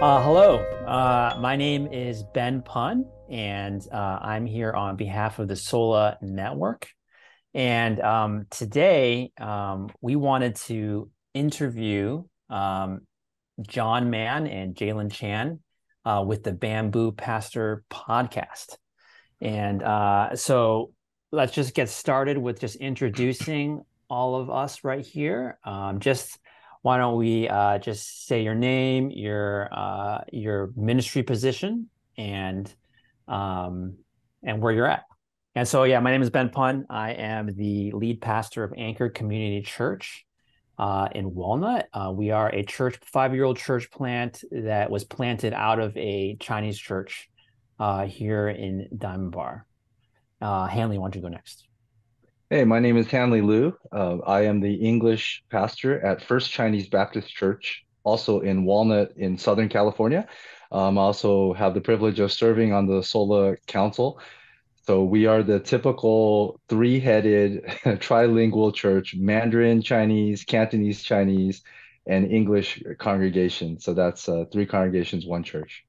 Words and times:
Uh, 0.00 0.20
hello, 0.22 0.56
uh, 0.86 1.38
my 1.40 1.54
name 1.54 1.86
is 1.86 2.24
Ben 2.34 2.62
Pun, 2.62 3.06
and 3.30 3.80
uh, 3.92 4.18
I'm 4.20 4.44
here 4.44 4.72
on 4.72 4.96
behalf 4.96 5.38
of 5.38 5.46
the 5.46 5.54
Sola 5.54 6.18
Network. 6.20 6.88
And 7.54 8.00
um, 8.00 8.46
today 8.50 9.30
um, 9.38 9.88
we 10.00 10.16
wanted 10.16 10.56
to 10.56 11.10
interview 11.32 12.24
um, 12.50 13.02
Jon 13.62 14.10
Mann 14.10 14.48
and 14.48 14.74
Jalon 14.74 15.12
Chan 15.12 15.60
uh, 16.04 16.24
with 16.26 16.42
the 16.42 16.52
Bamboo 16.52 17.12
Pastor 17.12 17.84
podcast. 17.88 18.76
And 19.40 19.80
uh, 19.80 20.34
so 20.34 20.92
let's 21.30 21.52
just 21.52 21.72
get 21.72 21.88
started 21.88 22.36
with 22.36 22.58
just 22.58 22.76
introducing 22.76 23.82
all 24.10 24.34
of 24.34 24.50
us 24.50 24.82
right 24.82 25.06
here. 25.06 25.58
Um, 25.64 26.00
just 26.00 26.38
why 26.84 26.98
don't 26.98 27.16
we 27.16 27.48
uh, 27.48 27.78
just 27.78 28.26
say 28.26 28.42
your 28.42 28.54
name, 28.54 29.10
your 29.10 29.70
uh, 29.72 30.18
your 30.30 30.70
ministry 30.76 31.22
position, 31.22 31.88
and 32.18 32.70
um, 33.26 33.96
and 34.42 34.60
where 34.60 34.70
you're 34.70 34.86
at. 34.86 35.04
And 35.54 35.66
so, 35.66 35.84
yeah, 35.84 36.00
my 36.00 36.10
name 36.10 36.20
is 36.20 36.28
Ben 36.28 36.50
Pun. 36.50 36.84
I 36.90 37.12
am 37.12 37.54
the 37.56 37.92
lead 37.92 38.20
pastor 38.20 38.64
of 38.64 38.74
Anchor 38.76 39.08
Community 39.08 39.62
Church 39.62 40.26
uh, 40.78 41.08
in 41.14 41.34
Walnut. 41.34 41.88
Uh, 41.94 42.12
we 42.14 42.32
are 42.32 42.50
a 42.50 42.62
church, 42.62 42.98
five-year-old 43.02 43.56
church 43.56 43.90
plant 43.90 44.44
that 44.50 44.90
was 44.90 45.04
planted 45.04 45.54
out 45.54 45.80
of 45.80 45.96
a 45.96 46.36
Chinese 46.38 46.78
church 46.78 47.30
uh, 47.80 48.04
here 48.04 48.50
in 48.50 48.88
Diamond 48.94 49.32
Bar. 49.32 49.66
Uh, 50.38 50.66
Hanley, 50.66 50.98
why 50.98 51.06
don't 51.06 51.14
you 51.14 51.22
go 51.22 51.28
next? 51.28 51.66
Hey, 52.54 52.62
my 52.62 52.78
name 52.78 52.96
is 52.96 53.08
Hanley 53.08 53.40
Liu. 53.40 53.76
Uh, 53.90 54.18
I 54.18 54.42
am 54.42 54.60
the 54.60 54.74
English 54.74 55.42
pastor 55.50 55.98
at 56.06 56.22
First 56.22 56.52
Chinese 56.52 56.88
Baptist 56.88 57.28
Church, 57.34 57.84
also 58.04 58.42
in 58.42 58.64
Walnut 58.64 59.10
in 59.16 59.36
Southern 59.36 59.68
California. 59.68 60.28
Um, 60.70 60.96
I 60.96 61.00
also 61.00 61.52
have 61.54 61.74
the 61.74 61.80
privilege 61.80 62.20
of 62.20 62.30
serving 62.30 62.72
on 62.72 62.86
the 62.86 63.02
SOLA 63.02 63.56
Council 63.66 64.20
so 64.86 65.02
we 65.02 65.26
are 65.26 65.42
the 65.42 65.58
typical 65.58 66.60
three-headed 66.68 67.64
trilingual 67.98 68.72
church, 68.72 69.16
Mandarin 69.16 69.82
Chinese, 69.82 70.44
Cantonese 70.44 71.02
Chinese, 71.02 71.62
and 72.06 72.30
English 72.30 72.84
congregation. 72.98 73.80
So 73.80 73.94
that's 73.94 74.28
uh, 74.28 74.44
three 74.52 74.66
congregations, 74.66 75.26
one 75.26 75.42
church. 75.42 75.84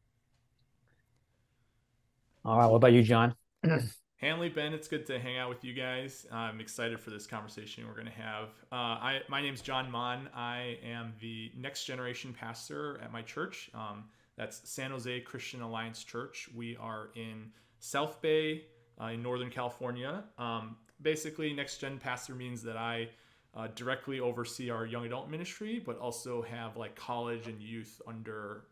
All 2.43 2.57
right. 2.57 2.67
What 2.67 2.77
about 2.77 2.93
you, 2.93 3.03
Jon? 3.03 3.35
Hanley, 4.17 4.47
Ben, 4.47 4.73
it's 4.73 4.87
good 4.87 5.05
to 5.07 5.19
hang 5.19 5.37
out 5.37 5.49
with 5.49 5.65
you 5.65 5.73
guys. 5.73 6.25
I'm 6.31 6.61
excited 6.61 7.01
for 7.01 7.09
this 7.09 7.27
conversation 7.27 7.85
we're 7.85 7.95
going 7.95 8.05
to 8.05 8.11
have. 8.13 8.47
Uh, 8.71 8.75
I, 8.75 9.19
my 9.27 9.41
name 9.41 9.53
is 9.53 9.61
Jon 9.61 9.91
Mann. 9.91 10.29
I 10.33 10.77
am 10.85 11.13
the 11.19 11.51
next 11.57 11.83
generation 11.83 12.33
pastor 12.33 12.97
at 13.03 13.11
my 13.11 13.21
church. 13.21 13.69
Um, 13.73 14.05
that's 14.37 14.69
San 14.69 14.91
Jose 14.91 15.19
Christian 15.21 15.61
Alliance 15.61 16.01
Church. 16.01 16.47
We 16.55 16.77
are 16.77 17.09
in 17.15 17.51
South 17.79 18.21
Bay, 18.21 18.63
uh, 19.01 19.07
in 19.07 19.21
Northern 19.21 19.49
California. 19.49 20.23
Um, 20.37 20.77
basically, 21.01 21.51
Next 21.51 21.79
Gen 21.79 21.97
Pastor 21.99 22.35
means 22.35 22.63
that 22.63 22.77
I 22.77 23.09
uh, 23.53 23.67
directly 23.75 24.21
oversee 24.21 24.69
our 24.69 24.85
young 24.85 25.05
adult 25.05 25.29
ministry, 25.29 25.83
but 25.85 25.99
also 25.99 26.41
have 26.43 26.77
like 26.77 26.95
college 26.95 27.47
and 27.47 27.61
youth 27.61 28.01
under 28.07 28.63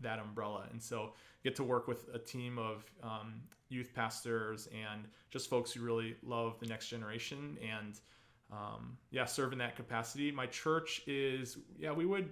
that 0.00 0.18
umbrella. 0.18 0.66
And 0.70 0.82
so 0.82 1.12
get 1.42 1.56
to 1.56 1.64
work 1.64 1.88
with 1.88 2.08
a 2.14 2.18
team 2.18 2.58
of 2.58 2.84
um, 3.02 3.42
youth 3.68 3.92
pastors 3.94 4.68
and 4.68 5.04
just 5.30 5.48
folks 5.48 5.72
who 5.72 5.82
really 5.82 6.16
love 6.22 6.58
the 6.60 6.66
next 6.66 6.88
generation 6.88 7.56
and 7.62 8.00
um, 8.52 8.96
yeah, 9.10 9.24
serve 9.24 9.52
in 9.52 9.58
that 9.58 9.76
capacity. 9.76 10.32
My 10.32 10.46
church 10.46 11.02
is 11.06 11.58
yeah, 11.78 11.92
we 11.92 12.04
would 12.04 12.30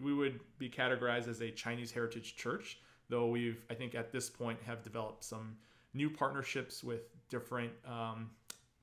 we 0.00 0.14
would 0.14 0.40
be 0.58 0.70
categorized 0.70 1.28
as 1.28 1.42
a 1.42 1.50
Chinese 1.50 1.92
heritage 1.92 2.36
church, 2.36 2.78
though 3.10 3.26
we've 3.26 3.64
I 3.70 3.74
think 3.74 3.94
at 3.94 4.10
this 4.10 4.30
point 4.30 4.58
have 4.66 4.82
developed 4.82 5.24
some 5.24 5.56
new 5.92 6.08
partnerships 6.08 6.82
with 6.82 7.02
different 7.28 7.72
um, 7.86 8.30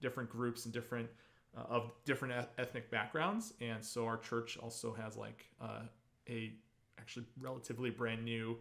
different 0.01 0.29
groups 0.29 0.65
and 0.65 0.73
different 0.73 1.09
uh, 1.57 1.63
of 1.69 1.91
different 2.05 2.45
ethnic 2.57 2.91
backgrounds 2.91 3.53
and 3.61 3.83
so 3.83 4.05
our 4.05 4.17
church 4.17 4.57
also 4.57 4.93
has 4.93 5.17
like 5.17 5.45
uh, 5.61 5.81
a 6.29 6.53
actually 6.99 7.25
relatively 7.39 7.89
brand 7.89 8.23
new 8.23 8.57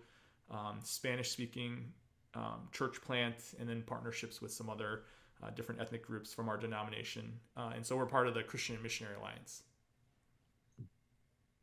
um, 0.50 0.78
spanish 0.82 1.30
speaking 1.30 1.84
um, 2.34 2.68
church 2.72 3.00
plant 3.00 3.54
and 3.58 3.68
then 3.68 3.82
partnerships 3.86 4.40
with 4.40 4.52
some 4.52 4.68
other 4.68 5.02
uh, 5.42 5.50
different 5.50 5.80
ethnic 5.80 6.06
groups 6.06 6.32
from 6.32 6.48
our 6.48 6.56
denomination 6.56 7.32
uh, 7.56 7.72
and 7.74 7.84
so 7.84 7.96
we're 7.96 8.06
part 8.06 8.28
of 8.28 8.34
the 8.34 8.42
christian 8.42 8.80
missionary 8.82 9.16
alliance 9.16 9.62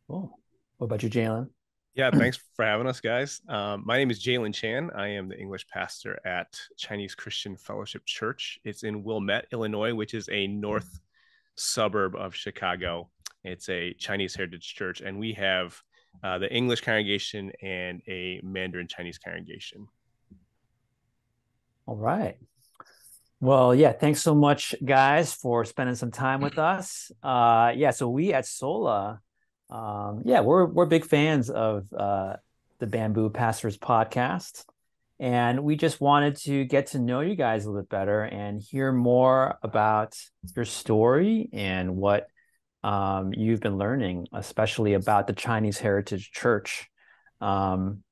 cool 0.08 0.40
what 0.78 0.86
about 0.86 1.04
you 1.04 1.10
jalon 1.10 1.50
yeah, 1.96 2.10
thanks 2.10 2.40
for 2.56 2.66
having 2.66 2.88
us, 2.88 3.00
guys. 3.00 3.40
Um, 3.48 3.84
my 3.86 3.98
name 4.00 4.10
is 4.10 4.20
Jalon 4.20 4.52
Chan. 4.52 4.90
I 4.96 5.10
am 5.10 5.30
the 5.30 5.38
English 5.38 5.68
pastor 5.68 6.20
at 6.26 6.60
Chinese 6.76 7.14
Christian 7.14 7.56
Fellowship 7.56 8.04
Church. 8.08 8.58
It's 8.64 8.82
in 8.82 9.04
Wilmette, 9.04 9.46
Illinois, 9.54 9.94
which 9.94 10.16
is 10.16 10.28
a 10.32 10.48
north 10.48 11.02
suburb 11.56 12.16
of 12.16 12.34
Chicago. 12.34 13.12
It's 13.44 13.70
a 13.70 13.94
Chinese 13.94 14.34
heritage 14.34 14.74
church, 14.74 15.02
and 15.02 15.20
we 15.20 15.34
have 15.34 15.80
uh, 16.24 16.38
the 16.38 16.54
English 16.54 16.82
congregation 16.82 17.52
and 17.62 18.02
a 18.08 18.42
Mandarin 18.44 18.88
Chinese 18.88 19.18
congregation. 19.18 19.88
All 21.86 21.98
right. 21.98 22.38
Well, 23.40 23.76
yeah, 23.76 23.92
thanks 23.92 24.22
so 24.22 24.34
much, 24.34 24.74
guys, 24.84 25.34
for 25.34 25.66
spending 25.66 25.96
some 25.96 26.12
time 26.12 26.40
with 26.40 26.58
us. 26.58 27.12
Uh, 27.22 27.74
yeah, 27.76 27.92
so 27.92 28.08
we 28.10 28.34
at 28.34 28.46
Sola 28.46 29.20
um, 29.74 30.22
yeah, 30.24 30.42
we're 30.42 30.66
we're 30.66 30.86
big 30.86 31.04
fans 31.04 31.50
of 31.50 31.92
uh, 31.94 32.36
the 32.78 32.86
Bamboo 32.86 33.32
Pastors 33.32 33.76
podcast, 33.76 34.66
and 35.20 35.64
we 35.64 35.76
just 35.76 36.00
wanted 36.00 36.36
to 36.42 36.64
get 36.66 36.88
to 36.88 37.00
know 37.00 37.22
you 37.22 37.36
guys 37.36 37.66
a 37.66 37.70
little 37.70 37.82
bit 37.82 37.90
better 37.90 38.22
and 38.22 38.62
hear 38.62 38.92
more 38.92 39.58
about 39.64 40.16
your 40.56 40.66
story 40.66 41.50
and 41.54 41.96
what 41.96 42.28
um, 42.84 43.34
you've 43.34 43.60
been 43.60 43.78
learning, 43.78 44.28
especially 44.34 44.94
about 44.94 45.28
the 45.28 45.34
Chinese 45.34 45.78
Heritage 45.80 46.32
Church. 46.32 46.90
Um, 47.42 48.04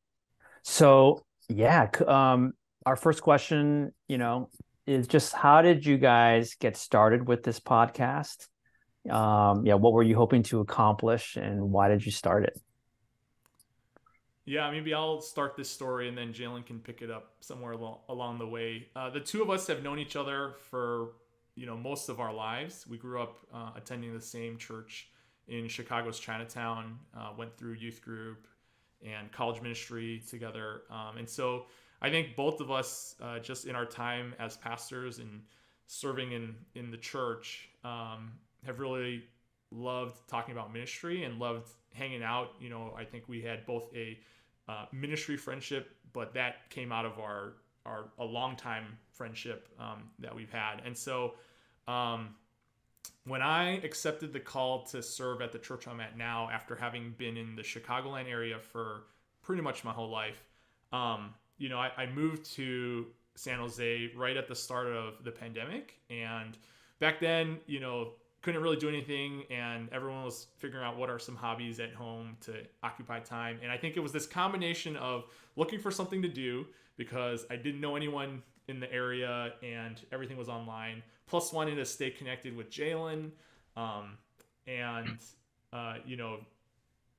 so, 0.63 1.23
yeah, 1.49 1.89
um, 2.07 2.53
our 2.85 2.95
first 2.95 3.21
question, 3.21 3.93
you 4.07 4.17
know, 4.17 4.49
is 4.87 5.07
just 5.07 5.33
how 5.33 5.61
did 5.61 5.85
you 5.85 5.97
guys 5.97 6.55
get 6.59 6.77
started 6.77 7.27
with 7.27 7.43
this 7.43 7.59
podcast? 7.59 8.47
um, 9.09 9.65
yeah, 9.65 9.73
what 9.73 9.93
were 9.93 10.03
you 10.03 10.15
hoping 10.15 10.43
to 10.43 10.59
accomplish 10.59 11.35
and 11.35 11.59
why 11.71 11.89
did 11.89 12.05
you 12.05 12.11
start 12.11 12.43
it? 12.43 12.59
Yeah, 14.45 14.69
maybe 14.71 14.93
I'll 14.93 15.21
start 15.21 15.55
this 15.55 15.69
story 15.69 16.07
and 16.07 16.17
then 16.17 16.33
Jalon 16.33 16.65
can 16.65 16.79
pick 16.79 17.01
it 17.01 17.09
up 17.09 17.33
somewhere 17.39 17.73
along 17.73 18.39
the 18.39 18.47
way. 18.47 18.87
Uh, 18.95 19.09
the 19.09 19.19
two 19.19 19.41
of 19.41 19.49
us 19.49 19.67
have 19.67 19.83
known 19.83 19.99
each 19.99 20.15
other 20.15 20.55
for 20.69 21.13
you 21.55 21.65
know 21.65 21.77
most 21.77 22.09
of 22.09 22.19
our 22.19 22.33
lives. 22.33 22.85
We 22.87 22.97
grew 22.97 23.21
up 23.21 23.37
uh, 23.53 23.71
attending 23.75 24.13
the 24.13 24.21
same 24.21 24.57
church 24.57 25.09
in 25.47 25.67
Chicago's 25.67 26.19
Chinatown. 26.19 26.99
Uh, 27.15 27.31
went 27.37 27.57
through 27.57 27.73
youth 27.73 28.01
group 28.01 28.47
and 29.05 29.31
college 29.31 29.61
ministry 29.61 30.21
together, 30.27 30.83
um, 30.89 31.17
and 31.17 31.29
so 31.29 31.65
I 32.01 32.09
think 32.09 32.35
both 32.35 32.61
of 32.61 32.71
us, 32.71 33.15
uh, 33.21 33.39
just 33.39 33.65
in 33.65 33.75
our 33.75 33.85
time 33.85 34.33
as 34.39 34.57
pastors 34.57 35.19
and 35.19 35.41
serving 35.87 36.31
in 36.31 36.55
in 36.75 36.91
the 36.91 36.97
church, 36.97 37.69
um, 37.83 38.31
have 38.65 38.79
really 38.79 39.23
loved 39.71 40.27
talking 40.27 40.51
about 40.51 40.73
ministry 40.73 41.23
and 41.23 41.39
loved 41.39 41.69
hanging 41.93 42.23
out. 42.23 42.49
You 42.59 42.69
know, 42.69 42.93
I 42.97 43.05
think 43.05 43.27
we 43.27 43.41
had 43.41 43.65
both 43.65 43.89
a 43.95 44.19
uh, 44.67 44.85
ministry 44.91 45.37
friendship, 45.37 45.95
but 46.13 46.33
that 46.33 46.69
came 46.69 46.91
out 46.91 47.05
of 47.05 47.19
our 47.19 47.53
our 47.85 48.05
a 48.19 48.25
long 48.25 48.55
time 48.55 48.97
friendship 49.21 49.69
um, 49.79 50.09
that 50.17 50.35
we've 50.35 50.49
had. 50.51 50.81
And 50.83 50.97
so, 50.97 51.35
um, 51.87 52.29
when 53.25 53.43
I 53.43 53.73
accepted 53.83 54.33
the 54.33 54.39
call 54.39 54.83
to 54.85 55.03
serve 55.03 55.43
at 55.43 55.51
the 55.51 55.59
church 55.59 55.87
I'm 55.87 55.99
at 55.99 56.17
now, 56.17 56.49
after 56.51 56.75
having 56.75 57.13
been 57.19 57.37
in 57.37 57.55
the 57.55 57.61
Chicagoland 57.61 58.27
area 58.27 58.57
for 58.57 59.03
pretty 59.43 59.61
much 59.61 59.83
my 59.83 59.91
whole 59.91 60.09
life, 60.09 60.43
um, 60.91 61.35
you 61.59 61.69
know, 61.69 61.77
I, 61.77 61.91
I 61.95 62.07
moved 62.07 62.51
to 62.55 63.05
San 63.35 63.59
Jose 63.59 64.09
right 64.15 64.35
at 64.35 64.47
the 64.47 64.55
start 64.55 64.87
of 64.87 65.23
the 65.23 65.29
pandemic, 65.29 65.99
and 66.09 66.57
back 66.99 67.19
then, 67.19 67.59
you 67.67 67.79
know, 67.79 68.13
couldn't 68.41 68.63
really 68.63 68.77
do 68.77 68.89
anything. 68.89 69.43
And 69.51 69.87
everyone 69.91 70.23
was 70.23 70.47
figuring 70.57 70.83
out 70.83 70.97
what 70.97 71.11
are 71.11 71.19
some 71.19 71.35
hobbies 71.35 71.79
at 71.79 71.93
home 71.93 72.37
to 72.41 72.53
occupy 72.81 73.19
time. 73.19 73.59
And 73.61 73.71
i 73.71 73.77
think 73.77 73.97
it 73.97 73.99
was 73.99 74.11
this 74.11 74.25
combination 74.25 74.95
of 74.95 75.25
looking 75.55 75.79
for 75.79 75.91
something 75.91 76.23
to 76.23 76.27
do 76.27 76.65
because 76.97 77.45
i 77.51 77.55
didn't 77.55 77.81
know 77.81 77.95
anyone 77.95 78.41
in 78.71 78.79
the 78.79 78.91
area 78.91 79.53
and 79.61 80.01
everything 80.11 80.37
was 80.37 80.49
online 80.49 81.03
plus 81.27 81.53
wanting 81.53 81.75
to 81.75 81.85
stay 81.85 82.09
connected 82.09 82.55
with 82.55 82.71
jalon 82.71 83.29
um, 83.77 84.17
and 84.65 85.19
uh, 85.73 85.95
you 86.05 86.17
know 86.17 86.39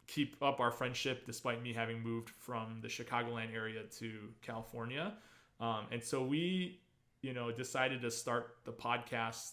keep 0.08 0.37
up 0.43 0.58
our 0.58 0.70
friendship 0.72 1.25
despite 1.25 1.62
me 1.62 1.72
having 1.72 2.02
moved 2.02 2.31
from 2.31 2.78
the 2.82 2.88
chicagoland 2.88 3.54
area 3.54 3.82
to 3.84 4.28
california 4.40 5.14
um, 5.60 5.87
and 5.93 6.02
so 6.02 6.25
we 6.25 6.81
you 7.20 7.32
know 7.32 7.52
decided 7.52 8.02
to 8.02 8.10
start 8.10 8.56
the 8.64 8.72
podcast 8.72 9.52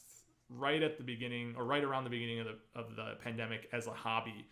right 0.49 0.81
at 0.81 0.97
the 0.97 1.03
beginning 1.03 1.53
or 1.57 1.63
right 1.63 1.83
around 1.83 2.03
the 2.03 2.09
beginning 2.09 2.39
of 2.39 2.47
the 2.47 2.79
of 2.79 2.95
the 2.95 3.15
pandemic 3.23 3.69
as 3.71 3.87
a 3.87 3.91
hobby. 3.91 4.47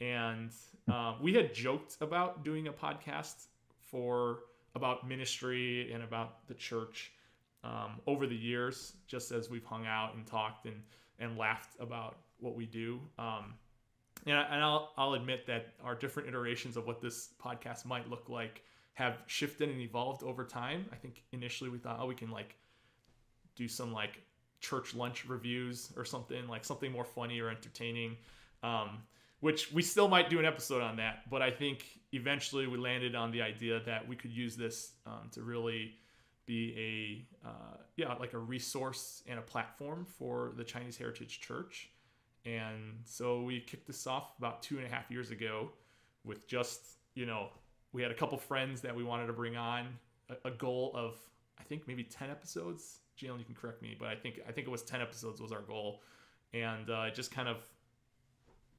and 0.00 0.50
uh, 0.90 1.14
we 1.20 1.32
had 1.34 1.54
joked 1.54 1.96
about 2.00 2.42
doing 2.44 2.66
a 2.66 2.72
podcast 2.72 3.46
for 3.80 4.40
about 4.74 5.06
ministry 5.06 5.92
and 5.92 6.02
about 6.02 6.46
the 6.48 6.54
church 6.54 7.12
um, 7.64 8.00
over 8.06 8.26
the 8.26 8.36
years, 8.36 8.94
just 9.06 9.30
as 9.30 9.50
we've 9.50 9.64
hung 9.64 9.86
out 9.86 10.14
and 10.14 10.26
talked 10.26 10.66
and 10.66 10.82
and 11.18 11.38
laughed 11.38 11.76
about 11.78 12.16
what 12.40 12.56
we 12.56 12.66
do. 12.66 13.00
Um, 13.18 13.54
and, 14.26 14.36
I, 14.36 14.42
and 14.42 14.62
I'll 14.62 14.92
I'll 14.96 15.14
admit 15.14 15.46
that 15.46 15.74
our 15.84 15.94
different 15.94 16.28
iterations 16.28 16.76
of 16.76 16.86
what 16.86 17.00
this 17.00 17.30
podcast 17.42 17.84
might 17.84 18.08
look 18.08 18.28
like 18.28 18.62
have 18.94 19.18
shifted 19.26 19.68
and 19.68 19.80
evolved 19.80 20.22
over 20.22 20.44
time. 20.44 20.86
I 20.92 20.96
think 20.96 21.22
initially 21.32 21.70
we 21.70 21.78
thought, 21.78 21.98
oh, 22.00 22.06
we 22.06 22.14
can 22.14 22.30
like 22.30 22.56
do 23.56 23.68
some 23.68 23.92
like 23.92 24.20
church 24.60 24.94
lunch 24.94 25.26
reviews 25.26 25.92
or 25.96 26.04
something 26.04 26.46
like 26.48 26.64
something 26.64 26.92
more 26.92 27.04
funny 27.04 27.40
or 27.40 27.48
entertaining. 27.48 28.16
Um, 28.62 28.98
which 29.40 29.72
we 29.72 29.82
still 29.82 30.06
might 30.06 30.30
do 30.30 30.38
an 30.38 30.44
episode 30.44 30.82
on 30.82 30.96
that. 30.96 31.28
But 31.28 31.42
I 31.42 31.50
think 31.50 31.84
eventually 32.12 32.66
we 32.66 32.78
landed 32.78 33.14
on 33.14 33.30
the 33.30 33.42
idea 33.42 33.80
that 33.86 34.06
we 34.06 34.16
could 34.16 34.30
use 34.30 34.56
this 34.56 34.92
um, 35.06 35.30
to 35.32 35.42
really 35.42 35.94
be 36.46 37.26
a 37.44 37.48
uh, 37.48 37.76
yeah 37.96 38.14
like 38.14 38.32
a 38.32 38.38
resource 38.38 39.22
and 39.26 39.38
a 39.38 39.42
platform 39.42 40.04
for 40.18 40.52
the 40.56 40.64
Chinese 40.64 40.96
Heritage 40.96 41.40
Church. 41.40 41.90
And 42.44 42.98
so 43.04 43.42
we 43.42 43.60
kicked 43.60 43.86
this 43.86 44.06
off 44.06 44.32
about 44.38 44.62
two 44.62 44.78
and 44.78 44.86
a 44.86 44.90
half 44.90 45.10
years 45.10 45.30
ago 45.30 45.70
with 46.24 46.46
just 46.48 46.96
you 47.14 47.26
know 47.26 47.48
we 47.92 48.02
had 48.02 48.10
a 48.10 48.14
couple 48.14 48.36
friends 48.38 48.80
that 48.80 48.94
we 48.94 49.04
wanted 49.04 49.26
to 49.26 49.32
bring 49.32 49.56
on 49.56 49.86
a, 50.28 50.48
a 50.48 50.50
goal 50.50 50.92
of 50.94 51.16
I 51.58 51.62
think 51.64 51.86
maybe 51.86 52.04
ten 52.04 52.30
episodes. 52.30 52.98
Jalon, 53.18 53.38
you 53.38 53.44
can 53.44 53.54
correct 53.54 53.82
me, 53.82 53.96
but 53.98 54.08
I 54.08 54.16
think 54.16 54.40
I 54.48 54.52
think 54.52 54.66
it 54.66 54.70
was 54.70 54.82
ten 54.82 55.00
episodes 55.00 55.40
was 55.40 55.52
our 55.52 55.60
goal, 55.60 56.02
and 56.52 56.90
uh, 56.90 57.10
just 57.10 57.30
kind 57.30 57.48
of 57.48 57.58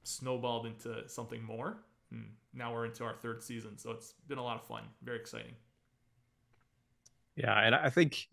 snowballed 0.03 0.65
into 0.65 1.07
something 1.07 1.41
more. 1.41 1.77
And 2.13 2.29
now 2.53 2.73
we're 2.73 2.85
into 2.85 3.03
our 3.03 3.15
third 3.15 3.43
season, 3.43 3.77
so 3.77 3.91
it's 3.91 4.13
been 4.27 4.37
a 4.37 4.43
lot 4.43 4.55
of 4.55 4.65
fun, 4.65 4.83
very 5.03 5.19
exciting. 5.19 5.53
Yeah, 7.35 7.59
and 7.59 7.75
I 7.75 7.89
think 7.89 8.27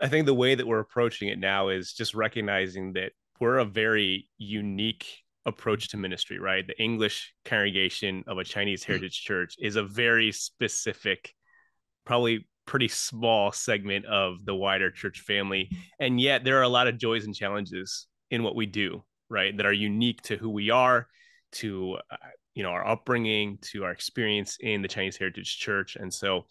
I 0.00 0.08
think 0.08 0.26
the 0.26 0.34
way 0.34 0.54
that 0.54 0.66
we're 0.66 0.80
approaching 0.80 1.28
it 1.28 1.38
now 1.38 1.68
is 1.68 1.92
just 1.92 2.14
recognizing 2.14 2.94
that 2.94 3.12
we're 3.40 3.58
a 3.58 3.64
very 3.64 4.28
unique 4.38 5.06
approach 5.46 5.88
to 5.88 5.96
ministry, 5.96 6.38
right? 6.38 6.66
The 6.66 6.80
English 6.82 7.34
congregation 7.44 8.24
of 8.26 8.38
a 8.38 8.44
Chinese 8.44 8.84
hmm. 8.84 8.92
heritage 8.92 9.22
church 9.22 9.56
is 9.58 9.76
a 9.76 9.82
very 9.84 10.32
specific, 10.32 11.34
probably 12.04 12.46
pretty 12.66 12.88
small 12.88 13.52
segment 13.52 14.06
of 14.06 14.44
the 14.44 14.54
wider 14.54 14.90
church 14.90 15.20
family. 15.20 15.70
And 16.00 16.18
yet 16.18 16.44
there 16.44 16.58
are 16.58 16.62
a 16.62 16.68
lot 16.68 16.88
of 16.88 16.96
joys 16.96 17.26
and 17.26 17.34
challenges 17.34 18.06
in 18.30 18.42
what 18.42 18.56
we 18.56 18.66
do 18.66 19.04
right 19.28 19.56
that 19.56 19.66
are 19.66 19.72
unique 19.72 20.22
to 20.22 20.36
who 20.36 20.50
we 20.50 20.70
are 20.70 21.08
to 21.52 21.98
uh, 22.10 22.16
you 22.54 22.62
know 22.62 22.70
our 22.70 22.86
upbringing 22.86 23.58
to 23.60 23.84
our 23.84 23.90
experience 23.90 24.56
in 24.60 24.82
the 24.82 24.88
chinese 24.88 25.16
heritage 25.16 25.58
church. 25.58 25.96
And 25.96 26.12
so 26.12 26.46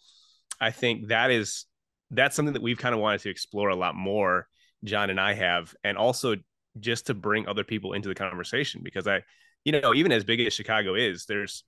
i 0.60 0.70
think 0.70 1.08
that 1.08 1.30
is 1.30 1.66
that's 2.10 2.36
something 2.36 2.52
that 2.54 2.62
we've 2.62 2.78
kind 2.78 2.94
of 2.94 3.00
wanted 3.00 3.20
to 3.22 3.30
explore 3.30 3.70
a 3.70 3.76
lot 3.76 3.94
more 3.94 4.48
jon 4.84 5.10
and 5.10 5.20
i 5.20 5.34
have 5.34 5.74
and 5.82 5.96
also 5.96 6.36
just 6.78 7.06
to 7.06 7.14
bring 7.14 7.48
other 7.48 7.64
people 7.64 7.92
into 7.92 8.08
the 8.08 8.14
conversation 8.14 8.80
because 8.84 9.08
i 9.08 9.22
you 9.64 9.72
know 9.72 9.94
even 9.94 10.12
as 10.12 10.24
big 10.24 10.40
as 10.40 10.52
chicago 10.52 10.94
is 10.94 11.24
there's 11.26 11.64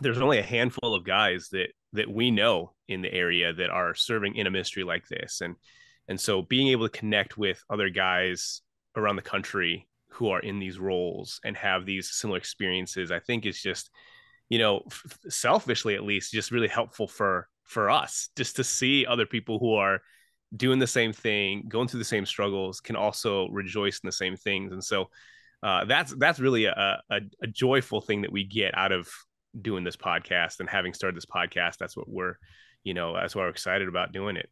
there's 0.00 0.18
only 0.18 0.38
a 0.38 0.42
handful 0.42 0.94
of 0.94 1.04
guys 1.04 1.48
that 1.50 1.68
that 1.92 2.10
we 2.10 2.30
know 2.30 2.72
in 2.88 3.02
the 3.02 3.12
area 3.12 3.52
that 3.52 3.70
are 3.70 3.94
serving 3.94 4.36
in 4.36 4.46
a 4.46 4.50
ministry 4.50 4.84
like 4.84 5.06
this. 5.08 5.40
And 5.40 5.56
and 6.08 6.20
so 6.20 6.42
being 6.42 6.68
able 6.68 6.88
to 6.88 6.98
connect 6.98 7.38
with 7.38 7.62
other 7.70 7.88
guys 7.88 8.62
around 8.96 9.16
the 9.16 9.22
country 9.22 9.88
who 10.12 10.28
are 10.28 10.40
in 10.40 10.58
these 10.58 10.78
roles 10.78 11.40
and 11.44 11.56
have 11.56 11.86
these 11.86 12.10
similar 12.10 12.38
experiences 12.38 13.10
i 13.10 13.18
think 13.18 13.46
is 13.46 13.60
just 13.60 13.90
you 14.48 14.58
know 14.58 14.82
f- 14.86 15.18
selfishly 15.28 15.94
at 15.94 16.04
least 16.04 16.32
just 16.32 16.50
really 16.50 16.68
helpful 16.68 17.06
for 17.06 17.48
for 17.64 17.90
us 17.90 18.28
just 18.36 18.56
to 18.56 18.64
see 18.64 19.06
other 19.06 19.26
people 19.26 19.58
who 19.58 19.74
are 19.74 20.00
doing 20.54 20.78
the 20.78 20.86
same 20.86 21.12
thing 21.12 21.64
going 21.68 21.88
through 21.88 21.98
the 21.98 22.04
same 22.04 22.26
struggles 22.26 22.80
can 22.80 22.96
also 22.96 23.48
rejoice 23.48 24.00
in 24.02 24.06
the 24.06 24.12
same 24.12 24.36
things. 24.36 24.72
And 24.72 24.84
so 24.84 25.08
uh, 25.62 25.84
that's 25.84 26.14
that's 26.16 26.40
really 26.40 26.66
a, 26.66 27.00
a, 27.10 27.20
a 27.42 27.46
joyful 27.46 28.00
thing 28.00 28.22
that 28.22 28.32
we 28.32 28.44
get 28.44 28.76
out 28.76 28.92
of 28.92 29.08
doing 29.60 29.84
this 29.84 29.96
podcast 29.96 30.60
and 30.60 30.68
having 30.68 30.92
started 30.92 31.16
this 31.16 31.26
podcast. 31.26 31.78
That's 31.78 31.96
what 31.96 32.08
we're 32.08 32.36
you 32.84 32.94
know 32.94 33.14
that's 33.14 33.34
why 33.34 33.42
we're 33.42 33.48
excited 33.48 33.88
about 33.88 34.12
doing 34.12 34.36
it 34.36 34.50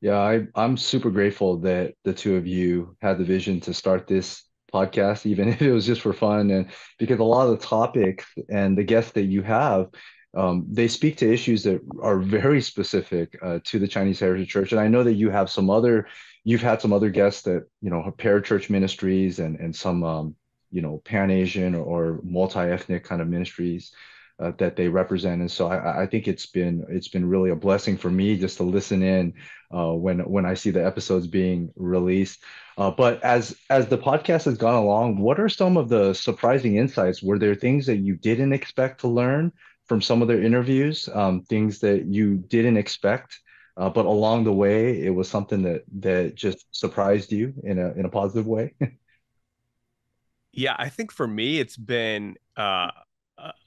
yeah, 0.00 0.18
I, 0.18 0.46
I'm 0.54 0.76
super 0.76 1.10
grateful 1.10 1.58
that 1.58 1.94
the 2.04 2.12
two 2.12 2.36
of 2.36 2.46
you 2.46 2.96
had 3.00 3.18
the 3.18 3.24
vision 3.24 3.60
to 3.62 3.74
start 3.74 4.06
this 4.06 4.42
podcast, 4.72 5.26
even 5.26 5.48
if 5.48 5.62
it 5.62 5.72
was 5.72 5.86
just 5.86 6.02
for 6.02 6.12
fun. 6.12 6.50
And 6.50 6.70
because 6.98 7.18
a 7.18 7.24
lot 7.24 7.48
of 7.48 7.58
the 7.58 7.66
topics 7.66 8.26
and 8.48 8.76
the 8.76 8.84
guests 8.84 9.12
that 9.12 9.24
you 9.24 9.42
have, 9.42 9.88
um, 10.36 10.66
they 10.70 10.86
speak 10.86 11.16
to 11.18 11.32
issues 11.32 11.62
that 11.62 11.80
are 12.02 12.18
very 12.18 12.60
specific 12.60 13.38
uh, 13.42 13.58
to 13.64 13.78
the 13.78 13.88
Chinese 13.88 14.20
Heritage 14.20 14.50
Church. 14.50 14.72
And 14.72 14.80
I 14.80 14.88
know 14.88 15.02
that 15.02 15.14
you 15.14 15.30
have 15.30 15.48
some 15.48 15.70
other, 15.70 16.08
you've 16.44 16.62
had 16.62 16.82
some 16.82 16.92
other 16.92 17.08
guests 17.08 17.42
that, 17.42 17.64
you 17.80 17.88
know, 17.88 18.14
parachurch 18.18 18.68
ministries 18.68 19.38
and, 19.38 19.58
and 19.58 19.74
some, 19.74 20.04
um, 20.04 20.36
you 20.70 20.82
know, 20.82 21.00
Pan 21.04 21.30
Asian 21.30 21.74
or 21.74 22.20
multi 22.22 22.60
ethnic 22.60 23.04
kind 23.04 23.22
of 23.22 23.28
ministries 23.28 23.92
uh, 24.38 24.52
that 24.58 24.76
they 24.76 24.88
represent. 24.88 25.40
And 25.40 25.50
so 25.50 25.68
I, 25.68 26.02
I, 26.02 26.06
think 26.06 26.28
it's 26.28 26.46
been 26.46 26.84
it's 26.88 27.08
been 27.08 27.28
really 27.28 27.50
a 27.50 27.56
blessing 27.56 27.96
for 27.96 28.10
me 28.10 28.36
just 28.36 28.58
to 28.58 28.64
listen 28.64 29.02
in 29.02 29.32
uh, 29.74 29.92
when 29.92 30.20
when 30.20 30.44
I 30.44 30.54
see 30.54 30.70
the 30.70 30.84
episodes 30.84 31.26
being 31.26 31.72
released. 31.76 32.42
Uh, 32.76 32.90
but 32.90 33.22
as 33.22 33.56
as 33.70 33.86
the 33.88 33.98
podcast 33.98 34.44
has 34.44 34.58
gone 34.58 34.74
along, 34.74 35.18
what 35.18 35.40
are 35.40 35.48
some 35.48 35.76
of 35.76 35.88
the 35.88 36.12
surprising 36.12 36.76
insights? 36.76 37.22
Were 37.22 37.38
there 37.38 37.54
things 37.54 37.86
that 37.86 37.96
you 37.96 38.16
didn't 38.16 38.52
expect 38.52 39.00
to 39.00 39.08
learn 39.08 39.52
from 39.86 40.02
some 40.02 40.20
of 40.20 40.28
their 40.28 40.42
interviews? 40.42 41.08
Um, 41.12 41.42
things 41.42 41.78
that 41.80 42.04
you 42.04 42.36
didn't 42.36 42.76
expect, 42.76 43.40
uh, 43.78 43.88
but 43.88 44.04
along 44.04 44.44
the 44.44 44.52
way, 44.52 45.02
it 45.02 45.14
was 45.14 45.30
something 45.30 45.62
that 45.62 45.84
that 46.00 46.34
just 46.34 46.66
surprised 46.72 47.32
you 47.32 47.54
in 47.64 47.78
a 47.78 47.92
in 47.92 48.04
a 48.04 48.10
positive 48.10 48.46
way. 48.46 48.74
yeah, 50.52 50.76
I 50.78 50.90
think 50.90 51.10
for 51.10 51.26
me, 51.26 51.58
it's 51.58 51.78
been 51.78 52.36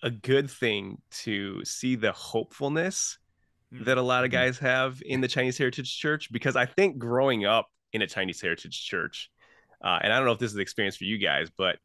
a 0.04 0.10
good 0.10 0.50
thing 0.50 1.01
to 1.12 1.63
see 1.63 1.95
the 1.95 2.12
hopefulness 2.12 3.18
mm-hmm. 3.74 3.83
that 3.83 3.98
a 3.98 4.01
lot 4.01 4.25
of 4.25 4.31
guys 4.31 4.57
have 4.60 5.01
in 5.06 5.21
the 5.21 5.27
Chinese 5.27 5.57
Heritage 5.57 5.98
Church 5.98 6.31
because 6.31 6.56
I 6.56 6.66
think 6.66 6.98
growing 6.98 7.45
up 7.45 7.68
in 7.94 8.01
a 8.01 8.07
Chinese 8.07 8.42
Heritage 8.42 8.86
Church, 8.86 9.30
uh, 9.83 10.00
and 10.01 10.12
I 10.12 10.18
don't 10.18 10.25
know 10.25 10.31
if 10.31 10.39
this 10.39 10.51
is 10.51 10.56
the 10.56 10.62
experience 10.62 10.98
for 10.98 11.06
you 11.06 11.18
guys, 11.18 11.50
but 11.56 11.77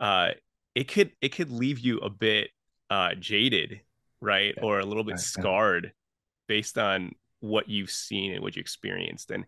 uh, 0.00 0.30
it 0.74 0.88
could 0.88 1.12
it 1.20 1.30
could 1.30 1.50
leave 1.50 1.78
you 1.78 1.98
a 1.98 2.10
bit 2.10 2.50
uh, 2.90 3.14
jaded, 3.18 3.80
right, 4.20 4.54
yeah. 4.56 4.62
or 4.62 4.80
a 4.80 4.84
little 4.84 5.04
bit 5.04 5.18
scarred 5.18 5.92
based 6.46 6.78
on 6.78 7.12
what 7.40 7.68
you've 7.68 7.90
seen 7.90 8.32
and 8.32 8.42
what 8.42 8.56
you 8.56 8.60
experienced. 8.60 9.30
And 9.30 9.44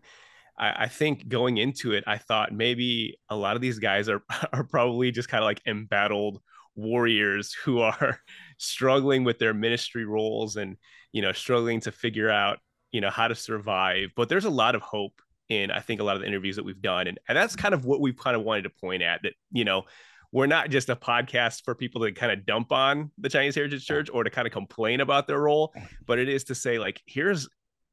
I, 0.57 0.83
I, 0.83 0.87
think 0.87 1.27
going 1.27 1.57
into 1.57 1.91
it, 1.93 2.03
I 2.07 2.17
thought 2.17 2.53
maybe 2.53 3.17
a 3.29 3.35
lot 3.35 3.55
of 3.55 3.61
these 3.61 3.79
guys 3.79 4.07
are 4.07 4.23
are 4.53 4.63
probably 4.63 5.11
just 5.11 5.29
kind 5.29 5.43
of 5.43 5.47
like 5.47 5.61
embattled 5.65 6.41
warriors 6.75 7.53
who 7.53 7.79
are 7.79 8.19
struggling 8.57 9.23
with 9.23 9.39
their 9.39 9.53
ministry 9.53 10.05
roles 10.05 10.55
and 10.55 10.77
you 11.11 11.21
know 11.21 11.31
struggling 11.31 11.79
to 11.81 11.91
figure 11.91 12.29
out 12.29 12.59
you 12.91 13.01
know 13.01 13.09
how 13.09 13.27
to 13.27 13.35
survive. 13.35 14.09
But 14.15 14.29
there's 14.29 14.45
a 14.45 14.49
lot 14.49 14.75
of 14.75 14.81
hope 14.81 15.21
in 15.51 15.69
i 15.69 15.81
think 15.81 15.99
a 15.99 16.03
lot 16.03 16.15
of 16.15 16.21
the 16.21 16.27
interviews 16.27 16.55
that 16.55 16.63
we've 16.63 16.81
done. 16.81 17.07
And, 17.07 17.19
and 17.27 17.37
that's 17.37 17.55
kind 17.55 17.73
of 17.73 17.85
what 17.85 17.99
we've 17.99 18.17
kind 18.17 18.35
of 18.35 18.43
wanted 18.43 18.63
to 18.63 18.69
point 18.69 19.03
at 19.03 19.21
that 19.23 19.33
you 19.51 19.65
know 19.65 19.83
we're 20.31 20.47
not 20.47 20.69
just 20.69 20.89
a 20.89 20.95
podcast 20.95 21.65
for 21.65 21.75
people 21.75 22.01
to 22.01 22.11
kind 22.13 22.31
of 22.31 22.45
dump 22.45 22.71
on 22.71 23.11
the 23.17 23.27
chinese 23.27 23.55
heritage 23.55 23.85
church 23.85 24.09
or 24.13 24.23
to 24.23 24.29
kind 24.29 24.47
of 24.47 24.53
complain 24.53 25.01
about 25.01 25.27
their 25.27 25.39
role 25.39 25.73
but 26.07 26.19
it 26.19 26.29
is 26.29 26.45
to 26.45 26.55
say 26.55 26.79
like 26.79 27.01
here's 27.05 27.49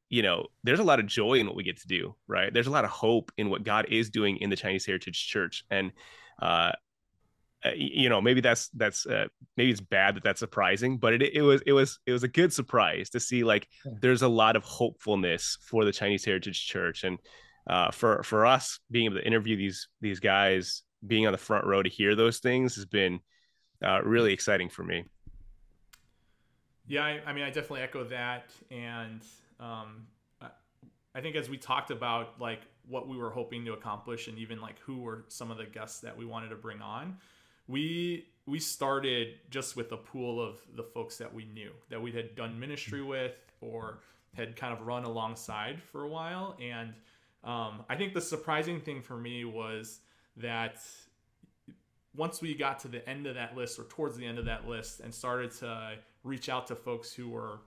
you 0.09 0.21
know 0.21 0.47
there's 0.63 0.79
a 0.79 0.83
lot 0.83 0.99
of 0.99 1.05
joy 1.05 1.33
in 1.33 1.47
what 1.47 1.55
we 1.55 1.63
get 1.63 1.77
to 1.81 1.87
do 1.87 2.15
right? 2.27 2.53
There's 2.53 2.67
a 2.67 2.71
lot 2.71 2.85
of 2.85 2.91
hope 2.91 3.31
in 3.37 3.49
what 3.49 3.63
god 3.63 3.87
is 3.89 4.09
doing 4.09 4.37
in 4.37 4.49
the 4.49 4.55
chinese 4.55 4.85
heritage 4.85 5.27
church. 5.27 5.63
And 5.69 5.91
uh, 6.41 6.71
uh, 7.65 7.71
you 7.75 8.07
know 8.07 8.21
maybe 8.21 8.41
that's 8.41 8.69
that's 8.69 9.05
uh, 9.05 9.27
maybe 9.57 9.71
it's 9.71 9.81
bad 9.81 10.15
that 10.15 10.23
that's 10.23 10.39
surprising 10.39 10.97
but 10.97 11.13
it, 11.13 11.21
it 11.33 11.41
was 11.41 11.61
it 11.65 11.73
was 11.73 11.99
it 12.05 12.13
was 12.13 12.23
a 12.23 12.27
good 12.27 12.53
surprise 12.53 13.09
to 13.09 13.19
see 13.19 13.43
like 13.43 13.67
there's 14.01 14.21
a 14.21 14.27
lot 14.27 14.55
of 14.55 14.63
hopefulness 14.63 15.57
for 15.61 15.83
the 15.83 15.91
chinese 15.91 16.23
heritage 16.23 16.65
church. 16.65 17.03
And 17.03 17.19
uh, 17.67 17.91
for 17.91 18.23
for 18.23 18.45
us 18.45 18.79
being 18.89 19.05
able 19.05 19.17
to 19.17 19.25
interview 19.25 19.55
these 19.55 19.87
these 20.01 20.19
guys 20.19 20.83
being 21.05 21.25
on 21.25 21.31
the 21.31 21.37
front 21.37 21.65
row 21.65 21.83
to 21.83 21.89
hear 21.89 22.15
those 22.15 22.39
things 22.39 22.75
has 22.75 22.85
been 22.85 23.19
uh, 23.85 24.01
really 24.03 24.33
exciting 24.33 24.69
for 24.69 24.83
me. 24.83 25.05
Yeah 26.87 27.03
I, 27.03 27.21
I, 27.25 27.33
mean 27.33 27.43
i 27.43 27.47
definitely 27.47 27.81
echo 27.81 28.03
that. 28.05 28.51
And 28.71 29.21
um, 29.59 30.07
I 31.13 31.21
think 31.21 31.35
as 31.35 31.49
we 31.49 31.57
talked 31.57 31.91
about 31.91 32.39
like 32.39 32.61
what 32.87 33.07
we 33.07 33.17
were 33.17 33.29
hoping 33.29 33.63
to 33.65 33.73
accomplish 33.73 34.27
and 34.27 34.37
even 34.39 34.59
like 34.59 34.79
who 34.79 35.01
were 35.01 35.25
some 35.27 35.51
of 35.51 35.57
the 35.57 35.65
guests 35.65 35.99
that 36.01 36.17
we 36.17 36.25
wanted 36.25 36.49
to 36.49 36.55
bring 36.55 36.81
on 36.81 37.17
we 37.69 38.25
we 38.45 38.59
started 38.59 39.35
just 39.49 39.75
with 39.77 39.91
a 39.91 39.97
pool 39.97 40.41
of 40.41 40.59
the 40.75 40.83
folks 40.83 41.17
that 41.17 41.31
we 41.31 41.45
knew 41.53 41.71
that 41.89 42.01
we 42.01 42.11
had 42.11 42.35
done 42.35 42.59
ministry 42.59 43.01
with 43.01 43.33
or 43.61 43.99
had 44.35 44.55
kind 44.55 44.73
of 44.73 44.85
run 44.87 45.03
alongside 45.03 45.81
for 45.81 46.03
a 46.03 46.07
while. 46.07 46.57
And 46.61 46.93
um, 47.43 47.85
i 47.89 47.95
think 47.95 48.13
the 48.13 48.21
surprising 48.21 48.81
thing 48.81 49.01
for 49.01 49.17
me 49.17 49.45
was 49.45 49.99
that 50.37 50.81
once 52.15 52.41
we 52.41 52.53
got 52.53 52.79
to 52.79 52.87
the 52.87 53.07
end 53.07 53.27
of 53.27 53.35
that 53.35 53.55
list 53.55 53.79
or 53.79 53.83
towards 53.83 54.17
the 54.17 54.25
end 54.25 54.39
of 54.39 54.45
that 54.45 54.67
list 54.67 54.99
and 54.99 55.13
started 55.13 55.51
to 55.51 55.93
reach 56.23 56.49
out 56.49 56.67
to 56.67 56.75
folks 56.75 57.13
who 57.13 57.29
were 57.29 57.59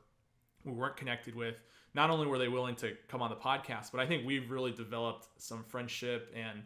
we 0.65 0.73
weren't 0.73 0.97
connected 0.97 1.35
with 1.35 1.63
not 1.95 2.11
only 2.11 2.27
were 2.27 2.39
they 2.39 2.49
willing 2.49 2.75
to 2.75 2.93
come 3.09 3.23
on 3.23 3.31
the 3.31 3.37
podcast 3.37 3.91
but 3.93 4.01
i 4.01 4.07
think 4.07 4.27
we've 4.27 4.51
really 4.51 4.73
developed 4.73 5.29
some 5.39 5.65
friendship 5.65 6.35
and 6.37 6.63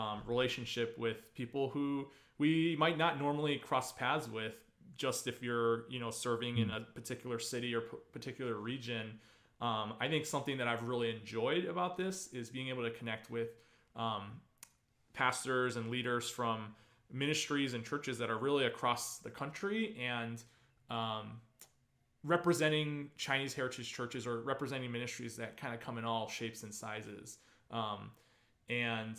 um, 0.00 0.22
relationship 0.26 0.96
with 0.98 1.34
people 1.34 1.68
who 1.68 2.06
we 2.38 2.76
might 2.78 2.96
not 2.96 3.18
normally 3.18 3.56
cross 3.58 3.92
paths 3.92 4.28
with 4.28 4.54
just 4.96 5.26
if 5.26 5.42
you're 5.42 5.88
you 5.90 5.98
know 5.98 6.10
serving 6.10 6.58
in 6.58 6.70
a 6.70 6.80
particular 6.94 7.38
city 7.38 7.74
or 7.74 7.82
p- 7.82 7.96
particular 8.12 8.54
region 8.54 9.18
um, 9.60 9.94
i 10.00 10.08
think 10.08 10.24
something 10.24 10.56
that 10.56 10.68
i've 10.68 10.82
really 10.84 11.10
enjoyed 11.10 11.64
about 11.64 11.96
this 11.96 12.28
is 12.32 12.50
being 12.50 12.68
able 12.68 12.82
to 12.82 12.90
connect 12.90 13.30
with 13.30 13.48
um, 13.96 14.40
pastors 15.12 15.76
and 15.76 15.90
leaders 15.90 16.28
from 16.30 16.74
ministries 17.12 17.74
and 17.74 17.84
churches 17.84 18.18
that 18.18 18.30
are 18.30 18.38
really 18.38 18.66
across 18.66 19.18
the 19.18 19.30
country 19.30 19.96
and 20.00 20.42
um, 20.90 21.40
representing 22.24 23.10
Chinese 23.16 23.54
heritage 23.54 23.92
churches 23.92 24.26
or 24.26 24.40
representing 24.42 24.90
ministries 24.92 25.36
that 25.36 25.56
kind 25.56 25.74
of 25.74 25.80
come 25.80 25.98
in 25.98 26.04
all 26.04 26.28
shapes 26.28 26.62
and 26.62 26.72
sizes. 26.72 27.38
Um, 27.70 28.10
and 28.68 29.16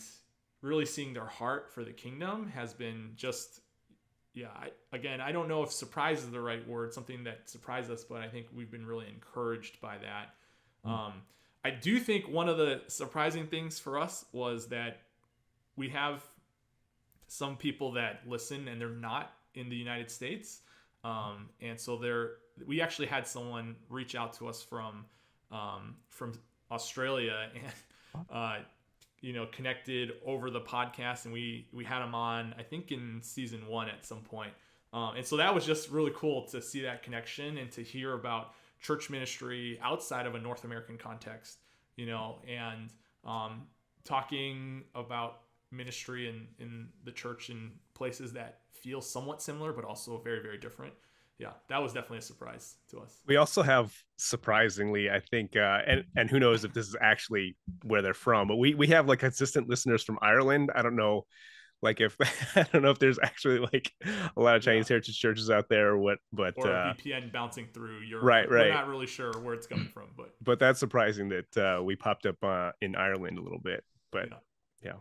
really 0.61 0.85
seeing 0.85 1.13
their 1.13 1.25
heart 1.25 1.71
for 1.73 1.83
the 1.83 1.91
kingdom 1.91 2.47
has 2.53 2.73
been 2.73 3.11
just, 3.15 3.61
yeah, 4.33 4.47
I, 4.55 4.69
again, 4.95 5.19
I 5.21 5.31
don't 5.31 5.47
know 5.47 5.63
if 5.63 5.71
surprise 5.71 6.23
is 6.23 6.29
the 6.29 6.39
right 6.39 6.65
word, 6.67 6.93
something 6.93 7.23
that 7.23 7.49
surprised 7.49 7.89
us, 7.91 8.03
but 8.03 8.21
I 8.21 8.27
think 8.27 8.47
we've 8.55 8.71
been 8.71 8.85
really 8.85 9.07
encouraged 9.07 9.81
by 9.81 9.97
that. 9.97 10.35
Mm. 10.85 10.89
Um, 10.89 11.13
I 11.63 11.71
do 11.71 11.99
think 11.99 12.27
one 12.27 12.49
of 12.49 12.57
the 12.57 12.81
surprising 12.87 13.47
things 13.47 13.79
for 13.79 13.99
us 13.99 14.25
was 14.31 14.67
that 14.67 15.01
we 15.75 15.89
have 15.89 16.23
some 17.27 17.55
people 17.55 17.93
that 17.93 18.21
listen 18.27 18.67
and 18.67 18.79
they're 18.79 18.89
not 18.89 19.33
in 19.55 19.69
the 19.69 19.75
United 19.75 20.09
States. 20.11 20.61
Um, 21.03 21.49
and 21.59 21.79
so 21.79 21.97
there, 21.97 22.31
we 22.65 22.81
actually 22.81 23.07
had 23.07 23.27
someone 23.27 23.75
reach 23.89 24.15
out 24.15 24.33
to 24.33 24.47
us 24.47 24.61
from 24.61 25.05
um, 25.51 25.95
from 26.09 26.33
Australia 26.71 27.49
and 27.55 28.25
uh, 28.29 28.57
you 29.21 29.33
know 29.33 29.47
connected 29.51 30.13
over 30.25 30.49
the 30.49 30.61
podcast, 30.61 31.25
and 31.25 31.33
we 31.33 31.67
we 31.71 31.83
had 31.83 32.03
him 32.03 32.15
on 32.15 32.53
I 32.57 32.63
think 32.63 32.91
in 32.91 33.19
season 33.21 33.67
one 33.67 33.89
at 33.89 34.05
some 34.05 34.21
point. 34.21 34.51
Um, 34.93 35.15
and 35.15 35.25
so 35.25 35.37
that 35.37 35.55
was 35.55 35.65
just 35.65 35.89
really 35.89 36.11
cool 36.13 36.47
to 36.47 36.61
see 36.61 36.81
that 36.81 37.01
connection 37.01 37.57
and 37.57 37.71
to 37.71 37.81
hear 37.81 38.13
about 38.13 38.53
church 38.81 39.09
ministry 39.09 39.79
outside 39.81 40.25
of 40.25 40.35
a 40.35 40.39
North 40.39 40.65
American 40.65 40.97
context, 40.97 41.59
you 41.95 42.05
know, 42.05 42.39
and 42.45 42.91
um, 43.23 43.61
talking 44.03 44.83
about 44.95 45.43
ministry 45.71 46.27
in 46.27 46.47
in 46.59 46.89
the 47.05 47.11
church 47.11 47.49
in 47.49 47.71
places 47.93 48.33
that 48.33 48.59
feel 48.73 48.99
somewhat 48.99 49.41
similar 49.41 49.71
but 49.71 49.85
also 49.85 50.17
very 50.17 50.41
very 50.41 50.57
different 50.57 50.93
yeah 51.41 51.53
that 51.69 51.81
was 51.81 51.91
definitely 51.91 52.19
a 52.19 52.21
surprise 52.21 52.75
to 52.89 52.99
us 52.99 53.19
we 53.27 53.35
also 53.35 53.61
have 53.61 53.93
surprisingly 54.17 55.09
i 55.09 55.19
think 55.19 55.55
uh 55.55 55.79
and 55.87 56.03
and 56.15 56.29
who 56.29 56.39
knows 56.39 56.63
if 56.63 56.73
this 56.73 56.87
is 56.87 56.95
actually 57.01 57.57
where 57.83 58.01
they're 58.01 58.13
from 58.13 58.47
but 58.47 58.57
we 58.57 58.75
we 58.75 58.87
have 58.87 59.07
like 59.07 59.19
consistent 59.19 59.67
listeners 59.67 60.03
from 60.03 60.19
ireland 60.21 60.71
i 60.75 60.81
don't 60.81 60.95
know 60.95 61.25
like 61.81 61.99
if 61.99 62.15
I 62.55 62.63
don't 62.71 62.81
know 62.81 62.91
if 62.91 62.99
there's 62.99 63.19
actually 63.21 63.59
like 63.59 63.91
a 64.37 64.41
lot 64.41 64.55
of 64.55 64.61
Chinese 64.61 64.89
yeah. 64.89 64.95
heritage 64.95 65.17
churches 65.17 65.49
out 65.49 65.67
there 65.69 65.89
or 65.89 65.97
what, 65.97 66.19
but 66.31 66.53
or 66.57 66.67
uh, 66.67 66.93
VPN 66.93 67.31
bouncing 67.31 67.67
through 67.73 68.01
Europe. 68.01 68.25
Right, 68.25 68.49
right. 68.49 68.67
We're 68.67 68.73
not 68.73 68.87
really 68.87 69.07
sure 69.07 69.31
where 69.41 69.53
it's 69.53 69.67
coming 69.67 69.89
from, 69.93 70.09
but 70.15 70.29
but 70.41 70.59
that's 70.59 70.79
surprising 70.79 71.29
that 71.29 71.57
uh, 71.57 71.83
we 71.83 71.95
popped 71.95 72.25
up 72.25 72.37
uh, 72.43 72.71
in 72.81 72.95
Ireland 72.95 73.37
a 73.37 73.41
little 73.41 73.59
bit. 73.59 73.83
But 74.11 74.29
yeah. 74.29 74.37
yeah. 74.83 74.93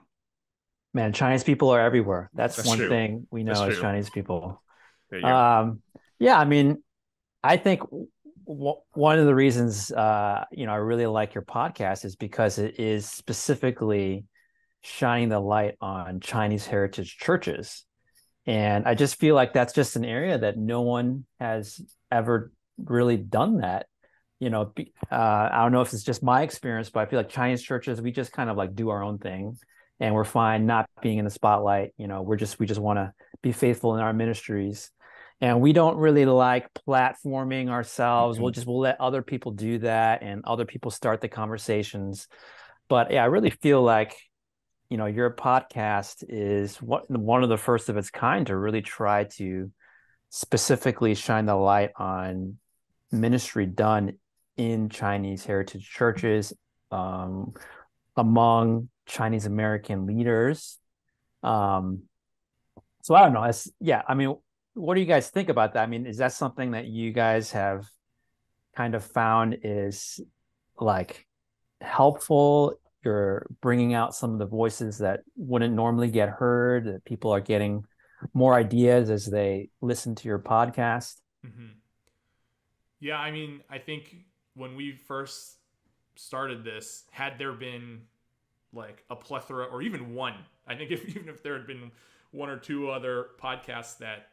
Man, 0.93 1.13
Chinese 1.13 1.45
people 1.45 1.71
are 1.71 1.81
everywhere. 1.81 2.31
That's, 2.35 2.57
That's 2.57 2.69
one 2.69 2.79
true. 2.79 2.89
thing 2.89 3.27
we 3.31 3.45
know 3.45 3.53
That's 3.53 3.73
as 3.73 3.75
true. 3.75 3.83
Chinese 3.83 4.11
people. 4.11 4.61
Um, 5.23 5.83
yeah, 6.21 6.39
I 6.39 6.45
mean, 6.45 6.83
I 7.43 7.57
think 7.57 7.81
w- 8.47 8.75
one 8.93 9.19
of 9.19 9.27
the 9.27 9.35
reasons 9.35 9.91
uh, 9.91 10.45
you 10.53 10.67
know 10.67 10.73
I 10.73 10.77
really 10.77 11.07
like 11.07 11.35
your 11.35 11.43
podcast 11.43 12.05
is 12.05 12.15
because 12.15 12.59
it 12.59 12.79
is 12.79 13.09
specifically 13.09 14.27
shining 14.83 15.31
the 15.31 15.41
light 15.41 15.75
on 15.81 16.21
Chinese 16.21 16.67
heritage 16.67 17.17
churches, 17.17 17.85
and 18.47 18.87
I 18.87 18.95
just 18.95 19.17
feel 19.17 19.35
like 19.35 19.55
that's 19.55 19.73
just 19.73 19.97
an 19.97 20.05
area 20.05 20.39
that 20.39 20.59
no 20.59 20.83
one 20.83 21.25
has 21.41 21.81
ever 22.13 22.53
really 22.79 23.17
done 23.17 23.59
that. 23.59 23.87
You 24.41 24.51
know, 24.51 24.73
uh, 25.11 25.49
I 25.53 25.63
don't 25.63 25.73
know 25.73 25.83
if 25.83 25.93
it's 25.93 26.03
just 26.03 26.23
my 26.23 26.43
experience, 26.43 26.91
but 26.91 27.01
I 27.01 27.07
feel 27.07 27.19
like 27.19 27.31
Chinese 27.31 27.63
churches 27.63 28.01
we 28.01 28.13
just 28.13 28.33
kind 28.33 28.51
of 28.51 28.57
like 28.57 28.75
do 28.75 28.91
our 28.91 29.03
own 29.03 29.19
thing 29.19 29.57
and 30.01 30.15
we're 30.15 30.25
fine 30.25 30.67
not 30.67 30.89
being 31.03 31.19
in 31.19 31.27
the 31.27 31.31
spotlight 31.31 31.93
you 31.99 32.09
know 32.09 32.23
we're 32.23 32.37
just 32.37 32.59
we 32.59 32.67
just 32.67 32.81
want 32.81 32.97
to 32.97 33.13
be 33.43 33.53
faithful 33.53 33.95
in 33.95 34.01
our 34.01 34.15
ministries 34.15 34.91
and 35.41 35.61
we 35.61 35.73
don't 35.73 35.97
really 35.97 36.27
like 36.27 36.69
platforming 36.87 37.69
ourselves 37.69 38.37
mm-hmm. 38.37 38.45
we'll 38.45 38.53
just 38.53 38.67
we'll 38.67 38.81
let 38.81 39.01
other 39.01 39.23
people 39.23 39.53
do 39.53 39.79
that 39.79 40.23
and 40.23 40.45
other 40.45 40.65
people 40.65 40.91
start 40.91 41.21
the 41.21 41.29
conversations 41.29 42.29
but 42.89 43.11
yeah 43.11 43.23
i 43.23 43.27
really 43.27 43.51
feel 43.51 43.83
like 43.83 44.17
you 44.89 44.97
know 44.97 45.07
your 45.07 45.31
podcast 45.31 46.25
is 46.29 46.77
what 46.77 47.11
one 47.11 47.43
of 47.43 47.49
the 47.49 47.57
first 47.57 47.89
of 47.89 47.97
its 47.97 48.11
kind 48.11 48.47
to 48.47 48.57
really 48.57 48.83
try 48.83 49.25
to 49.25 49.71
specifically 50.31 51.15
shine 51.15 51.47
the 51.47 51.55
light 51.55 51.91
on 51.97 52.57
ministry 53.11 53.67
done 53.67 54.13
in 54.57 54.89
chinese 54.89 55.45
heritage 55.45 55.89
churches 55.89 56.53
um, 56.91 57.55
among 58.17 58.89
Chinese 59.07 59.47
American 59.47 60.07
leaders. 60.07 60.79
Um, 61.43 62.03
so 63.03 63.15
I 63.15 63.23
don't 63.23 63.33
know. 63.33 63.45
It's, 63.45 63.69
yeah, 63.81 64.03
I 64.07 64.15
mean, 64.15 64.37
what 64.81 64.95
do 64.95 65.01
you 65.01 65.07
guys 65.07 65.29
think 65.29 65.49
about 65.49 65.75
that? 65.75 65.83
I 65.83 65.87
mean, 65.87 66.07
is 66.07 66.19
that 66.19 66.33
something 66.33 66.73
that 66.73 66.87
you 66.87 67.13
guys 67.13 67.53
have 67.53 67.87
kind 68.77 68.95
of 68.95 69.05
found 69.05 69.59
is 69.63 70.21
like 70.79 71.27
helpful? 71.81 72.75
You're 73.05 73.47
bringing 73.61 73.95
out 73.95 74.15
some 74.15 74.33
of 74.33 74.39
the 74.39 74.47
voices 74.47 74.99
that 74.99 75.21
wouldn't 75.37 75.75
normally 75.75 76.11
get 76.11 76.29
heard. 76.29 76.85
That 76.87 77.05
people 77.05 77.31
are 77.33 77.41
getting 77.41 77.85
more 78.35 78.55
ideas 78.55 79.11
as 79.11 79.27
they 79.27 79.71
listen 79.81 80.15
to 80.17 80.29
your 80.29 80.39
podcast. 80.39 81.17
Mm-hmm. 81.47 81.73
Yeah, 83.01 83.19
I 83.19 83.31
mean, 83.31 83.61
I 83.71 83.79
think 83.79 84.17
when 84.55 84.77
we 84.77 84.93
first 84.93 85.57
started 86.17 86.65
this, 86.65 87.05
had 87.11 87.39
there 87.39 87.53
been 87.53 88.03
like 88.73 89.05
a 89.11 89.17
plethora 89.17 89.65
or 89.65 89.83
even 89.83 90.15
one. 90.15 90.35
I 90.67 90.75
think 90.75 90.91
if 90.91 91.09
even 91.17 91.29
if 91.29 91.43
there 91.43 91.55
had 91.55 91.67
been 91.67 91.91
one 92.31 92.49
or 92.49 92.57
two 92.57 92.91
other 92.91 93.29
podcasts 93.43 93.99
that 93.99 94.30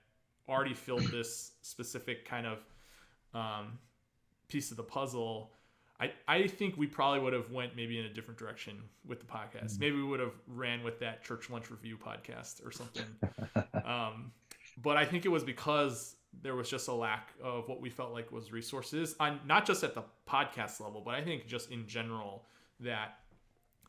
already 0.47 0.73
filled 0.73 1.03
this 1.11 1.51
specific 1.61 2.25
kind 2.25 2.47
of 2.47 2.59
um, 3.33 3.79
piece 4.47 4.71
of 4.71 4.77
the 4.77 4.83
puzzle, 4.83 5.51
I, 5.99 6.11
I 6.27 6.47
think 6.47 6.77
we 6.77 6.87
probably 6.87 7.19
would 7.19 7.33
have 7.33 7.51
went 7.51 7.75
maybe 7.75 7.97
in 7.99 8.05
a 8.05 8.13
different 8.13 8.39
direction 8.39 8.81
with 9.05 9.19
the 9.19 9.25
podcast. 9.25 9.71
Mm-hmm. 9.73 9.79
Maybe 9.79 9.95
we 9.95 10.03
would 10.03 10.19
have 10.19 10.33
ran 10.47 10.83
with 10.83 10.99
that 10.99 11.23
church 11.23 11.49
lunch 11.49 11.71
review 11.71 11.97
podcast 11.97 12.65
or 12.65 12.71
something. 12.71 13.05
um, 13.85 14.31
but 14.81 14.97
I 14.97 15.05
think 15.05 15.25
it 15.25 15.29
was 15.29 15.43
because 15.43 16.15
there 16.43 16.55
was 16.55 16.69
just 16.69 16.87
a 16.87 16.93
lack 16.93 17.33
of 17.41 17.67
what 17.67 17.81
we 17.81 17.89
felt 17.89 18.11
like 18.11 18.31
was 18.31 18.51
resources 18.51 19.15
on 19.19 19.39
not 19.45 19.65
just 19.65 19.83
at 19.83 19.95
the 19.95 20.03
podcast 20.29 20.79
level, 20.79 21.01
but 21.03 21.15
I 21.15 21.21
think 21.21 21.47
just 21.47 21.71
in 21.71 21.87
general 21.87 22.45
that 22.79 23.19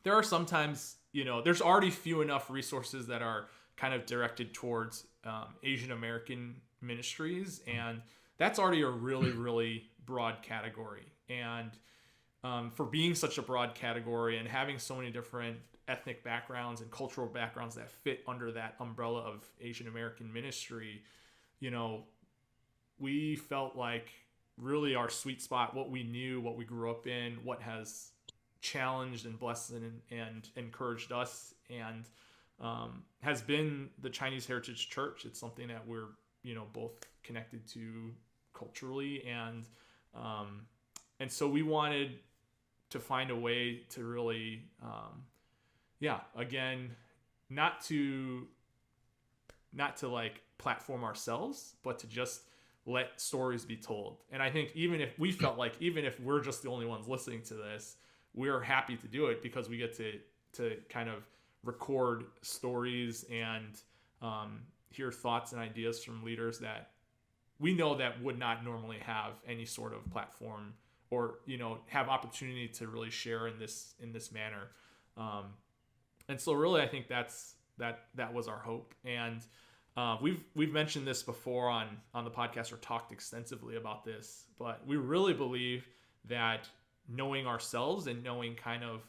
there 0.03 0.13
are 0.13 0.23
sometimes 0.23 0.95
you 1.11 1.25
know 1.25 1.41
there's 1.41 1.61
already 1.61 1.91
few 1.91 2.21
enough 2.21 2.49
resources 2.49 3.05
that 3.07 3.21
are 3.21 3.47
kind 3.75 3.93
of 3.93 4.05
directed 4.05 4.53
towards 4.53 5.05
um, 5.25 5.47
Asian 5.63 5.91
American 5.91 6.55
ministries, 6.81 7.61
and 7.67 8.01
that's 8.37 8.59
already 8.59 8.81
a 8.81 8.89
really 8.89 9.31
really 9.31 9.85
broad 10.05 10.41
category. 10.41 11.05
And 11.29 11.71
um, 12.43 12.71
for 12.71 12.85
being 12.85 13.15
such 13.15 13.37
a 13.37 13.41
broad 13.41 13.75
category 13.75 14.37
and 14.37 14.47
having 14.47 14.79
so 14.79 14.95
many 14.95 15.11
different 15.11 15.57
ethnic 15.87 16.23
backgrounds 16.23 16.81
and 16.81 16.89
cultural 16.91 17.27
backgrounds 17.27 17.75
that 17.75 17.89
fit 17.89 18.23
under 18.27 18.51
that 18.51 18.75
umbrella 18.79 19.21
of 19.21 19.45
Asian 19.59 19.87
American 19.87 20.31
ministry, 20.31 21.01
you 21.59 21.71
know, 21.71 22.03
we 22.97 23.35
felt 23.35 23.75
like 23.75 24.09
really 24.57 24.95
our 24.95 25.09
sweet 25.09 25.41
spot, 25.41 25.75
what 25.75 25.89
we 25.89 26.03
knew, 26.03 26.41
what 26.41 26.57
we 26.57 26.65
grew 26.65 26.89
up 26.91 27.07
in, 27.07 27.37
what 27.43 27.61
has 27.61 28.11
challenged 28.61 29.25
and 29.25 29.39
blessed 29.39 29.71
and, 29.71 30.01
and 30.11 30.49
encouraged 30.55 31.11
us 31.11 31.53
and 31.69 32.05
um, 32.61 33.03
has 33.21 33.41
been 33.41 33.89
the 34.01 34.09
Chinese 34.09 34.45
Heritage 34.45 34.89
Church. 34.89 35.25
It's 35.25 35.39
something 35.39 35.67
that 35.67 35.87
we're 35.87 36.07
you 36.43 36.55
know 36.55 36.65
both 36.73 36.91
connected 37.23 37.67
to 37.67 38.11
culturally 38.53 39.23
and 39.25 39.65
um, 40.15 40.61
and 41.19 41.31
so 41.31 41.47
we 41.47 41.61
wanted 41.61 42.19
to 42.89 42.99
find 42.99 43.29
a 43.29 43.35
way 43.35 43.81
to 43.89 44.03
really 44.03 44.63
um, 44.81 45.23
yeah 45.99 46.19
again 46.35 46.91
not 47.49 47.81
to 47.81 48.47
not 49.73 49.97
to 49.97 50.07
like 50.07 50.41
platform 50.57 51.03
ourselves 51.03 51.75
but 51.83 51.99
to 51.99 52.07
just 52.07 52.41
let 52.85 53.19
stories 53.19 53.65
be 53.65 53.75
told 53.75 54.17
and 54.31 54.41
i 54.41 54.49
think 54.49 54.71
even 54.73 54.99
if 54.99 55.17
we 55.19 55.31
felt 55.31 55.57
like 55.57 55.73
even 55.79 56.05
if 56.05 56.19
we're 56.19 56.41
just 56.41 56.63
the 56.63 56.69
only 56.69 56.85
ones 56.85 57.07
listening 57.07 57.41
to 57.41 57.53
this 57.53 57.97
we're 58.33 58.59
happy 58.59 58.95
to 58.95 59.07
do 59.07 59.27
it 59.27 59.43
because 59.43 59.69
we 59.69 59.77
get 59.77 59.95
to 59.95 60.13
to 60.51 60.75
kind 60.89 61.09
of 61.09 61.23
record 61.63 62.25
stories 62.41 63.25
and 63.31 63.81
um, 64.21 64.61
hear 64.89 65.11
thoughts 65.11 65.51
and 65.51 65.61
ideas 65.61 66.03
from 66.03 66.23
leaders 66.23 66.59
that 66.59 66.91
we 67.59 67.73
know 67.73 67.95
that 67.95 68.21
would 68.21 68.39
not 68.39 68.63
normally 68.63 68.97
have 68.99 69.33
any 69.47 69.65
sort 69.65 69.93
of 69.93 70.09
platform 70.11 70.73
or 71.09 71.39
you 71.45 71.57
know 71.57 71.79
have 71.87 72.07
opportunity 72.07 72.67
to 72.67 72.87
really 72.87 73.09
share 73.09 73.47
in 73.47 73.59
this 73.59 73.95
in 74.01 74.11
this 74.11 74.31
manner. 74.31 74.69
Um, 75.17 75.45
and 76.29 76.39
so 76.39 76.53
really 76.53 76.81
i 76.81 76.87
think 76.87 77.07
that's 77.07 77.55
that 77.77 78.05
that 78.15 78.33
was 78.33 78.47
our 78.47 78.59
hope. 78.59 78.93
And 79.03 79.41
uh, 79.97 80.17
we've 80.21 80.43
we've 80.55 80.71
mentioned 80.71 81.07
this 81.07 81.23
before 81.23 81.69
on 81.69 81.87
on 82.13 82.23
the 82.23 82.31
podcast 82.31 82.71
or 82.71 82.77
talked 82.77 83.11
extensively 83.11 83.75
about 83.75 84.05
this 84.05 84.45
but 84.57 84.85
we 84.85 84.97
really 84.97 85.33
believe 85.33 85.87
that 86.25 86.69
knowing 87.07 87.47
ourselves 87.47 88.07
and 88.07 88.23
knowing 88.23 88.55
kind 88.55 88.83
of 88.83 89.01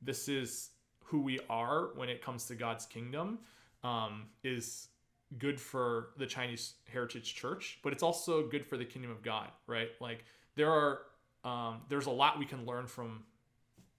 this 0.00 0.28
is 0.28 0.70
who 1.08 1.20
we 1.20 1.38
are 1.50 1.90
when 1.94 2.08
it 2.08 2.22
comes 2.22 2.44
to 2.46 2.54
god's 2.54 2.86
kingdom 2.86 3.38
um, 3.82 4.26
is 4.42 4.88
good 5.36 5.60
for 5.60 6.10
the 6.16 6.26
Chinese 6.26 6.74
Heritage 6.90 7.34
Church, 7.34 7.78
but 7.82 7.92
it's 7.92 8.02
also 8.02 8.46
good 8.46 8.64
for 8.64 8.76
the 8.76 8.84
kingdom 8.84 9.10
of 9.10 9.22
God, 9.22 9.48
right? 9.66 9.90
Like 10.00 10.24
there 10.54 10.70
are 10.70 11.00
um, 11.44 11.82
there's 11.88 12.06
a 12.06 12.10
lot 12.10 12.38
we 12.38 12.46
can 12.46 12.64
learn 12.64 12.86
from 12.86 13.22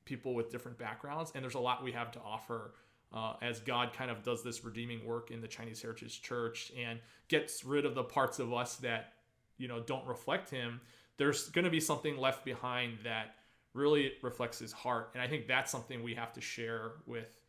people 0.05 0.33
with 0.33 0.51
different 0.51 0.77
backgrounds, 0.77 1.31
and 1.35 1.43
there's 1.43 1.55
a 1.55 1.59
lot 1.59 1.83
we 1.83 1.91
have 1.91 2.11
to 2.13 2.19
offer 2.19 2.73
uh, 3.13 3.33
as 3.41 3.59
God 3.59 3.93
kind 3.93 4.09
of 4.11 4.23
does 4.23 4.43
this 4.43 4.63
redeeming 4.63 5.05
work 5.05 5.31
in 5.31 5.41
the 5.41 5.47
Chinese 5.47 5.81
Heritage 5.81 6.21
Church 6.21 6.71
and 6.77 6.99
gets 7.27 7.63
rid 7.63 7.85
of 7.85 7.95
the 7.95 8.03
parts 8.03 8.39
of 8.39 8.53
us 8.53 8.77
that 8.77 9.13
you 9.57 9.67
know 9.67 9.81
don't 9.81 10.05
reflect 10.07 10.49
Him. 10.49 10.81
There's 11.17 11.49
going 11.49 11.65
to 11.65 11.71
be 11.71 11.81
something 11.81 12.17
left 12.17 12.43
behind 12.43 12.99
that 13.03 13.35
really 13.73 14.13
reflects 14.21 14.59
His 14.59 14.71
heart, 14.71 15.11
and 15.13 15.21
I 15.21 15.27
think 15.27 15.47
that's 15.47 15.71
something 15.71 16.03
we 16.03 16.15
have 16.15 16.33
to 16.33 16.41
share 16.41 16.93
with 17.05 17.39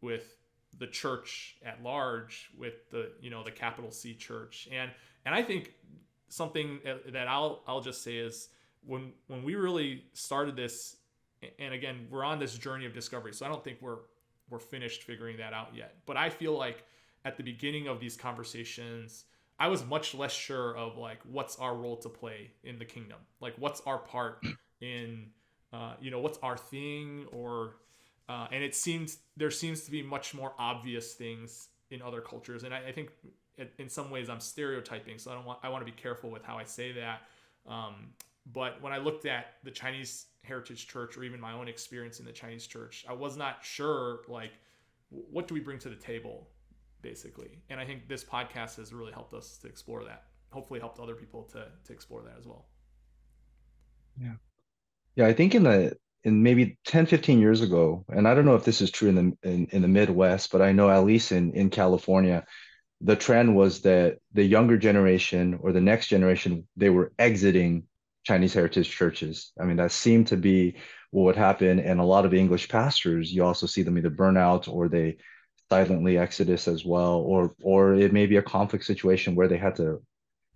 with 0.00 0.36
the 0.78 0.86
church 0.86 1.56
at 1.64 1.82
large 1.82 2.50
with 2.58 2.90
the 2.90 3.12
you 3.20 3.30
know 3.30 3.42
the 3.42 3.50
capital 3.50 3.90
C 3.90 4.14
church. 4.14 4.68
And 4.72 4.90
and 5.24 5.34
I 5.34 5.42
think 5.42 5.72
something 6.28 6.80
that 7.08 7.28
I'll 7.28 7.62
I'll 7.66 7.80
just 7.80 8.02
say 8.02 8.16
is 8.16 8.48
when 8.84 9.12
when 9.28 9.42
we 9.42 9.54
really 9.54 10.04
started 10.12 10.56
this 10.56 10.96
and 11.58 11.74
again 11.74 12.06
we're 12.10 12.24
on 12.24 12.38
this 12.38 12.56
journey 12.56 12.86
of 12.86 12.94
discovery 12.94 13.32
so 13.32 13.44
I 13.46 13.48
don't 13.48 13.62
think 13.62 13.78
we're 13.80 13.98
we're 14.50 14.58
finished 14.58 15.04
figuring 15.04 15.38
that 15.38 15.52
out 15.52 15.68
yet. 15.74 15.96
But 16.06 16.16
I 16.16 16.30
feel 16.30 16.56
like 16.56 16.84
at 17.24 17.36
the 17.36 17.42
beginning 17.42 17.88
of 17.88 18.00
these 18.00 18.16
conversations 18.16 19.24
I 19.58 19.68
was 19.68 19.84
much 19.86 20.14
less 20.14 20.32
sure 20.32 20.76
of 20.76 20.98
like 20.98 21.20
what's 21.30 21.56
our 21.58 21.74
role 21.74 21.96
to 21.98 22.08
play 22.08 22.50
in 22.64 22.78
the 22.78 22.84
kingdom? 22.84 23.18
Like 23.40 23.54
what's 23.58 23.80
our 23.82 23.98
part 23.98 24.44
in 24.80 25.28
uh, 25.74 25.94
you 26.00 26.10
know 26.10 26.20
what's 26.20 26.38
our 26.42 26.56
thing 26.56 27.26
or 27.32 27.76
uh, 28.28 28.46
and 28.52 28.62
it 28.62 28.74
seems 28.74 29.18
there 29.36 29.50
seems 29.50 29.82
to 29.82 29.90
be 29.90 30.02
much 30.02 30.32
more 30.34 30.52
obvious 30.58 31.14
things 31.14 31.68
in 31.90 32.00
other 32.00 32.20
cultures, 32.20 32.62
and 32.62 32.72
I, 32.72 32.88
I 32.88 32.92
think 32.92 33.10
in 33.78 33.88
some 33.88 34.10
ways 34.10 34.30
I'm 34.30 34.40
stereotyping, 34.40 35.18
so 35.18 35.30
I 35.30 35.34
don't 35.34 35.44
want 35.44 35.58
I 35.62 35.68
want 35.68 35.84
to 35.84 35.90
be 35.92 35.96
careful 35.96 36.30
with 36.30 36.44
how 36.44 36.56
I 36.56 36.64
say 36.64 36.92
that. 36.92 37.22
Um, 37.66 38.12
but 38.52 38.80
when 38.82 38.92
I 38.92 38.98
looked 38.98 39.26
at 39.26 39.56
the 39.64 39.70
Chinese 39.70 40.26
Heritage 40.42 40.86
Church, 40.86 41.16
or 41.16 41.24
even 41.24 41.40
my 41.40 41.52
own 41.52 41.66
experience 41.66 42.20
in 42.20 42.26
the 42.26 42.32
Chinese 42.32 42.66
Church, 42.66 43.04
I 43.08 43.12
was 43.12 43.36
not 43.36 43.58
sure 43.62 44.20
like 44.28 44.52
what 45.08 45.48
do 45.48 45.54
we 45.54 45.60
bring 45.60 45.78
to 45.80 45.88
the 45.88 45.96
table, 45.96 46.48
basically. 47.02 47.58
And 47.68 47.80
I 47.80 47.84
think 47.84 48.08
this 48.08 48.22
podcast 48.22 48.76
has 48.76 48.92
really 48.92 49.12
helped 49.12 49.34
us 49.34 49.58
to 49.58 49.66
explore 49.66 50.04
that. 50.04 50.24
Hopefully, 50.50 50.78
helped 50.78 51.00
other 51.00 51.14
people 51.16 51.42
to 51.52 51.66
to 51.84 51.92
explore 51.92 52.22
that 52.22 52.36
as 52.38 52.46
well. 52.46 52.66
Yeah, 54.20 54.34
yeah. 55.16 55.26
I 55.26 55.32
think 55.32 55.54
in 55.54 55.64
the 55.64 55.96
in 56.24 56.42
maybe 56.42 56.78
10 56.86 57.06
15 57.06 57.38
years 57.38 57.60
ago 57.60 58.04
and 58.08 58.26
i 58.26 58.34
don't 58.34 58.46
know 58.46 58.54
if 58.54 58.64
this 58.64 58.80
is 58.80 58.90
true 58.90 59.08
in 59.10 59.14
the 59.14 59.48
in, 59.48 59.66
in 59.66 59.82
the 59.82 59.88
midwest 59.88 60.50
but 60.50 60.62
i 60.62 60.72
know 60.72 60.90
at 60.90 61.04
least 61.04 61.32
in 61.32 61.52
in 61.52 61.70
california 61.70 62.44
the 63.00 63.16
trend 63.16 63.54
was 63.54 63.82
that 63.82 64.18
the 64.32 64.42
younger 64.42 64.78
generation 64.78 65.58
or 65.60 65.72
the 65.72 65.80
next 65.80 66.08
generation 66.08 66.66
they 66.76 66.90
were 66.90 67.12
exiting 67.18 67.84
chinese 68.24 68.54
heritage 68.54 68.90
churches 68.90 69.52
i 69.60 69.64
mean 69.64 69.76
that 69.76 69.92
seemed 69.92 70.26
to 70.26 70.36
be 70.36 70.74
what 71.10 71.24
would 71.24 71.36
happen 71.36 71.78
and 71.78 72.00
a 72.00 72.04
lot 72.04 72.24
of 72.24 72.34
english 72.34 72.68
pastors 72.68 73.32
you 73.32 73.44
also 73.44 73.66
see 73.66 73.82
them 73.82 73.98
either 73.98 74.10
burn 74.10 74.36
out 74.36 74.66
or 74.66 74.88
they 74.88 75.16
silently 75.70 76.16
exodus 76.18 76.68
as 76.68 76.84
well 76.84 77.16
or 77.16 77.54
or 77.62 77.94
it 77.94 78.12
may 78.12 78.26
be 78.26 78.36
a 78.36 78.42
conflict 78.42 78.84
situation 78.84 79.34
where 79.34 79.48
they 79.48 79.58
had 79.58 79.76
to 79.76 80.02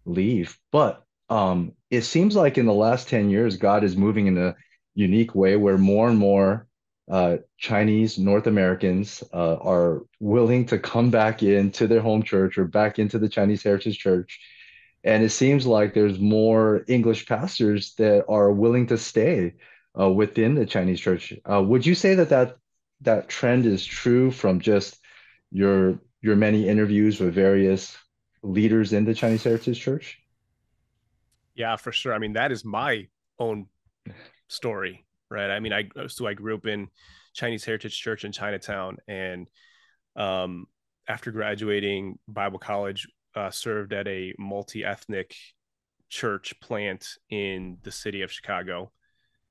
leave 0.04 0.58
but 0.72 1.04
um 1.30 1.72
it 1.90 2.02
seems 2.02 2.36
like 2.36 2.58
in 2.58 2.66
the 2.66 2.72
last 2.72 3.08
10 3.08 3.30
years 3.30 3.56
god 3.56 3.84
is 3.84 3.96
moving 3.96 4.26
in 4.26 4.38
a 4.38 4.56
unique 4.94 5.34
way 5.34 5.56
where 5.56 5.78
more 5.78 6.08
and 6.08 6.18
more 6.18 6.68
uh, 7.10 7.38
Chinese 7.56 8.18
North 8.18 8.46
Americans 8.46 9.22
uh, 9.32 9.56
are 9.56 10.02
willing 10.20 10.66
to 10.66 10.78
come 10.78 11.10
back 11.10 11.42
into 11.42 11.86
their 11.86 12.00
home 12.00 12.22
church 12.22 12.58
or 12.58 12.64
back 12.66 12.98
into 12.98 13.18
the 13.18 13.28
Chinese 13.28 13.62
Heritage 13.62 13.98
Church. 13.98 14.40
And 15.04 15.22
it 15.22 15.30
seems 15.30 15.66
like 15.66 15.94
there's 15.94 16.18
more 16.18 16.84
English 16.86 17.26
pastors 17.26 17.94
that 17.94 18.26
are 18.28 18.52
willing 18.52 18.86
to 18.88 18.98
stay 18.98 19.54
uh, 19.98 20.10
within 20.10 20.54
the 20.54 20.66
Chinese 20.66 21.00
church. 21.00 21.32
Uh, 21.50 21.62
would 21.62 21.86
you 21.86 21.94
say 21.94 22.14
that, 22.14 22.28
that 22.28 22.56
that 23.00 23.28
trend 23.28 23.64
is 23.64 23.84
true 23.86 24.30
from 24.30 24.60
just 24.60 24.98
your 25.50 25.98
your 26.20 26.36
many 26.36 26.68
interviews 26.68 27.20
with 27.20 27.32
various 27.32 27.96
leaders 28.42 28.92
in 28.92 29.04
the 29.04 29.14
Chinese 29.14 29.44
Heritage 29.44 29.80
Church? 29.80 30.20
Yeah, 31.58 31.74
for 31.74 31.90
sure. 31.90 32.14
I 32.14 32.18
mean, 32.18 32.34
that 32.34 32.52
is 32.52 32.64
my 32.64 33.08
own 33.40 33.66
story, 34.46 35.04
right? 35.28 35.50
I 35.50 35.58
mean, 35.58 35.72
I 35.72 35.88
so 36.06 36.26
I 36.26 36.34
grew 36.34 36.54
up 36.54 36.66
in 36.66 36.88
Chinese 37.34 37.64
Heritage 37.64 38.00
Church 38.00 38.24
in 38.24 38.30
Chinatown, 38.30 38.98
and 39.08 39.50
um, 40.14 40.66
after 41.08 41.32
graduating 41.32 42.20
Bible 42.28 42.60
college, 42.60 43.08
uh, 43.34 43.50
served 43.50 43.92
at 43.92 44.06
a 44.06 44.32
multi-ethnic 44.38 45.34
church 46.08 46.54
plant 46.60 47.18
in 47.28 47.78
the 47.82 47.90
city 47.90 48.22
of 48.22 48.30
Chicago, 48.30 48.92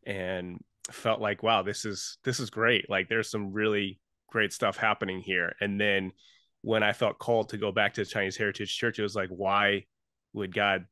and 0.06 0.64
felt 0.90 1.20
like, 1.20 1.44
wow, 1.44 1.62
this 1.62 1.84
is 1.84 2.20
this 2.24 2.40
is 2.40 2.50
great. 2.50 2.90
Like, 2.90 3.10
there's 3.10 3.30
some 3.30 3.52
really 3.52 4.00
great 4.30 4.54
stuff 4.54 4.78
happening 4.78 5.20
here. 5.20 5.56
And 5.60 5.80
then 5.80 6.14
when 6.62 6.84
I 6.84 6.94
felt 6.94 7.20
called 7.20 7.50
to 7.50 7.58
go 7.58 7.74
back 7.74 7.96
to 7.96 8.02
the 8.02 8.10
Chinese 8.10 8.38
Heritage 8.38 8.78
Church, 8.78 8.98
it 8.98 9.04
was 9.04 9.16
like, 9.16 9.30
why 9.30 9.84
would 10.32 10.54
God 10.54 10.86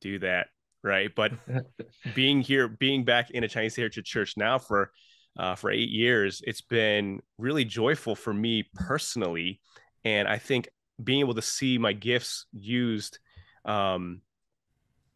do 0.00 0.18
that? 0.20 0.48
right? 0.82 1.10
But 1.14 1.32
being 2.14 2.40
here, 2.40 2.68
being 2.68 3.04
back 3.04 3.30
in 3.30 3.44
a 3.44 3.48
Chinese 3.48 3.76
Heritage 3.76 4.06
Church 4.06 4.36
now 4.36 4.58
for 4.58 4.90
uh, 5.38 5.54
for 5.54 5.70
eight 5.70 5.90
years, 5.90 6.42
it's 6.44 6.62
been 6.62 7.20
really 7.38 7.64
joyful 7.64 8.16
for 8.16 8.34
me 8.34 8.64
personally, 8.74 9.60
and 10.04 10.26
I 10.26 10.38
think 10.38 10.68
being 11.02 11.20
able 11.20 11.34
to 11.34 11.42
see 11.42 11.78
my 11.78 11.92
gifts 11.92 12.46
used 12.52 13.18
um, 13.64 14.22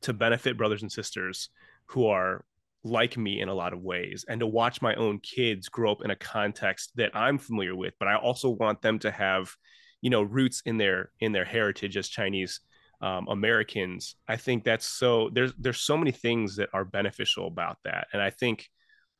to 0.03 0.13
benefit 0.13 0.57
brothers 0.57 0.83
and 0.83 0.93
sisters 0.93 1.49
who 1.87 2.07
are 2.07 2.45
like 2.85 3.17
me 3.17 3.41
in 3.41 3.49
a 3.49 3.55
lot 3.55 3.73
of 3.73 3.81
ways 3.81 4.25
and 4.29 4.41
to 4.41 4.47
watch 4.47 4.83
my 4.83 4.95
own 4.97 5.19
kids 5.21 5.69
grow 5.69 5.93
up 5.93 6.05
in 6.05 6.11
a 6.11 6.17
context 6.17 6.91
that 6.97 7.15
I'm 7.15 7.39
familiar 7.39 7.77
with 7.77 7.95
but 8.01 8.09
I 8.09 8.17
also 8.17 8.51
want 8.51 8.83
them 8.83 8.99
to 9.01 9.11
have 9.13 9.55
you 10.01 10.11
know 10.11 10.23
roots 10.23 10.63
in 10.67 10.79
their 10.79 11.13
in 11.21 11.31
their 11.31 11.45
heritage 11.45 11.97
as 11.97 12.09
Chinese 12.09 12.59
um, 13.03 13.27
Americans, 13.29 14.17
I 14.29 14.37
think 14.37 14.65
that's 14.65 14.87
so 14.87 15.29
there's 15.33 15.53
there's 15.59 15.81
so 15.81 15.97
many 15.97 16.13
things 16.13 16.57
that 16.57 16.71
are 16.73 16.85
beneficial 16.85 17.47
about 17.47 17.79
that, 17.85 18.07
and 18.13 18.23
I 18.23 18.31
think 18.31 18.69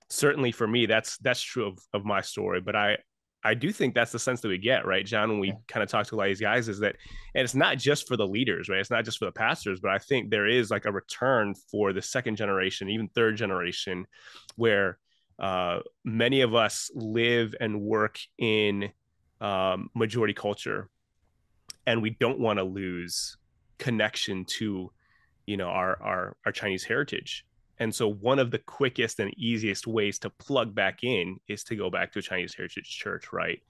certainly 0.09 0.53
for 0.53 0.67
me 0.67 0.87
that's 0.87 1.19
that's 1.19 1.43
true 1.43 1.69
of, 1.69 1.79
of 1.93 2.05
my 2.05 2.21
story. 2.21 2.61
But 2.61 2.77
I 2.77 2.99
I 3.45 3.55
do 3.55 3.73
think 3.73 3.95
that's 3.95 4.13
the 4.13 4.19
sense 4.19 4.41
that 4.41 4.49
we 4.49 4.59
get, 4.59 4.87
right, 4.87 5.05
Jon, 5.05 5.29
when 5.29 5.41
we 5.41 5.49
yeah. 5.49 5.55
kind 5.67 5.83
of 5.83 5.89
talk 5.89 6.07
to 6.07 6.15
a 6.15 6.17
lot 6.17 6.25
of 6.25 6.31
these 6.31 6.41
guys, 6.41 6.69
is 6.69 6.79
that, 6.79 6.95
and 7.35 7.43
it's 7.43 7.57
not 7.57 7.77
just 7.77 8.07
for 8.07 8.17
the 8.17 8.27
leaders, 8.27 8.69
right? 8.69 8.79
It's 8.79 8.91
not 8.91 9.05
just 9.05 9.19
for 9.19 9.25
the 9.25 9.33
pastors, 9.33 9.81
but 9.81 9.91
I 9.91 9.99
think 9.99 10.31
there 10.31 10.47
is 10.47 10.71
like 10.71 10.85
a 10.85 10.93
return 10.93 11.55
for 11.71 11.93
the 11.93 12.03
second 12.03 12.37
generation, 12.37 12.89
even 12.89 13.09
third 13.09 13.37
generation, 13.37 14.07
where 14.55 14.99
uh, 15.41 15.81
many 16.05 16.43
of 16.43 16.55
us 16.55 16.91
live 16.95 17.55
and 17.59 17.81
work 17.81 18.21
in 18.39 18.93
um, 19.41 19.91
majority 19.93 20.35
culture, 20.35 20.89
and 21.85 22.01
we 22.01 22.11
don't 22.11 22.39
want 22.39 22.61
to 22.61 22.65
lose 22.65 23.37
connection 23.83 24.45
to 24.45 24.93
you 25.47 25.57
know 25.57 25.67
our 25.67 26.01
our 26.01 26.37
our 26.47 26.53
chinese 26.53 26.85
heritage. 26.85 27.45
And 27.81 27.93
so 27.93 28.07
one 28.07 28.39
of 28.39 28.53
the 28.53 28.59
quickest 28.59 29.19
and 29.19 29.35
easiest 29.37 29.89
ways 29.89 30.21
to 30.21 30.31
plug 30.31 30.73
back 30.73 31.03
in 31.03 31.39
is 31.49 31.65
to 31.65 31.75
go 31.75 31.91
back 31.91 32.13
to 32.13 32.21
a 32.21 32.23
chinese 32.23 32.55
heritage 32.55 32.89
church 32.89 33.33
right? 33.33 33.61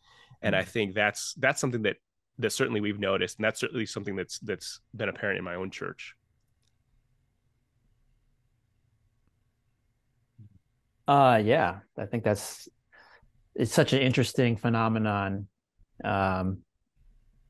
And 0.43 0.55
i 0.55 0.63
think 0.63 0.95
that's 0.95 1.35
that's 1.45 1.61
something 1.61 1.83
that 1.83 1.97
that 2.39 2.53
certainly 2.53 2.81
we've 2.81 2.99
noticed 2.99 3.39
and 3.39 3.45
that's 3.45 3.61
certainly 3.61 3.87
something 3.87 4.17
that's 4.17 4.39
that's 4.41 4.81
been 4.95 5.09
apparent 5.09 5.39
in 5.39 5.45
my 5.45 5.55
own 5.55 5.71
church. 5.71 6.15
Uh 11.09 11.41
yeah 11.43 11.81
i 11.97 12.07
think 12.07 12.23
that's 12.23 12.69
it's 13.55 13.73
such 13.73 13.93
an 13.93 14.01
interesting 14.01 14.57
phenomenon. 14.57 15.49
Um 16.05 16.47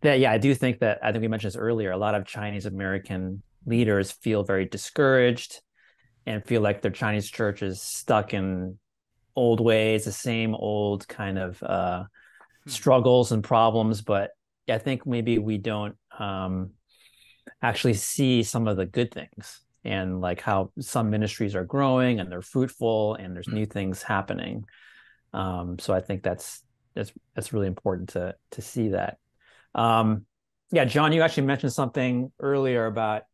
yeah, 0.03 0.15
yeah, 0.15 0.33
I 0.33 0.39
do 0.39 0.55
think 0.55 0.81
that 0.81 0.99
I 1.03 1.13
think 1.13 1.23
we 1.23 1.29
mentioned 1.29 1.53
this 1.53 1.59
earlier. 1.59 1.91
A 1.91 1.97
lot 1.97 2.15
of 2.15 2.27
Chinese 2.27 2.67
American 2.67 3.43
leaders 3.67 4.11
feel 4.11 4.43
very 4.43 4.67
discouraged 4.67 5.61
and 6.27 6.45
feel 6.45 6.61
like 6.61 6.83
their 6.83 6.91
Chinese 6.91 7.31
church 7.31 7.63
is 7.63 7.81
stuck 7.81 8.35
in 8.35 8.79
old 9.35 9.61
ways, 9.61 10.05
the 10.05 10.13
same 10.13 10.55
old 10.55 11.07
kind 11.09 11.39
of 11.39 11.63
uh, 11.63 12.05
hmm. 12.65 12.71
struggles 12.71 13.33
and 13.33 13.43
problems. 13.43 14.03
But 14.03 14.31
I 14.69 14.79
think 14.79 15.07
maybe 15.07 15.39
we 15.39 15.59
don't 15.59 15.97
um, 16.19 16.71
actually 17.61 17.95
see 17.95 18.43
some 18.43 18.69
of 18.69 18.77
the 18.77 18.87
good 18.87 19.13
things 19.13 19.61
and 19.85 20.21
like 20.21 20.41
how 20.41 20.71
some 20.79 21.11
ministries 21.11 21.57
are 21.57 21.65
growing 21.65 22.21
and 22.21 22.31
they're 22.31 22.43
fruitful 22.43 23.17
and 23.17 23.35
there's 23.35 23.49
new 23.49 23.67
things 23.67 24.03
happening. 24.03 24.65
Um, 25.33 25.79
so 25.79 25.93
I 25.93 26.01
think 26.01 26.23
that's 26.23 26.63
that's 26.95 27.13
that's 27.35 27.53
really 27.53 27.67
important 27.67 28.11
to 28.11 28.35
to 28.53 28.63
see 28.63 28.89
that. 28.89 29.19
Um, 29.75 30.27
yeah, 30.71 30.85
Jon, 30.85 31.13
you 31.13 31.23
actually 31.23 31.47
mentioned 31.47 31.73
something 31.73 32.33
earlier 32.41 32.87
about 32.87 33.25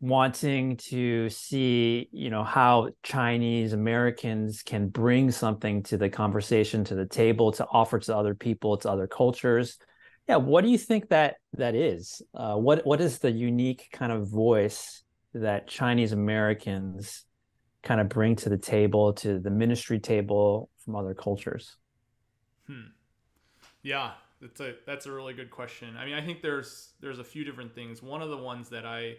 wanting 0.00 0.78
to 0.78 1.28
see 1.28 2.08
you 2.10 2.30
know 2.30 2.42
how 2.42 2.88
chinese 3.02 3.74
americans 3.74 4.62
can 4.62 4.88
bring 4.88 5.30
something 5.30 5.82
to 5.82 5.98
the 5.98 6.08
conversation 6.08 6.82
to 6.84 6.94
the 6.94 7.04
table 7.04 7.52
to 7.52 7.66
offer 7.70 7.98
to 7.98 8.16
other 8.16 8.34
people 8.34 8.78
to 8.78 8.90
other 8.90 9.06
cultures. 9.06 9.78
Yeah 10.26 10.36
what 10.36 10.64
do 10.64 10.70
you 10.70 10.78
think 10.78 11.10
that 11.10 11.36
that 11.54 11.74
is? 11.74 12.22
Uh, 12.32 12.54
what 12.54 12.86
what 12.86 13.00
is 13.00 13.18
the 13.18 13.30
unique 13.30 13.88
kind 13.92 14.10
of 14.10 14.26
voice 14.26 15.02
that 15.34 15.68
chinese 15.68 16.12
americans 16.12 17.24
kind 17.82 18.00
of 18.00 18.08
bring 18.08 18.36
to 18.36 18.48
the 18.48 18.58
table 18.58 19.12
to 19.12 19.38
the 19.38 19.50
ministry 19.50 19.98
table 19.98 20.70
from 20.82 20.96
other 20.96 21.12
cultures? 21.12 21.76
Hmm. 22.66 22.92
yeah 23.82 24.12
that's 24.40 24.60
a 24.60 24.74
that's 24.86 25.06
a 25.06 25.12
really 25.12 25.34
good 25.34 25.50
question. 25.50 25.96
I 25.96 26.04
mean 26.04 26.14
i 26.14 26.24
think 26.24 26.42
there's 26.42 26.90
there's 27.00 27.18
a 27.18 27.24
few 27.24 27.44
different 27.44 27.74
things. 27.74 28.02
One 28.02 28.22
of 28.22 28.30
the 28.30 28.36
ones 28.38 28.68
that 28.70 28.86
i 28.86 29.16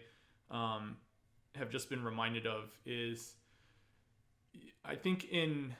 um, 0.50 0.96
have 1.54 1.70
just 1.70 1.90
been 1.90 2.02
reminded 2.02 2.46
of 2.46 2.70
is 2.86 3.34
I 4.84 4.94
think 4.94 5.24
in 5.30 5.74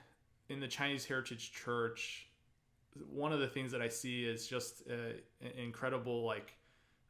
in 0.48 0.60
the 0.60 0.68
Chinese 0.68 1.04
Heritage 1.04 1.52
Church, 1.52 2.28
one 3.10 3.32
of 3.32 3.40
the 3.40 3.48
things 3.48 3.72
that 3.72 3.80
I 3.80 3.88
see 3.88 4.24
is 4.24 4.46
just 4.46 4.86
an 4.86 5.14
incredible 5.56 6.24
like 6.24 6.54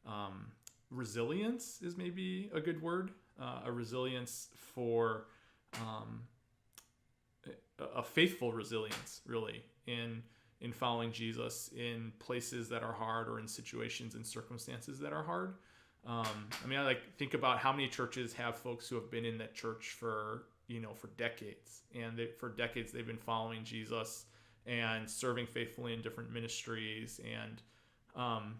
um, 0.05 0.51
resilience 0.89 1.81
is 1.81 1.97
maybe 1.97 2.49
a 2.53 2.61
good 2.61 2.81
word, 2.81 3.11
uh, 3.41 3.61
a 3.65 3.71
resilience 3.71 4.49
for 4.55 5.25
um, 5.81 6.21
a 7.95 8.03
faithful 8.03 8.53
resilience 8.53 9.21
really 9.25 9.63
in 9.87 10.23
in 10.63 10.71
following 10.71 11.11
Jesus 11.11 11.69
in 11.75 12.11
places 12.19 12.69
that 12.69 12.83
are 12.83 12.93
hard 12.93 13.27
or 13.27 13.39
in 13.39 13.47
situations 13.47 14.15
and 14.15 14.25
circumstances 14.25 14.97
that 14.99 15.11
are 15.13 15.23
hard. 15.23 15.55
Um, 16.07 16.47
I 16.63 16.67
mean, 16.67 16.79
I 16.79 16.83
like 16.83 17.01
think 17.17 17.33
about 17.33 17.59
how 17.59 17.71
many 17.71 17.87
churches 17.87 18.33
have 18.33 18.57
folks 18.57 18.87
who 18.87 18.95
have 18.95 19.11
been 19.11 19.25
in 19.25 19.37
that 19.37 19.53
church 19.53 19.95
for 19.99 20.45
you 20.67 20.79
know 20.79 20.93
for 20.93 21.07
decades, 21.17 21.83
and 21.93 22.17
they, 22.17 22.27
for 22.27 22.49
decades 22.49 22.91
they've 22.91 23.05
been 23.05 23.17
following 23.17 23.63
Jesus 23.63 24.25
and 24.65 25.09
serving 25.09 25.45
faithfully 25.45 25.93
in 25.93 26.01
different 26.01 26.31
ministries, 26.31 27.19
and 27.23 27.61
um, 28.15 28.55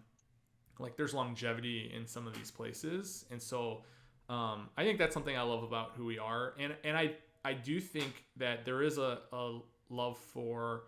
like 0.78 0.96
there's 0.96 1.14
longevity 1.14 1.92
in 1.94 2.06
some 2.06 2.26
of 2.26 2.34
these 2.34 2.50
places, 2.50 3.24
and 3.30 3.40
so 3.40 3.82
um, 4.28 4.68
I 4.76 4.84
think 4.84 4.98
that's 4.98 5.14
something 5.14 5.36
I 5.36 5.42
love 5.42 5.62
about 5.62 5.92
who 5.96 6.04
we 6.04 6.18
are, 6.18 6.54
and 6.58 6.74
and 6.84 6.96
I 6.96 7.12
I 7.44 7.52
do 7.52 7.78
think 7.78 8.24
that 8.36 8.64
there 8.64 8.82
is 8.82 8.96
a, 8.96 9.18
a 9.32 9.58
love 9.90 10.16
for 10.16 10.84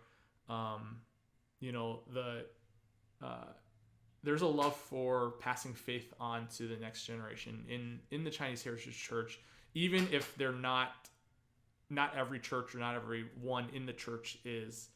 um, 0.49 0.97
you 1.59 1.71
know 1.71 2.01
the 2.13 2.45
uh, 3.23 3.45
there's 4.23 4.41
a 4.41 4.47
love 4.47 4.75
for 4.75 5.33
passing 5.39 5.73
faith 5.73 6.13
on 6.19 6.47
to 6.57 6.67
the 6.67 6.75
next 6.77 7.05
generation 7.05 7.63
in 7.67 7.99
in 8.11 8.23
the 8.23 8.29
Chinese 8.29 8.63
Heritage 8.63 8.97
Church, 8.97 9.39
even 9.73 10.07
if 10.11 10.35
they're 10.35 10.51
not 10.51 11.09
not 11.89 12.15
every 12.15 12.39
church 12.39 12.75
or 12.75 12.79
not 12.79 12.95
every 12.95 13.25
one 13.41 13.67
in 13.73 13.85
the 13.85 13.93
church 13.93 14.37
is 14.43 14.89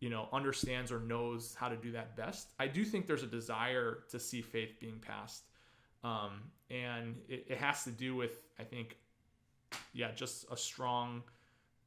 you 0.00 0.10
know 0.10 0.28
understands 0.32 0.92
or 0.92 1.00
knows 1.00 1.54
how 1.54 1.68
to 1.68 1.76
do 1.76 1.92
that 1.92 2.16
best. 2.16 2.48
I 2.58 2.66
do 2.66 2.84
think 2.84 3.06
there's 3.06 3.22
a 3.22 3.28
desire 3.28 3.98
to 4.10 4.18
see 4.18 4.42
faith 4.42 4.78
being 4.80 4.98
passed. 4.98 5.44
Um, 6.04 6.42
and 6.70 7.16
it, 7.28 7.46
it 7.48 7.58
has 7.58 7.84
to 7.84 7.90
do 7.90 8.16
with 8.16 8.42
i 8.58 8.64
think 8.64 8.96
yeah 9.92 10.10
just 10.12 10.46
a 10.50 10.56
strong 10.56 11.22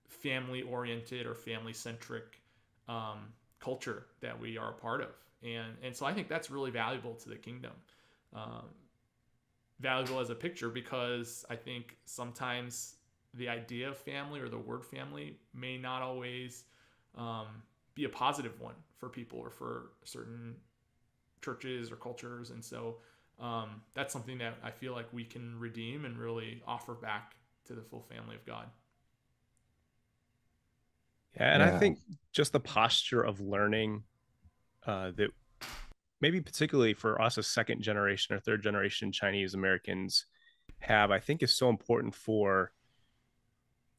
family 0.08 0.62
oriented 0.62 1.26
or 1.26 1.36
family 1.36 1.74
centric 1.74 2.42
um, 2.88 3.28
culture 3.60 4.06
that 4.22 4.40
we 4.40 4.58
are 4.58 4.72
a 4.72 4.74
part 4.74 5.02
of. 5.02 5.10
And 5.44 5.78
and 5.84 5.96
so 5.96 6.06
I 6.06 6.14
think 6.14 6.28
that's 6.28 6.50
really 6.50 6.72
valuable 6.72 7.16
to 7.16 7.30
the 7.30 7.36
kingdom, 7.36 7.72
um, 8.34 8.66
valuable 9.80 10.20
as 10.20 10.30
a 10.30 10.36
picture 10.36 10.70
because 10.70 11.46
I 11.50 11.56
think 11.56 11.98
sometimes 12.06 12.96
the 13.36 13.48
idea 13.48 13.90
of 13.90 13.98
family 13.98 14.40
or 14.40 14.50
the 14.50 14.58
word 14.58 14.84
family 14.84 15.38
may 15.54 15.78
not 15.78 16.02
always 16.02 16.64
um, 17.16 17.48
be 17.96 18.06
a 18.06 18.10
positive 18.10 18.60
one 18.60 18.76
for 18.98 19.08
people 19.08 19.40
or 19.40 19.50
for 19.50 19.92
certain 20.04 20.56
churches 21.42 21.92
or 21.92 21.96
cultures, 21.96 22.50
and 22.50 22.64
so 22.64 22.98
um, 23.40 23.82
that's 23.94 24.12
something 24.12 24.38
that 24.40 24.56
I 24.64 24.72
feel 24.72 24.94
like 24.94 25.08
we 25.14 25.24
can 25.24 25.58
redeem 25.58 26.06
and 26.06 26.18
really 26.18 26.62
offer 26.68 26.94
back 26.94 27.36
to 27.66 27.74
the 27.74 27.82
full 27.82 28.02
family 28.02 28.36
of 28.36 28.46
God. 28.46 28.66
Yeah, 31.36 31.54
and 31.54 31.62
yeah. 31.62 31.76
I 31.76 31.80
think 31.80 32.00
just 32.34 32.54
the 32.54 32.60
posture 32.60 33.22
of 33.22 33.40
learning 33.40 34.04
uh, 34.86 35.12
that 35.16 35.30
maybe 36.22 36.42
particularly 36.42 36.94
for 36.94 37.22
us 37.22 37.38
as 37.38 37.48
second 37.48 37.82
generation 37.82 38.36
or 38.36 38.40
third 38.40 38.62
generation 38.62 39.12
Chinese 39.12 39.54
Americans 39.54 40.26
have, 40.80 41.12
I 41.12 41.20
think 41.20 41.44
is 41.44 41.56
so 41.56 41.70
important 41.70 42.16
for 42.16 42.72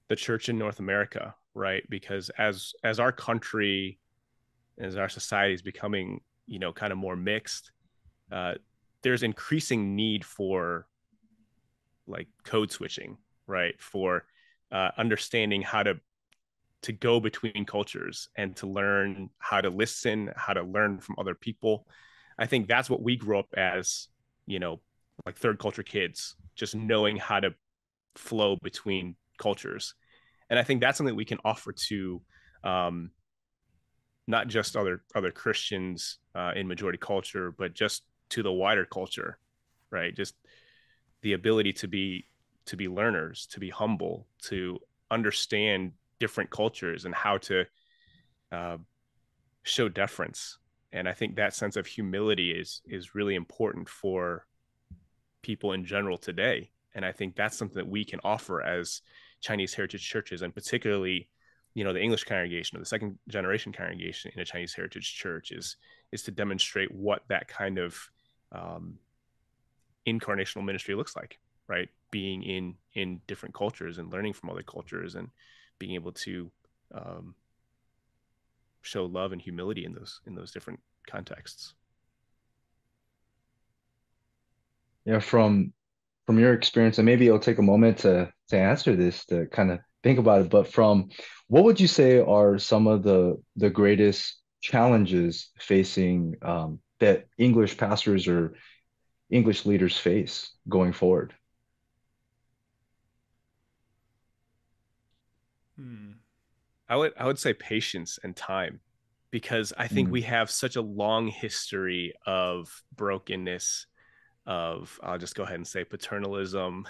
the 0.09 0.17
church 0.17 0.49
in 0.49 0.59
North 0.59 0.81
America, 0.81 1.35
right? 1.55 1.85
Because 1.89 2.31
as 2.31 2.73
as 2.83 2.99
our 3.01 3.13
country, 3.13 3.99
as 4.79 4.97
our 4.97 5.09
society 5.09 5.55
is 5.55 5.63
becoming, 5.63 6.21
you 6.47 6.59
know, 6.59 6.73
kind 6.73 6.93
of 6.93 6.99
more 6.99 7.17
mixed, 7.17 7.73
uh, 8.33 8.55
there's 9.03 9.23
increasing 9.23 9.95
need 9.95 10.25
for 10.25 10.87
like 12.07 12.29
code 12.45 12.73
switching, 12.73 13.17
right? 13.47 13.81
For 13.81 14.25
uh, 14.73 14.91
understanding 14.99 15.63
how 15.63 15.83
to 15.83 16.01
to 16.83 16.93
go 16.93 17.21
between 17.21 17.65
cultures 17.67 18.29
and 18.37 18.57
to 18.57 18.67
learn 18.67 19.31
how 19.39 19.61
to 19.61 19.69
listen, 19.69 20.31
how 20.37 20.53
to 20.53 20.63
learn 20.63 20.99
from 20.99 21.17
other 21.19 21.35
people. 21.35 21.87
I 22.39 22.47
think 22.47 22.69
that's 22.69 22.89
what 22.89 23.03
we 23.03 23.17
grew 23.17 23.39
up 23.39 23.49
as, 23.57 24.09
you 24.47 24.59
know, 24.59 24.81
like 25.27 25.37
third 25.37 25.59
culture 25.59 25.83
kids, 25.83 26.37
just 26.55 26.75
knowing 26.75 27.17
how 27.17 27.41
to 27.41 27.55
flow 28.17 28.57
between 28.63 29.17
cultures. 29.39 29.95
And 30.49 30.59
I 30.59 30.63
think 30.63 30.81
that's 30.81 30.97
something 30.97 31.15
we 31.15 31.25
can 31.25 31.39
offer 31.45 31.73
to 31.73 32.23
um, 32.65 33.11
not 34.27 34.49
just 34.49 34.77
other 34.77 35.03
other 35.15 35.31
Christians 35.31 36.19
uh, 36.35 36.53
in 36.57 36.67
majority 36.67 36.99
culture, 36.99 37.53
but 37.57 37.75
just 37.75 38.05
to 38.31 38.43
the 38.43 38.53
wider 38.53 38.87
culture, 38.87 39.39
right? 39.91 40.15
Just 40.15 40.35
the 41.23 41.35
ability 41.35 41.73
to 41.75 41.89
be 41.89 42.27
to 42.67 42.77
be 42.77 42.89
learners, 42.89 43.47
to 43.49 43.61
be 43.61 43.69
humble, 43.69 44.27
to 44.43 44.79
understand 45.11 45.93
different 46.21 46.51
cultures 46.51 47.05
and 47.05 47.15
how 47.15 47.39
to 47.39 47.65
uh, 48.53 48.77
show 49.63 49.89
deference. 49.89 50.59
And 50.93 51.09
i 51.09 51.13
think 51.13 51.37
that 51.37 51.55
sense 51.55 51.77
of 51.77 51.87
humility 51.87 52.51
is 52.51 52.83
is 52.85 53.15
really 53.15 53.35
important 53.35 53.89
for 53.89 54.47
people 55.43 55.73
in 55.73 55.85
general 55.85 56.19
today. 56.19 56.71
And 56.95 57.05
i 57.05 57.13
think 57.13 57.37
that's 57.37 57.57
something 57.57 57.77
that 57.77 57.89
we 57.89 58.05
can 58.05 58.21
offer 58.25 58.63
as 58.63 59.03
chinese 59.41 59.73
heritage 59.73 60.07
churches 60.07 60.43
and 60.43 60.55
particularly 60.55 61.29
you 61.73 61.83
know 61.83 61.95
the 61.95 62.03
english 62.03 62.25
congregation 62.25 62.77
or 62.77 62.81
the 62.81 62.85
second 62.85 63.19
generation 63.27 63.73
congregation 63.73 64.31
in 64.35 64.41
a 64.41 64.45
chinese 64.45 64.75
heritage 64.75 65.15
church 65.15 65.51
is 65.51 65.77
is 66.13 66.23
to 66.25 66.31
demonstrate 66.31 66.93
what 66.93 67.23
that 67.29 67.49
kind 67.49 67.79
of 67.79 67.97
um, 68.53 68.99
incarnational 70.07 70.63
ministry 70.63 70.95
looks 70.95 71.17
like 71.17 71.39
right? 71.71 71.89
Being 72.11 72.43
in 72.43 72.75
in 72.95 73.21
different 73.29 73.55
cultures 73.55 73.99
and 73.99 74.13
learning 74.13 74.35
from 74.35 74.51
other 74.51 74.65
cultures 74.65 75.15
and 75.15 75.29
being 75.81 75.95
able 75.95 76.13
to 76.13 76.49
um, 76.95 77.35
show 78.83 79.07
love 79.07 79.33
and 79.33 79.43
humility 79.43 79.85
in 79.85 79.93
those 79.93 80.21
in 80.27 80.37
those 80.37 80.53
different 80.53 80.79
contexts. 81.09 81.75
Yeah 85.05 85.19
from 85.19 85.73
from 86.27 86.39
your 86.39 86.55
experience 86.55 86.99
and 86.99 87.07
maybe 87.07 87.27
it'll 87.27 87.41
take 87.41 87.59
a 87.59 87.63
moment 87.63 87.99
to 87.99 88.33
to 88.51 88.57
answer 88.57 88.95
this 88.95 89.25
to 89.27 89.47
kind 89.47 89.73
of 89.73 89.81
think 90.05 90.19
about 90.19 90.43
it 90.43 90.51
but 90.51 90.69
from 90.69 91.09
what 91.49 91.65
would 91.65 91.81
you 91.81 91.89
say 91.89 92.21
are 92.21 92.59
some 92.59 92.87
of 92.87 93.03
the 93.03 93.37
the 93.57 93.71
greatest 93.71 94.39
challenges 94.61 95.51
facing 95.59 96.37
um, 96.43 96.79
that 97.01 97.27
english 97.39 97.77
pastors 97.77 98.29
or 98.29 98.55
english 99.31 99.67
leaders 99.67 99.97
face 99.97 100.53
going 100.69 100.93
forward 100.93 101.35
Hmm. 105.81 106.13
I 106.89 106.97
would 106.97 107.13
I 107.17 107.27
would 107.27 107.39
say 107.39 107.55
patience 107.55 108.19
and 108.23 108.35
time 108.35 108.81
because 109.31 109.73
I 109.79 109.87
think 109.87 110.09
mm. 110.09 110.13
we 110.13 110.23
have 110.23 110.51
such 110.51 110.77
a 110.77 110.83
long 110.83 111.29
history 111.29 112.13
of 112.27 112.83
brokenness 112.97 113.87
of 114.45 114.99
I'll 115.03 115.19
just 115.19 115.37
go 115.37 115.45
ahead 115.45 115.57
and 115.57 115.67
say 115.67 115.85
paternalism 115.85 116.87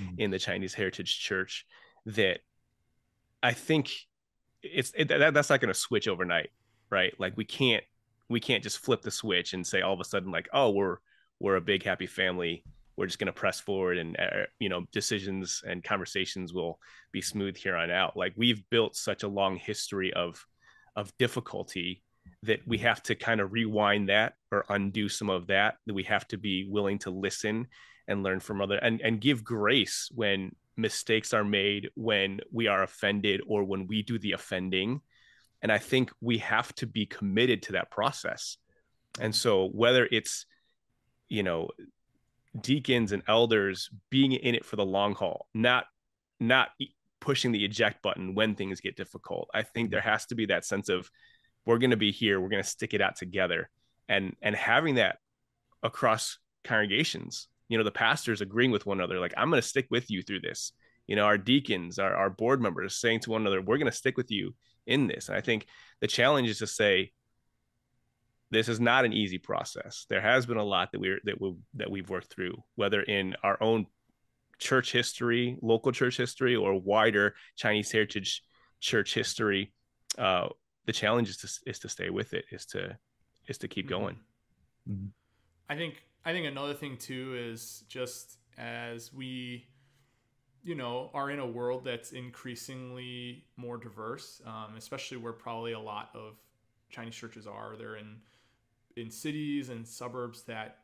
mm. 0.00 0.18
in 0.18 0.30
the 0.30 0.38
Chinese 0.38 0.72
Heritage 0.72 1.20
Church 1.20 1.66
that 2.06 2.40
I 3.42 3.52
think 3.52 3.92
it's 4.62 4.92
it, 4.96 5.08
that, 5.08 5.34
that's 5.34 5.50
not 5.50 5.60
going 5.60 5.72
to 5.72 5.78
switch 5.78 6.08
overnight, 6.08 6.50
right? 6.88 7.12
Like 7.18 7.36
we 7.36 7.44
can't 7.44 7.84
we 8.30 8.40
can't 8.40 8.62
just 8.62 8.78
flip 8.78 9.02
the 9.02 9.10
switch 9.10 9.52
and 9.52 9.66
say 9.66 9.82
all 9.82 9.92
of 9.92 10.00
a 10.00 10.04
sudden 10.04 10.30
like 10.30 10.48
oh 10.54 10.70
we're 10.70 10.96
we're 11.38 11.56
a 11.56 11.60
big 11.60 11.82
happy 11.82 12.06
family 12.06 12.64
we're 12.96 13.06
just 13.06 13.18
going 13.18 13.26
to 13.26 13.32
press 13.32 13.60
forward 13.60 13.98
and 13.98 14.16
uh, 14.18 14.44
you 14.58 14.68
know 14.68 14.84
decisions 14.92 15.62
and 15.66 15.82
conversations 15.82 16.52
will 16.52 16.78
be 17.12 17.20
smooth 17.20 17.56
here 17.56 17.76
on 17.76 17.90
out. 17.90 18.16
Like 18.16 18.34
we've 18.36 18.62
built 18.70 18.96
such 18.96 19.22
a 19.22 19.28
long 19.28 19.56
history 19.56 20.12
of 20.12 20.44
of 20.96 21.16
difficulty 21.18 22.02
that 22.42 22.60
we 22.66 22.78
have 22.78 23.02
to 23.02 23.14
kind 23.14 23.40
of 23.40 23.52
rewind 23.52 24.08
that 24.08 24.34
or 24.50 24.64
undo 24.68 25.08
some 25.08 25.30
of 25.30 25.46
that 25.48 25.76
that 25.86 25.94
we 25.94 26.04
have 26.04 26.26
to 26.28 26.36
be 26.36 26.66
willing 26.68 26.98
to 26.98 27.10
listen 27.10 27.66
and 28.08 28.22
learn 28.22 28.40
from 28.40 28.60
other 28.60 28.76
and 28.76 29.00
and 29.00 29.20
give 29.20 29.44
grace 29.44 30.10
when 30.14 30.54
mistakes 30.76 31.34
are 31.34 31.44
made 31.44 31.90
when 31.94 32.40
we 32.50 32.66
are 32.66 32.82
offended 32.82 33.40
or 33.46 33.64
when 33.64 33.86
we 33.86 34.02
do 34.02 34.18
the 34.18 34.32
offending. 34.32 35.00
And 35.62 35.70
i 35.70 35.78
think 35.78 36.10
we 36.20 36.38
have 36.38 36.74
to 36.76 36.86
be 36.86 37.06
committed 37.06 37.62
to 37.62 37.72
that 37.72 37.90
process. 37.90 38.58
And 39.20 39.34
so 39.34 39.68
whether 39.68 40.06
it's 40.10 40.46
you 41.28 41.42
know 41.42 41.68
deacons 42.60 43.12
and 43.12 43.22
elders 43.28 43.88
being 44.10 44.32
in 44.32 44.54
it 44.54 44.64
for 44.64 44.76
the 44.76 44.84
long 44.84 45.14
haul 45.14 45.48
not 45.54 45.86
not 46.38 46.70
pushing 47.22 47.52
the 47.52 47.64
eject 47.64 48.02
button 48.02 48.34
when 48.34 48.56
things 48.56 48.80
get 48.80 48.96
difficult. 48.96 49.48
I 49.54 49.62
think 49.62 49.90
there 49.90 50.00
has 50.00 50.26
to 50.26 50.34
be 50.34 50.46
that 50.46 50.64
sense 50.64 50.88
of 50.88 51.08
we're 51.64 51.78
going 51.78 51.92
to 51.92 51.96
be 51.96 52.10
here 52.10 52.40
we're 52.40 52.48
going 52.48 52.62
to 52.62 52.68
stick 52.68 52.94
it 52.94 53.00
out 53.00 53.16
together. 53.16 53.70
And 54.08 54.36
and 54.42 54.54
having 54.54 54.96
that 54.96 55.18
across 55.82 56.38
congregations 56.64 57.48
you 57.68 57.78
know 57.78 57.84
the 57.84 57.90
pastors 57.90 58.40
agreeing 58.40 58.70
with 58.70 58.86
one 58.86 58.98
another 58.98 59.18
like 59.18 59.34
i'm 59.36 59.50
going 59.50 59.60
to 59.60 59.66
stick 59.66 59.86
with 59.90 60.10
you 60.10 60.22
through 60.22 60.40
this. 60.40 60.72
You 61.06 61.16
know 61.16 61.24
our 61.24 61.38
deacons 61.38 61.98
our, 61.98 62.14
our 62.14 62.30
board 62.30 62.60
members 62.60 62.96
saying 62.96 63.20
to 63.20 63.30
one 63.30 63.40
another 63.40 63.62
we're 63.62 63.78
going 63.78 63.90
to 63.90 63.96
stick 63.96 64.16
with 64.16 64.30
you 64.30 64.54
in 64.86 65.06
this. 65.06 65.28
And 65.28 65.38
i 65.38 65.40
think 65.40 65.66
the 66.00 66.08
challenge 66.08 66.48
is 66.48 66.58
to 66.58 66.66
say 66.66 67.12
this 68.52 68.68
is 68.68 68.78
not 68.78 69.04
an 69.04 69.12
easy 69.12 69.38
process 69.38 70.06
there 70.08 70.20
has 70.20 70.46
been 70.46 70.58
a 70.58 70.64
lot 70.64 70.92
that 70.92 71.00
we're 71.00 71.18
that 71.24 71.40
we 71.40 71.54
that 71.74 71.90
we've 71.90 72.08
worked 72.10 72.32
through 72.32 72.54
whether 72.76 73.02
in 73.02 73.34
our 73.42 73.60
own 73.60 73.86
church 74.58 74.92
history 74.92 75.56
local 75.62 75.90
church 75.90 76.16
history 76.16 76.54
or 76.54 76.78
wider 76.78 77.34
chinese 77.56 77.90
heritage 77.90 78.42
church 78.80 79.14
history 79.14 79.72
uh, 80.18 80.46
the 80.86 80.92
challenge 80.92 81.28
is 81.28 81.36
to 81.38 81.70
is 81.70 81.78
to 81.78 81.88
stay 81.88 82.10
with 82.10 82.34
it 82.34 82.44
is 82.52 82.66
to 82.66 82.96
is 83.48 83.58
to 83.58 83.66
keep 83.66 83.86
mm-hmm. 83.86 84.00
going 84.00 84.16
mm-hmm. 84.88 85.06
i 85.68 85.74
think 85.74 86.02
i 86.24 86.32
think 86.32 86.46
another 86.46 86.74
thing 86.74 86.96
too 86.96 87.34
is 87.36 87.84
just 87.88 88.38
as 88.58 89.12
we 89.12 89.66
you 90.62 90.74
know 90.74 91.10
are 91.14 91.30
in 91.30 91.38
a 91.38 91.46
world 91.46 91.84
that's 91.84 92.12
increasingly 92.12 93.46
more 93.56 93.78
diverse 93.78 94.42
um, 94.46 94.76
especially 94.76 95.16
where 95.16 95.32
probably 95.32 95.72
a 95.72 95.80
lot 95.80 96.10
of 96.14 96.34
chinese 96.90 97.14
churches 97.14 97.46
are 97.46 97.74
they're 97.78 97.96
in 97.96 98.18
in 98.96 99.10
cities 99.10 99.68
and 99.68 99.86
suburbs 99.86 100.42
that 100.42 100.78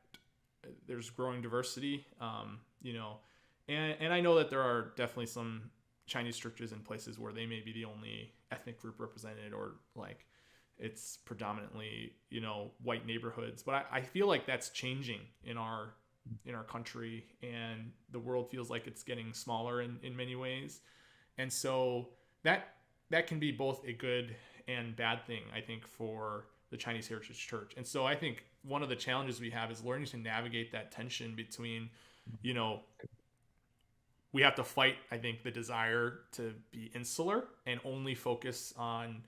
there's 0.86 1.10
growing 1.10 1.40
diversity 1.40 2.06
um, 2.20 2.58
you 2.82 2.92
know 2.92 3.18
and 3.68 3.96
and 4.00 4.12
i 4.12 4.20
know 4.20 4.34
that 4.34 4.50
there 4.50 4.62
are 4.62 4.92
definitely 4.96 5.26
some 5.26 5.70
chinese 6.06 6.36
churches 6.36 6.72
in 6.72 6.78
places 6.80 7.18
where 7.18 7.32
they 7.32 7.46
may 7.46 7.60
be 7.60 7.72
the 7.72 7.84
only 7.84 8.32
ethnic 8.50 8.80
group 8.80 8.98
represented 8.98 9.52
or 9.52 9.74
like 9.94 10.24
it's 10.78 11.18
predominantly 11.24 12.12
you 12.30 12.40
know 12.40 12.70
white 12.82 13.06
neighborhoods. 13.06 13.62
But 13.62 13.86
I, 13.92 13.98
I 13.98 14.00
feel 14.02 14.26
like 14.26 14.46
that's 14.46 14.70
changing 14.70 15.20
in 15.44 15.56
our 15.56 15.94
in 16.44 16.54
our 16.54 16.64
country 16.64 17.24
and 17.42 17.90
the 18.12 18.18
world 18.18 18.50
feels 18.50 18.70
like 18.70 18.86
it's 18.86 19.02
getting 19.02 19.32
smaller 19.32 19.80
in, 19.80 19.98
in 20.02 20.14
many 20.14 20.36
ways. 20.36 20.80
And 21.38 21.52
so 21.52 22.10
that 22.42 22.74
that 23.10 23.26
can 23.26 23.38
be 23.38 23.50
both 23.50 23.86
a 23.86 23.92
good 23.92 24.36
and 24.68 24.94
bad 24.96 25.24
thing 25.26 25.40
i 25.56 25.60
think 25.62 25.86
for 25.86 26.44
the 26.70 26.76
chinese 26.76 27.08
heritage 27.08 27.46
church. 27.46 27.74
And 27.76 27.86
so 27.86 28.04
i 28.06 28.14
think 28.14 28.44
one 28.62 28.82
of 28.82 28.88
the 28.88 28.96
challenges 28.96 29.40
we 29.40 29.50
have 29.50 29.70
is 29.70 29.84
learning 29.84 30.06
to 30.08 30.16
navigate 30.16 30.72
that 30.72 30.90
tension 30.90 31.34
between 31.34 31.90
you 32.42 32.54
know 32.54 32.80
we 34.32 34.42
have 34.42 34.54
to 34.56 34.64
fight 34.64 34.96
i 35.10 35.16
think 35.16 35.42
the 35.42 35.50
desire 35.50 36.20
to 36.32 36.52
be 36.70 36.90
insular 36.94 37.44
and 37.66 37.80
only 37.84 38.14
focus 38.14 38.74
on 38.76 39.22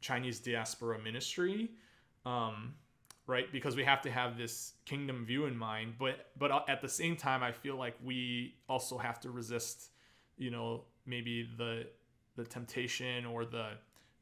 chinese 0.00 0.40
diaspora 0.40 0.98
ministry 0.98 1.70
um, 2.26 2.74
right? 3.26 3.50
Because 3.52 3.76
we 3.76 3.84
have 3.84 4.02
to 4.02 4.10
have 4.10 4.36
this 4.36 4.74
kingdom 4.84 5.24
view 5.24 5.46
in 5.46 5.56
mind. 5.56 5.94
But 5.98 6.26
but 6.38 6.68
at 6.68 6.80
the 6.82 6.88
same 6.88 7.16
time 7.16 7.42
i 7.42 7.52
feel 7.52 7.76
like 7.76 7.94
we 8.02 8.56
also 8.68 8.98
have 8.98 9.20
to 9.20 9.30
resist 9.30 9.90
you 10.36 10.50
know 10.50 10.84
maybe 11.06 11.48
the 11.56 11.86
the 12.36 12.44
temptation 12.44 13.24
or 13.24 13.44
the 13.44 13.70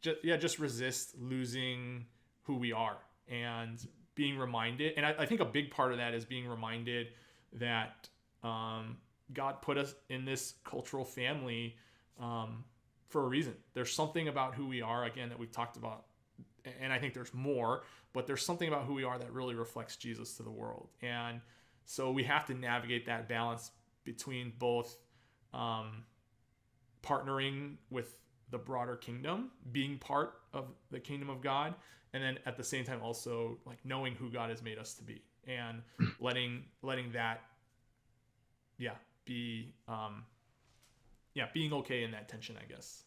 just, 0.02 0.18
yeah 0.22 0.36
just 0.36 0.58
resist 0.58 1.14
losing 1.18 2.04
who 2.42 2.56
we 2.56 2.72
are 2.72 2.98
and 3.28 3.86
being 4.14 4.36
reminded 4.36 4.92
and 4.96 5.06
I, 5.06 5.14
I 5.20 5.26
think 5.26 5.40
a 5.40 5.46
big 5.46 5.70
part 5.70 5.92
of 5.92 5.98
that 5.98 6.12
is 6.12 6.24
being 6.24 6.46
reminded 6.46 7.08
that 7.54 8.08
um, 8.42 8.96
God 9.32 9.62
put 9.62 9.78
us 9.78 9.94
in 10.08 10.24
this 10.24 10.54
cultural 10.64 11.04
family 11.04 11.76
um, 12.20 12.64
for 13.08 13.24
a 13.24 13.28
reason. 13.28 13.54
There's 13.74 13.92
something 13.92 14.28
about 14.28 14.54
who 14.54 14.66
we 14.66 14.82
are, 14.82 15.04
again, 15.04 15.28
that 15.28 15.38
we've 15.38 15.52
talked 15.52 15.76
about, 15.76 16.06
and 16.80 16.92
I 16.92 16.98
think 16.98 17.14
there's 17.14 17.32
more, 17.34 17.84
but 18.12 18.26
there's 18.26 18.44
something 18.44 18.68
about 18.68 18.84
who 18.84 18.94
we 18.94 19.04
are 19.04 19.18
that 19.18 19.32
really 19.32 19.54
reflects 19.54 19.96
Jesus 19.96 20.36
to 20.36 20.42
the 20.42 20.50
world. 20.50 20.88
And 21.02 21.40
so 21.84 22.10
we 22.10 22.24
have 22.24 22.46
to 22.46 22.54
navigate 22.54 23.06
that 23.06 23.28
balance 23.28 23.70
between 24.04 24.52
both 24.58 24.96
um, 25.52 26.04
partnering 27.02 27.76
with 27.90 28.14
the 28.52 28.58
broader 28.58 28.94
kingdom, 28.94 29.50
being 29.72 29.98
part 29.98 30.34
of 30.52 30.66
the 30.92 31.00
kingdom 31.00 31.28
of 31.28 31.42
God, 31.42 31.74
and 32.12 32.22
then 32.22 32.38
at 32.46 32.56
the 32.56 32.62
same 32.62 32.84
time 32.84 33.00
also 33.02 33.58
like 33.66 33.78
knowing 33.84 34.14
who 34.14 34.30
God 34.30 34.50
has 34.50 34.62
made 34.62 34.78
us 34.78 34.94
to 34.94 35.02
be 35.02 35.22
and 35.46 35.82
letting 36.20 36.64
letting 36.82 37.12
that 37.12 37.40
yeah 38.78 38.94
be 39.24 39.74
um 39.88 40.24
yeah 41.34 41.46
being 41.52 41.72
okay 41.72 42.04
in 42.04 42.10
that 42.12 42.28
tension 42.28 42.56
i 42.62 42.72
guess. 42.72 43.04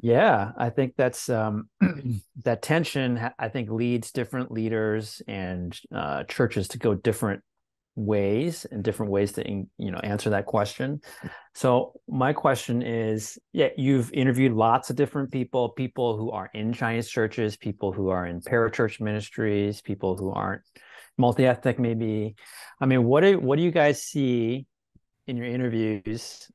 Yeah 0.00 0.52
i 0.56 0.68
think 0.70 0.94
that's 0.96 1.28
um 1.28 1.68
that 2.44 2.62
tension 2.62 3.20
i 3.38 3.48
think 3.48 3.70
leads 3.70 4.10
different 4.10 4.50
leaders 4.50 5.22
and 5.28 5.78
uh 5.94 6.24
churches 6.24 6.68
to 6.68 6.78
go 6.78 6.94
different 6.94 7.42
ways 7.94 8.64
and 8.70 8.82
different 8.82 9.12
ways 9.12 9.32
to 9.32 9.48
you 9.48 9.90
know 9.90 9.98
answer 9.98 10.30
that 10.30 10.46
question. 10.46 11.00
Hmm. 11.20 11.28
So 11.54 11.92
my 12.08 12.32
question 12.32 12.82
is 12.82 13.38
yeah 13.52 13.68
you've 13.76 14.12
interviewed 14.12 14.52
lots 14.52 14.90
of 14.90 14.96
different 14.96 15.30
people 15.30 15.70
people 15.70 16.16
who 16.16 16.30
are 16.30 16.50
in 16.54 16.72
chinese 16.72 17.08
churches 17.08 17.56
people 17.56 17.92
who 17.92 18.08
are 18.08 18.26
in 18.26 18.40
parachurch 18.40 19.00
ministries 19.00 19.82
people 19.82 20.16
who 20.16 20.30
aren't 20.30 20.62
multi-ethnic 21.18 21.78
maybe. 21.78 22.34
I 22.80 22.86
mean 22.86 23.04
what 23.04 23.20
do 23.20 23.38
what 23.38 23.56
do 23.56 23.62
you 23.62 23.70
guys 23.70 24.02
see 24.02 24.66
in 25.26 25.36
your 25.36 25.46
interviews 25.46 26.50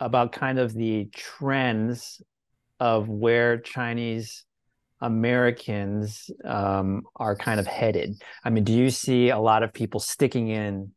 about 0.00 0.32
kind 0.32 0.58
of 0.58 0.74
the 0.74 1.08
trends 1.12 2.20
of 2.80 3.08
where 3.08 3.58
chinese 3.58 4.44
americans 5.00 6.30
um, 6.44 7.02
are 7.16 7.36
kind 7.36 7.58
of 7.58 7.66
headed. 7.66 8.20
I 8.44 8.50
mean 8.50 8.64
do 8.64 8.72
you 8.72 8.90
see 8.90 9.30
a 9.30 9.38
lot 9.38 9.62
of 9.62 9.72
people 9.72 10.00
sticking 10.00 10.48
in 10.48 10.92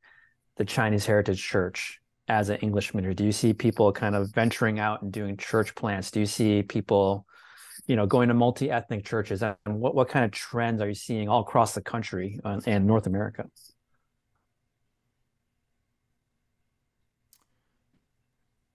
the 0.57 0.65
chinese 0.65 1.05
heritage 1.05 1.41
church 1.41 1.99
as 2.27 2.49
an 2.49 2.57
english 2.57 2.93
major 2.93 3.13
do 3.13 3.25
you 3.25 3.31
see 3.31 3.53
people 3.53 3.91
kind 3.91 4.15
of 4.15 4.31
venturing 4.33 4.79
out 4.79 5.01
and 5.01 5.11
doing 5.11 5.37
church 5.37 5.75
plants? 5.75 6.11
Do 6.11 6.19
you 6.19 6.25
see 6.25 6.63
people 6.63 7.25
you 7.85 7.95
know, 7.95 8.05
going 8.05 8.29
to 8.29 8.33
multi-ethnic 8.33 9.05
churches, 9.05 9.43
and 9.43 9.55
what 9.65 9.93
what 9.93 10.07
kind 10.07 10.23
of 10.23 10.31
trends 10.31 10.81
are 10.81 10.87
you 10.87 10.93
seeing 10.93 11.27
all 11.27 11.41
across 11.41 11.73
the 11.73 11.81
country 11.81 12.39
and 12.65 12.85
North 12.85 13.07
America? 13.07 13.45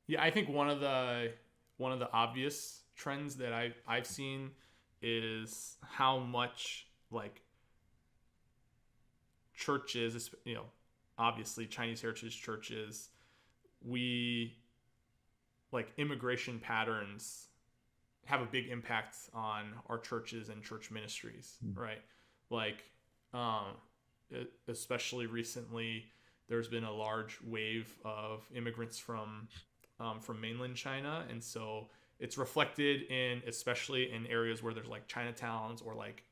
Yeah, 0.07 0.23
I 0.23 0.31
think 0.31 0.49
one 0.49 0.69
of 0.69 0.81
the 0.81 1.33
one 1.79 1.93
of 1.93 1.99
the 2.01 2.11
obvious 2.13 2.83
trends 2.97 3.37
that 3.37 3.53
I 3.53 3.73
I've 3.87 4.07
seen 4.07 4.51
is 5.03 5.77
how 5.83 6.19
much 6.19 6.87
like 7.11 7.43
churches, 9.55 10.31
you 10.45 10.55
know, 10.55 10.65
obviously 11.19 11.67
Chinese 11.67 12.01
heritage 12.01 12.41
churches, 12.41 13.09
we 13.85 14.57
like 15.73 15.93
immigration 15.99 16.59
patterns 16.59 17.49
have 18.25 18.41
a 18.43 18.47
big 18.47 18.69
impact 18.69 19.17
on 19.33 19.65
our 19.89 19.99
churches 19.99 20.49
and 20.49 20.63
church 20.63 20.91
ministries, 20.91 21.57
mm-hmm. 21.65 21.81
right? 21.81 22.03
Like, 22.51 22.85
um, 23.33 23.77
especially 24.69 25.27
recently, 25.27 26.05
there's 26.49 26.69
been 26.69 26.85
a 26.85 26.93
large 26.93 27.39
wave 27.43 27.95
of 28.05 28.45
immigrants 28.55 28.99
from 28.99 29.49
um, 30.01 30.21
from 30.21 30.41
mainland 30.41 30.77
China, 30.77 31.25
and 31.29 31.43
so 31.43 31.89
it's 32.19 32.37
reflected 32.37 33.03
in 33.11 33.43
especially 33.47 34.13
in 34.13 34.27
areas 34.27 34.63
where 34.63 34.75
there's 34.75 34.89
like 34.89 35.09
Chinatowns 35.09 35.85
or 35.85 35.95
like 35.95 36.25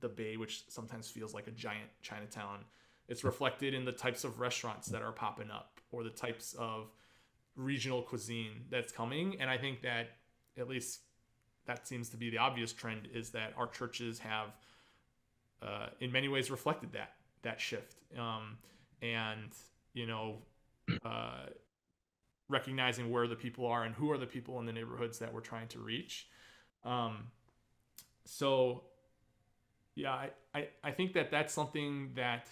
the 0.00 0.08
Bay, 0.08 0.36
which 0.36 0.64
sometimes 0.68 1.10
feels 1.10 1.34
like 1.34 1.46
a 1.46 1.50
giant 1.50 1.90
Chinatown. 2.02 2.60
It's 3.08 3.24
reflected 3.24 3.74
in 3.74 3.84
the 3.84 3.92
types 3.92 4.24
of 4.24 4.40
restaurants 4.40 4.88
that 4.88 5.02
are 5.02 5.12
popping 5.12 5.50
up 5.50 5.80
or 5.90 6.04
the 6.04 6.10
types 6.10 6.54
of 6.58 6.90
regional 7.56 8.02
cuisine 8.02 8.64
that's 8.70 8.92
coming, 8.92 9.36
and 9.40 9.50
I 9.50 9.58
think 9.58 9.82
that 9.82 10.10
at 10.56 10.68
least 10.68 11.00
that 11.66 11.86
seems 11.86 12.08
to 12.10 12.16
be 12.16 12.30
the 12.30 12.38
obvious 12.38 12.72
trend 12.72 13.08
is 13.12 13.30
that 13.30 13.52
our 13.56 13.66
churches 13.66 14.18
have, 14.20 14.48
uh, 15.62 15.88
in 16.00 16.10
many 16.10 16.28
ways, 16.28 16.50
reflected 16.50 16.92
that 16.92 17.14
that 17.42 17.60
shift. 17.60 17.96
Um, 18.18 18.58
and 19.02 19.52
you 19.92 20.06
know, 20.06 20.38
uh, 21.04 21.46
recognizing 22.48 23.10
where 23.10 23.26
the 23.26 23.36
people 23.36 23.66
are 23.66 23.84
and 23.84 23.94
who 23.94 24.10
are 24.10 24.18
the 24.18 24.26
people 24.26 24.58
in 24.58 24.66
the 24.66 24.72
neighborhoods 24.72 25.18
that 25.18 25.32
we're 25.32 25.40
trying 25.40 25.68
to 25.68 25.78
reach. 25.78 26.28
Um, 26.84 27.28
so, 28.24 28.84
yeah, 29.94 30.12
I, 30.12 30.30
I, 30.54 30.68
I 30.84 30.90
think 30.90 31.12
that 31.14 31.30
that's 31.30 31.52
something 31.52 32.10
that 32.14 32.46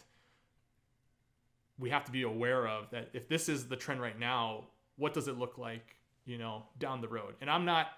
we 1.79 1.91
have 1.91 2.05
to 2.05 2.13
be 2.13 2.23
aware 2.23 2.67
of 2.67 2.91
that 2.91 3.11
if 3.13 3.29
this 3.29 3.49
is 3.49 3.69
the 3.69 3.77
trend 3.77 4.01
right 4.01 4.19
now, 4.19 4.65
what 4.97 5.13
does 5.15 5.29
it 5.29 5.39
look 5.39 5.59
like, 5.59 5.97
you 6.25 6.39
know, 6.39 6.65
down 6.79 7.01
the 7.01 7.09
road? 7.09 7.35
And 7.41 7.51
I'm 7.51 7.65
not, 7.65 7.89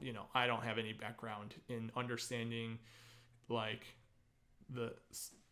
you 0.00 0.12
know, 0.12 0.24
I 0.34 0.46
don't 0.46 0.64
have 0.64 0.78
any 0.78 0.92
background 0.92 1.54
in 1.68 1.90
understanding 1.96 2.78
like 3.48 3.86
the 4.70 4.92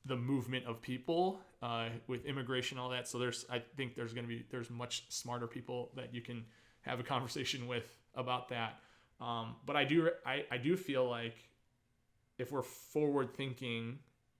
the 0.07 0.17
movement 0.17 0.67
of 0.67 0.81
people 0.81 1.41
uh, 1.63 1.89
with 2.07 2.25
immigration 2.25 2.79
all 2.79 2.89
that. 2.91 3.09
So 3.09 3.19
there's 3.19 3.45
i 3.51 3.63
think 3.77 3.95
there's 3.95 4.13
going 4.13 4.25
to 4.25 4.29
be 4.29 4.45
there's 4.51 4.71
much 4.71 5.05
smarter 5.09 5.47
people 5.47 5.91
that 5.97 6.15
you 6.15 6.21
can 6.21 6.45
have 6.83 7.01
a 7.01 7.03
conversation 7.03 7.67
with 7.67 7.97
about 8.15 8.49
that. 8.49 8.79
Um, 9.21 9.57
but 9.67 9.77
i 9.77 9.85
do 9.85 10.11
I, 10.25 10.45
I 10.51 10.57
do 10.57 10.77
feel 10.77 11.09
like 11.09 11.37
if 12.39 12.51
we're 12.53 12.63
forward 12.63 13.35
thinking 13.35 13.99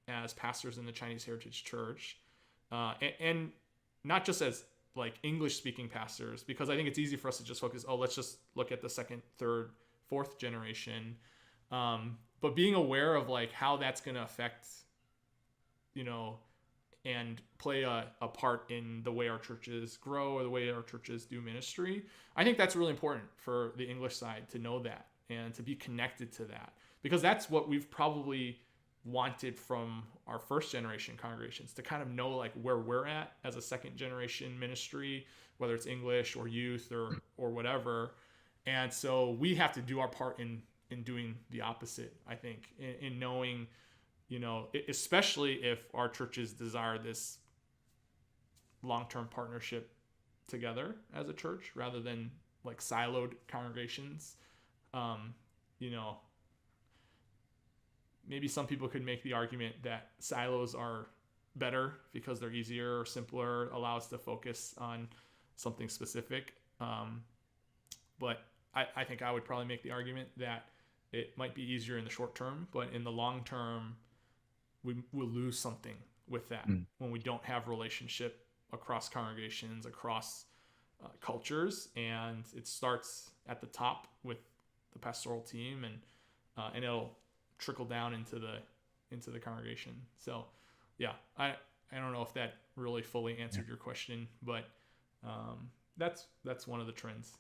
as 0.09 0.33
pastors 0.33 0.79
in 0.79 0.87
the 0.87 0.93
chinese 0.93 1.23
heritage 1.23 1.65
church 1.65 2.17
uh, 2.73 2.95
and, 3.03 3.13
and 3.21 3.53
not 4.05 4.25
just 4.25 4.41
as 4.41 4.65
like 4.97 5.19
english 5.23 5.55
speaking 5.57 5.87
pastors 5.87 6.43
because 6.43 6.71
i 6.71 6.77
think 6.77 6.89
it's 6.89 6.99
easy 6.99 7.15
for 7.15 7.29
us 7.29 7.37
to 7.37 7.45
just 7.45 7.61
focus 7.61 7.85
oh 7.87 7.95
let's 7.95 8.15
just 8.15 8.39
look 8.55 8.73
at 8.73 8.81
the 8.81 8.89
second 8.89 9.21
third 9.37 9.73
fourth 10.11 10.39
generation. 10.39 11.17
Um, 11.71 12.19
but 12.41 12.57
being 12.57 12.75
aware 12.75 13.15
of 13.15 13.29
like 13.29 13.53
how 13.53 13.77
that's 13.77 14.01
going 14.01 14.17
to 14.17 14.23
affect 14.23 14.67
you 16.01 16.07
know, 16.07 16.39
and 17.05 17.43
play 17.59 17.83
a, 17.83 18.07
a 18.23 18.29
part 18.29 18.71
in 18.71 19.03
the 19.05 19.13
way 19.13 19.29
our 19.29 19.39
churches 19.39 19.99
grow 19.99 20.33
or 20.33 20.43
the 20.43 20.49
way 20.49 20.71
our 20.71 20.83
churches 20.83 21.27
do 21.27 21.43
ministry. 21.43 22.07
I 22.37 22.43
think 22.43 22.57
that's 22.57 22.75
really 22.75 22.91
important 22.91 23.25
for 23.37 23.73
the 23.77 23.85
English 23.85 24.17
side 24.17 24.49
to 24.53 24.59
know 24.59 24.79
that 24.81 25.09
and 25.29 25.53
to 25.53 25.63
be 25.63 25.75
connected 25.75 26.33
to 26.33 26.47
that 26.47 26.73
because 27.03 27.21
that's 27.21 27.51
what 27.51 27.69
we've 27.69 27.91
probably 27.91 28.61
wanted 29.05 29.59
from 29.59 30.05
our 30.27 30.39
first 30.39 30.73
generation 30.73 31.19
congregations 31.21 31.75
to 31.75 31.83
kind 31.83 32.01
of 32.01 32.11
know 32.11 32.31
like 32.31 32.53
where 32.63 32.79
we're 32.79 33.07
at 33.07 33.33
as 33.45 33.57
a 33.57 33.63
second 33.63 33.97
generation 33.97 34.59
ministry 34.59 35.27
whether 35.57 35.75
it's 35.75 35.87
english 35.87 36.37
or 36.37 36.49
youth 36.49 36.93
or 36.93 37.17
or 37.39 37.51
whatever 37.51 38.11
and 38.67 38.93
so 38.93 39.31
we 39.41 39.55
have 39.55 39.73
to 39.73 39.81
do 39.81 40.01
our 40.01 40.09
part 40.09 40.39
in 40.39 40.61
in 40.91 41.03
doing 41.03 41.35
the 41.49 41.63
opposite 41.63 42.15
i 42.29 42.35
think 42.35 42.75
in, 42.79 43.13
in 43.13 43.19
knowing 43.19 43.67
you 44.31 44.39
know, 44.39 44.69
especially 44.89 45.55
if 45.55 45.81
our 45.93 46.09
churches 46.09 46.53
desire 46.53 46.99
this 46.99 47.39
long-term 48.83 49.29
partnership 49.29 49.93
together 50.47 50.95
as 51.13 51.29
a 51.29 51.33
church 51.33 51.73
rather 51.75 52.01
than 52.01 52.31
like 52.65 52.79
siloed 52.79 53.33
congregations. 53.49 54.37
Um, 54.95 55.35
you 55.81 55.91
know, 55.91 56.19
maybe 58.27 58.47
some 58.47 58.69
people 58.69 58.87
could 58.87 59.05
make 59.05 59.23
the 59.25 59.33
argument 59.33 59.75
that 59.83 60.11
silos 60.21 60.77
are 60.77 61.09
better 61.57 61.95
because 62.13 62.39
they're 62.39 62.53
easier 62.53 63.01
or 63.01 63.05
simpler, 63.05 63.69
allow 63.71 63.97
us 63.97 64.07
to 64.07 64.19
focus 64.19 64.75
on 64.79 65.09
something 65.57 65.89
specific. 65.89 66.55
Um, 66.81 67.25
but 68.21 68.45
I, 68.77 68.87
I 68.95 69.03
think 69.03 69.23
I 69.23 69.33
would 69.33 69.45
probably 69.45 69.67
make 69.67 69.83
the 69.83 69.91
argument 69.91 70.29
that 70.37 70.67
it 71.13 71.37
might 71.37 71.57
be 71.57 71.63
easier 71.63 71.99
in 71.99 72.05
the 72.05 72.11
short 72.11 72.37
term, 72.37 72.69
but 72.71 72.93
in 72.93 73.03
the 73.03 73.11
long 73.11 73.43
term, 73.43 73.97
we 74.85 74.97
will 75.13 75.29
lose 75.29 75.59
something 75.59 75.97
with 76.29 76.49
that 76.49 76.69
mm. 76.69 76.85
when 76.99 77.11
we 77.11 77.19
don't 77.19 77.45
have 77.45 77.69
relationship 77.69 78.47
across 78.73 79.09
congregations, 79.09 79.87
across 79.87 80.45
uh, 81.05 81.09
cultures, 81.21 81.89
and 81.97 82.45
it 82.57 82.67
starts 82.67 83.31
at 83.49 83.61
the 83.61 83.67
top 83.67 84.07
with 84.23 84.39
the 84.93 84.99
pastoral 84.99 85.41
team, 85.41 85.85
and 85.85 85.95
uh, 86.57 86.71
and 86.75 86.85
it'll 86.85 87.17
trickle 87.59 87.85
down 87.85 88.15
into 88.15 88.39
the 88.39 88.59
into 89.11 89.31
the 89.31 89.39
congregation. 89.39 89.93
So, 90.19 90.45
yeah, 90.99 91.13
I 91.37 91.55
I 91.93 91.97
don't 91.97 92.13
know 92.13 92.23
if 92.23 92.33
that 92.35 92.55
really 92.77 93.03
fully 93.03 93.39
answered 93.39 93.67
your 93.67 93.77
question, 93.77 94.29
but 94.43 94.65
um, 95.25 95.71
that's 95.97 96.27
that's 96.45 96.67
one 96.67 96.81
of 96.81 96.87
the 96.87 96.93
trends. 96.93 97.33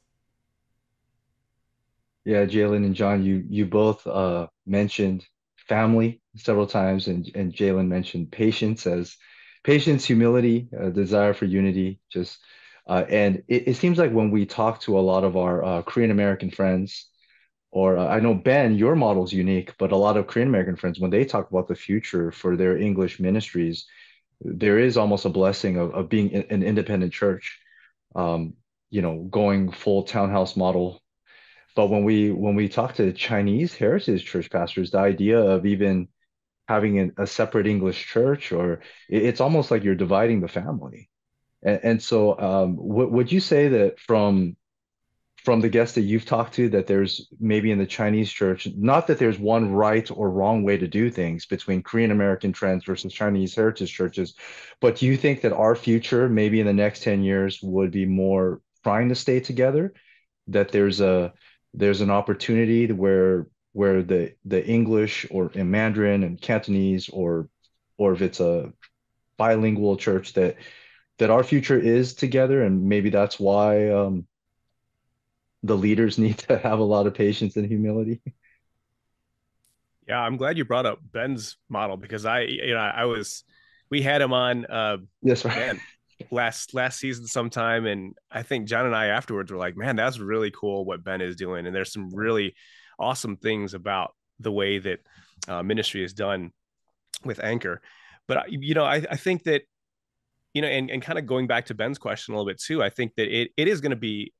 Yeah, 2.24 2.44
Jalon 2.44 2.84
and 2.84 2.94
Jon, 2.94 3.24
you 3.24 3.44
you 3.48 3.66
both 3.66 4.06
uh, 4.06 4.46
mentioned 4.66 5.26
family 5.68 6.20
several 6.36 6.66
times, 6.66 7.08
and, 7.08 7.30
and 7.34 7.52
Jalon 7.52 7.88
mentioned 7.88 8.32
patience 8.32 8.86
as 8.86 9.16
patience, 9.64 10.04
humility, 10.04 10.68
a 10.76 10.90
desire 10.90 11.34
for 11.34 11.44
unity. 11.44 12.00
Just 12.10 12.38
uh, 12.86 13.04
and 13.08 13.42
it, 13.48 13.68
it, 13.68 13.76
seems 13.76 13.98
like 13.98 14.10
when 14.10 14.30
we 14.30 14.46
talk 14.46 14.80
to 14.80 14.98
a 14.98 15.00
lot 15.00 15.22
of 15.22 15.36
our 15.36 15.62
uh, 15.64 15.82
Korean 15.82 16.10
American 16.10 16.50
friends, 16.50 17.08
or 17.70 17.98
uh, 17.98 18.06
I 18.06 18.20
know 18.20 18.34
Ben, 18.34 18.74
your 18.74 18.96
model 18.96 19.24
is 19.24 19.32
unique, 19.32 19.74
but 19.78 19.92
a 19.92 19.96
lot 19.96 20.16
of 20.16 20.26
Korean 20.26 20.48
American 20.48 20.76
friends, 20.76 20.98
when 20.98 21.10
they 21.10 21.24
talk 21.24 21.50
about 21.50 21.68
the 21.68 21.74
future 21.74 22.32
for 22.32 22.56
their 22.56 22.76
English 22.76 23.20
ministries, 23.20 23.86
there 24.40 24.78
is 24.78 24.96
almost 24.96 25.24
a 25.24 25.28
blessing 25.28 25.76
of, 25.76 25.94
of 25.94 26.08
being 26.08 26.30
in, 26.30 26.46
an 26.50 26.62
independent 26.62 27.12
church. 27.12 27.60
Um, 28.14 28.54
you 28.90 29.02
know, 29.02 29.22
going 29.30 29.70
full 29.70 30.02
townhouse 30.02 30.56
model 30.56 31.00
but 31.76 31.88
when 31.88 32.04
we 32.04 32.30
when 32.30 32.54
we 32.54 32.68
talk 32.68 32.94
to 32.94 33.12
Chinese 33.12 33.74
heritage 33.74 34.24
church 34.24 34.50
pastors, 34.50 34.90
the 34.90 34.98
idea 34.98 35.38
of 35.38 35.66
even 35.66 36.08
having 36.68 37.12
a 37.18 37.26
separate 37.26 37.66
English 37.66 38.06
church, 38.06 38.52
or 38.52 38.80
it's 39.08 39.40
almost 39.40 39.70
like 39.70 39.82
you're 39.82 39.94
dividing 39.96 40.40
the 40.40 40.48
family. 40.48 41.10
And, 41.62 41.80
and 41.82 42.02
so, 42.02 42.38
um, 42.38 42.76
w- 42.76 43.08
would 43.08 43.32
you 43.32 43.40
say 43.40 43.68
that 43.68 43.98
from 43.98 44.56
from 45.36 45.60
the 45.62 45.70
guests 45.70 45.94
that 45.94 46.02
you've 46.02 46.26
talked 46.26 46.54
to, 46.54 46.68
that 46.68 46.86
there's 46.86 47.26
maybe 47.40 47.70
in 47.70 47.78
the 47.78 47.86
Chinese 47.86 48.30
church, 48.30 48.68
not 48.76 49.06
that 49.06 49.18
there's 49.18 49.38
one 49.38 49.72
right 49.72 50.10
or 50.10 50.30
wrong 50.30 50.62
way 50.64 50.76
to 50.76 50.86
do 50.86 51.10
things 51.10 51.46
between 51.46 51.82
Korean 51.82 52.10
American 52.10 52.52
trends 52.52 52.84
versus 52.84 53.12
Chinese 53.12 53.54
heritage 53.54 53.92
churches, 53.92 54.34
but 54.80 54.96
do 54.96 55.06
you 55.06 55.16
think 55.16 55.40
that 55.40 55.54
our 55.54 55.74
future, 55.74 56.28
maybe 56.28 56.60
in 56.60 56.66
the 56.66 56.72
next 56.72 57.02
ten 57.02 57.22
years, 57.22 57.58
would 57.62 57.90
be 57.90 58.04
more 58.04 58.60
trying 58.84 59.08
to 59.08 59.14
stay 59.14 59.40
together? 59.40 59.94
That 60.48 60.72
there's 60.72 61.00
a 61.00 61.32
there's 61.74 62.00
an 62.00 62.10
opportunity 62.10 62.90
where 62.92 63.46
where 63.72 64.02
the 64.02 64.34
the 64.44 64.64
English 64.66 65.26
or 65.30 65.50
in 65.52 65.70
Mandarin 65.70 66.24
and 66.24 66.40
Cantonese 66.40 67.08
or 67.08 67.48
or 67.98 68.12
if 68.12 68.22
it's 68.22 68.40
a 68.40 68.72
bilingual 69.36 69.96
church 69.96 70.34
that 70.34 70.56
that 71.18 71.30
our 71.30 71.44
future 71.44 71.78
is 71.78 72.14
together 72.14 72.62
and 72.62 72.84
maybe 72.84 73.10
that's 73.10 73.38
why 73.38 73.90
um, 73.90 74.26
the 75.62 75.76
leaders 75.76 76.18
need 76.18 76.38
to 76.38 76.58
have 76.58 76.78
a 76.78 76.84
lot 76.84 77.06
of 77.06 77.14
patience 77.14 77.56
and 77.56 77.66
humility. 77.66 78.20
Yeah, 80.08 80.20
I'm 80.20 80.36
glad 80.36 80.58
you 80.58 80.64
brought 80.64 80.86
up 80.86 80.98
Ben's 81.02 81.56
model 81.68 81.96
because 81.96 82.24
I 82.24 82.40
you 82.40 82.74
know 82.74 82.80
I 82.80 83.04
was 83.04 83.44
we 83.90 84.02
had 84.02 84.20
him 84.20 84.32
on 84.32 84.66
uh 84.66 84.96
yes 85.22 85.44
right. 85.44 85.56
Man, 85.56 85.80
last 86.30 86.74
last 86.74 86.98
season 86.98 87.26
sometime 87.26 87.86
and 87.86 88.14
i 88.30 88.42
think 88.42 88.66
jon 88.66 88.86
and 88.86 88.94
i 88.94 89.06
afterwards 89.06 89.50
were 89.50 89.58
like 89.58 89.76
man 89.76 89.96
that's 89.96 90.18
really 90.18 90.50
cool 90.50 90.84
what 90.84 91.02
ben 91.04 91.20
is 91.20 91.36
doing. 91.36 91.66
And 91.66 91.74
there's 91.74 91.92
some 91.92 92.10
really 92.10 92.54
awesome 92.98 93.36
things 93.36 93.74
about 93.74 94.14
the 94.38 94.52
way 94.52 94.78
that 94.78 95.00
uh, 95.48 95.62
ministry 95.62 96.04
is 96.04 96.12
done 96.12 96.52
with 97.24 97.42
anchor. 97.42 97.80
But 98.26 98.50
you 98.50 98.74
know 98.74 98.84
i, 98.84 98.96
I 99.10 99.16
think 99.16 99.44
that 99.44 99.62
you 100.54 100.62
know 100.62 100.68
and, 100.68 100.90
and 100.90 101.02
kind 101.02 101.18
of 101.18 101.26
going 101.26 101.46
back 101.46 101.66
to 101.66 101.74
ben's 101.74 101.98
question 101.98 102.34
a 102.34 102.36
little 102.36 102.50
bit 102.50 102.60
too 102.60 102.82
i 102.82 102.90
think 102.90 103.14
that 103.16 103.28
it, 103.28 103.50
it 103.56 103.68
is 103.68 103.80
going 103.80 103.90
to 103.90 103.96
be 103.96 104.32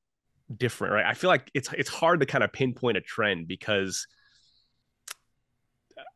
different 0.55 0.93
right? 0.93 1.05
I 1.05 1.13
feel 1.13 1.29
like 1.29 1.49
it's 1.53 1.69
it's 1.73 1.89
hard 1.89 2.19
to 2.19 2.25
kind 2.25 2.43
of 2.43 2.51
pinpoint 2.51 2.97
a 2.97 3.01
trend 3.01 3.47
because 3.47 4.07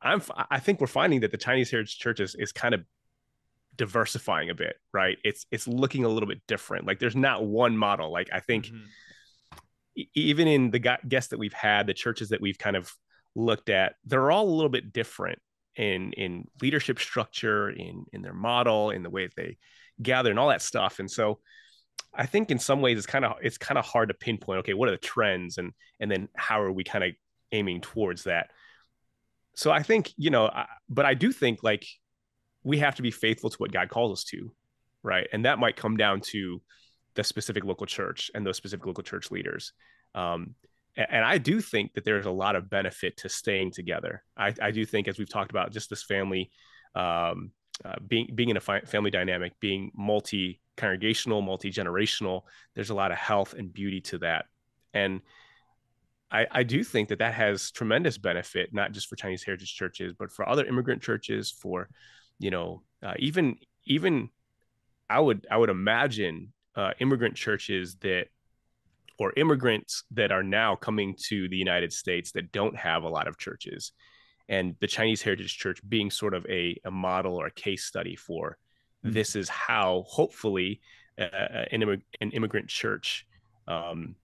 i'm 0.02 0.22
i 0.52 0.60
think 0.60 0.82
we're 0.82 0.88
finding 0.88 1.22
that 1.22 1.32
the 1.32 1.38
chinese 1.38 1.72
heritage 1.72 1.98
churches 1.98 2.36
is 2.38 2.52
kind 2.52 2.74
of 2.74 2.84
diversifying 3.76 4.50
a 4.50 4.56
bit, 4.56 4.76
right? 4.94 5.18
It's 5.24 5.46
it's 5.52 5.68
looking 5.68 6.06
a 6.06 6.10
little 6.10 6.28
bit 6.28 6.42
different. 6.48 6.88
Like 6.88 7.00
there's 7.00 7.16
not 7.16 7.46
one 7.46 7.78
model. 7.78 8.12
Like 8.12 8.30
I 8.32 8.40
think 8.40 8.68
mm-hmm. 8.68 10.02
even 10.14 10.48
in 10.48 10.72
the 10.72 10.98
guests 11.08 11.30
that 11.30 11.40
we've 11.40 11.54
had, 11.54 11.88
the 11.88 11.94
churches 11.94 12.30
that 12.30 12.42
we've 12.42 12.58
kind 12.58 12.76
of 12.76 12.92
looked 13.36 13.70
at, 13.70 13.96
they're 14.06 14.32
all 14.32 14.48
a 14.48 14.56
little 14.56 14.70
bit 14.70 14.94
different 14.94 15.40
in 15.76 16.14
in 16.14 16.48
leadership 16.62 17.00
structure, 17.00 17.70
in 17.70 18.06
in 18.14 18.22
their 18.22 18.34
model, 18.34 18.92
in 18.92 19.04
the 19.04 19.10
way 19.10 19.26
that 19.26 19.36
they 19.36 19.58
gather 20.02 20.30
and 20.30 20.40
all 20.40 20.50
that 20.50 20.62
stuff. 20.62 21.00
And 21.00 21.10
so 21.10 21.40
I 22.14 22.26
think 22.26 22.52
in 22.52 22.60
some 22.60 22.82
ways 22.82 22.98
it's 22.98 23.08
kind 23.08 23.26
of 23.26 23.34
it's 23.42 23.58
kind 23.58 23.78
of 23.78 23.86
hard 23.86 24.10
to 24.10 24.16
pinpoint 24.16 24.60
okay, 24.60 24.74
what 24.74 24.90
are 24.90 24.94
the 24.94 24.98
trends 24.98 25.58
and 25.58 25.72
and 26.00 26.10
then 26.10 26.30
how 26.36 26.62
are 26.62 26.72
we 26.72 26.84
kind 26.84 27.04
of 27.04 27.12
aiming 27.52 27.82
towards 27.82 28.24
that? 28.24 28.52
So 29.56 29.72
I 29.72 29.84
think, 29.84 30.14
you 30.18 30.30
know, 30.30 30.48
I, 30.48 30.66
but 30.90 31.06
I 31.06 31.14
do 31.14 31.32
think 31.32 31.64
like 31.64 31.86
we 32.66 32.80
have 32.80 32.96
to 32.96 33.02
be 33.02 33.12
faithful 33.12 33.50
to 33.50 33.58
what 33.58 33.72
God 33.72 33.90
calls 33.90 34.12
us 34.12 34.24
to, 34.26 34.52
right? 35.04 35.28
And 35.32 35.46
that 35.46 35.60
might 35.60 35.78
come 35.78 35.96
down 35.96 36.20
to 36.22 36.62
the 37.14 37.24
specific 37.24 37.64
local 37.64 37.86
church 37.86 38.30
and 38.34 38.46
those 38.46 38.58
specific 38.58 38.86
local 38.86 39.04
church 39.04 39.32
leaders. 39.32 39.72
Um, 40.14 40.56
and 40.98 41.24
I 41.24 41.38
do 41.38 41.62
think 41.62 41.94
that 41.94 42.04
there's 42.04 42.26
a 42.26 42.32
lot 42.32 42.56
of 42.56 42.70
benefit 42.70 43.18
to 43.18 43.30
staying 43.30 43.72
together. 43.72 44.24
I, 44.36 44.54
I 44.62 44.72
do 44.72 44.86
think, 44.86 45.08
as 45.08 45.20
we've 45.20 45.30
talked 45.30 45.52
about, 45.52 45.72
just 45.72 45.90
this 45.90 46.04
family, 46.04 46.52
um, 46.96 47.52
uh, 47.84 47.96
being 48.08 48.30
being 48.34 48.50
in 48.50 48.58
a 48.58 48.62
fi- 48.62 48.82
family 48.82 49.12
dynamic, 49.12 49.54
being 49.60 49.92
multi 49.94 50.62
congregational, 50.78 51.42
multi 51.42 51.70
generational, 51.70 52.44
there's 52.74 52.92
a 52.92 52.96
lot 52.96 53.12
of 53.12 53.18
health 53.18 53.54
and 53.54 53.74
beauty 53.74 54.00
to 54.02 54.18
that, 54.20 54.46
and 54.94 55.22
I, 56.32 56.48
I 56.52 56.64
do 56.64 56.84
think 56.84 57.10
that 57.10 57.20
that 57.20 57.34
has 57.34 57.72
tremendous 57.72 58.18
benefit, 58.18 58.74
not 58.74 58.92
just 58.92 59.08
for 59.08 59.16
Chinese 59.16 59.44
heritage 59.44 59.76
churches, 59.76 60.14
but 60.18 60.32
for 60.32 60.48
other 60.48 60.66
immigrant 60.66 61.02
churches, 61.02 61.52
for 61.52 61.90
you 62.40 62.52
know, 62.52 62.84
uh, 63.04 63.14
even 63.20 63.58
even 63.86 64.30
I 65.10 65.20
would 65.20 65.48
I 65.50 65.58
would 65.58 65.70
imagine 65.70 66.54
uh, 66.76 66.92
immigrant 67.00 67.36
churches 67.36 67.96
that 68.02 68.28
or 69.18 69.32
immigrants 69.38 70.04
that 70.12 70.32
are 70.32 70.44
now 70.44 70.76
coming 70.76 71.16
to 71.28 71.48
the 71.48 71.56
United 71.58 71.94
States 71.94 72.32
that 72.34 72.52
don't 72.52 72.76
have 72.76 73.04
a 73.04 73.10
lot 73.10 73.28
of 73.28 73.38
churches, 73.38 73.94
and 74.50 74.76
the 74.80 74.88
Chinese 74.88 75.22
Heritage 75.22 75.58
Church 75.58 75.80
being 75.88 76.12
sort 76.12 76.34
of 76.34 76.46
a, 76.48 76.80
a 76.86 76.92
model 76.92 77.36
or 77.36 77.48
a 77.48 77.52
case 77.52 77.86
study 77.86 78.16
for 78.16 78.58
mm-hmm. 79.06 79.14
this 79.14 79.36
is 79.36 79.50
how 79.50 80.04
hopefully 80.08 80.82
uh, 81.20 81.24
uh, 81.24 81.66
an, 81.72 81.82
immig- 81.82 82.02
an 82.22 82.32
immigrant 82.32 82.68
church 82.68 83.26
um, 83.68 84.16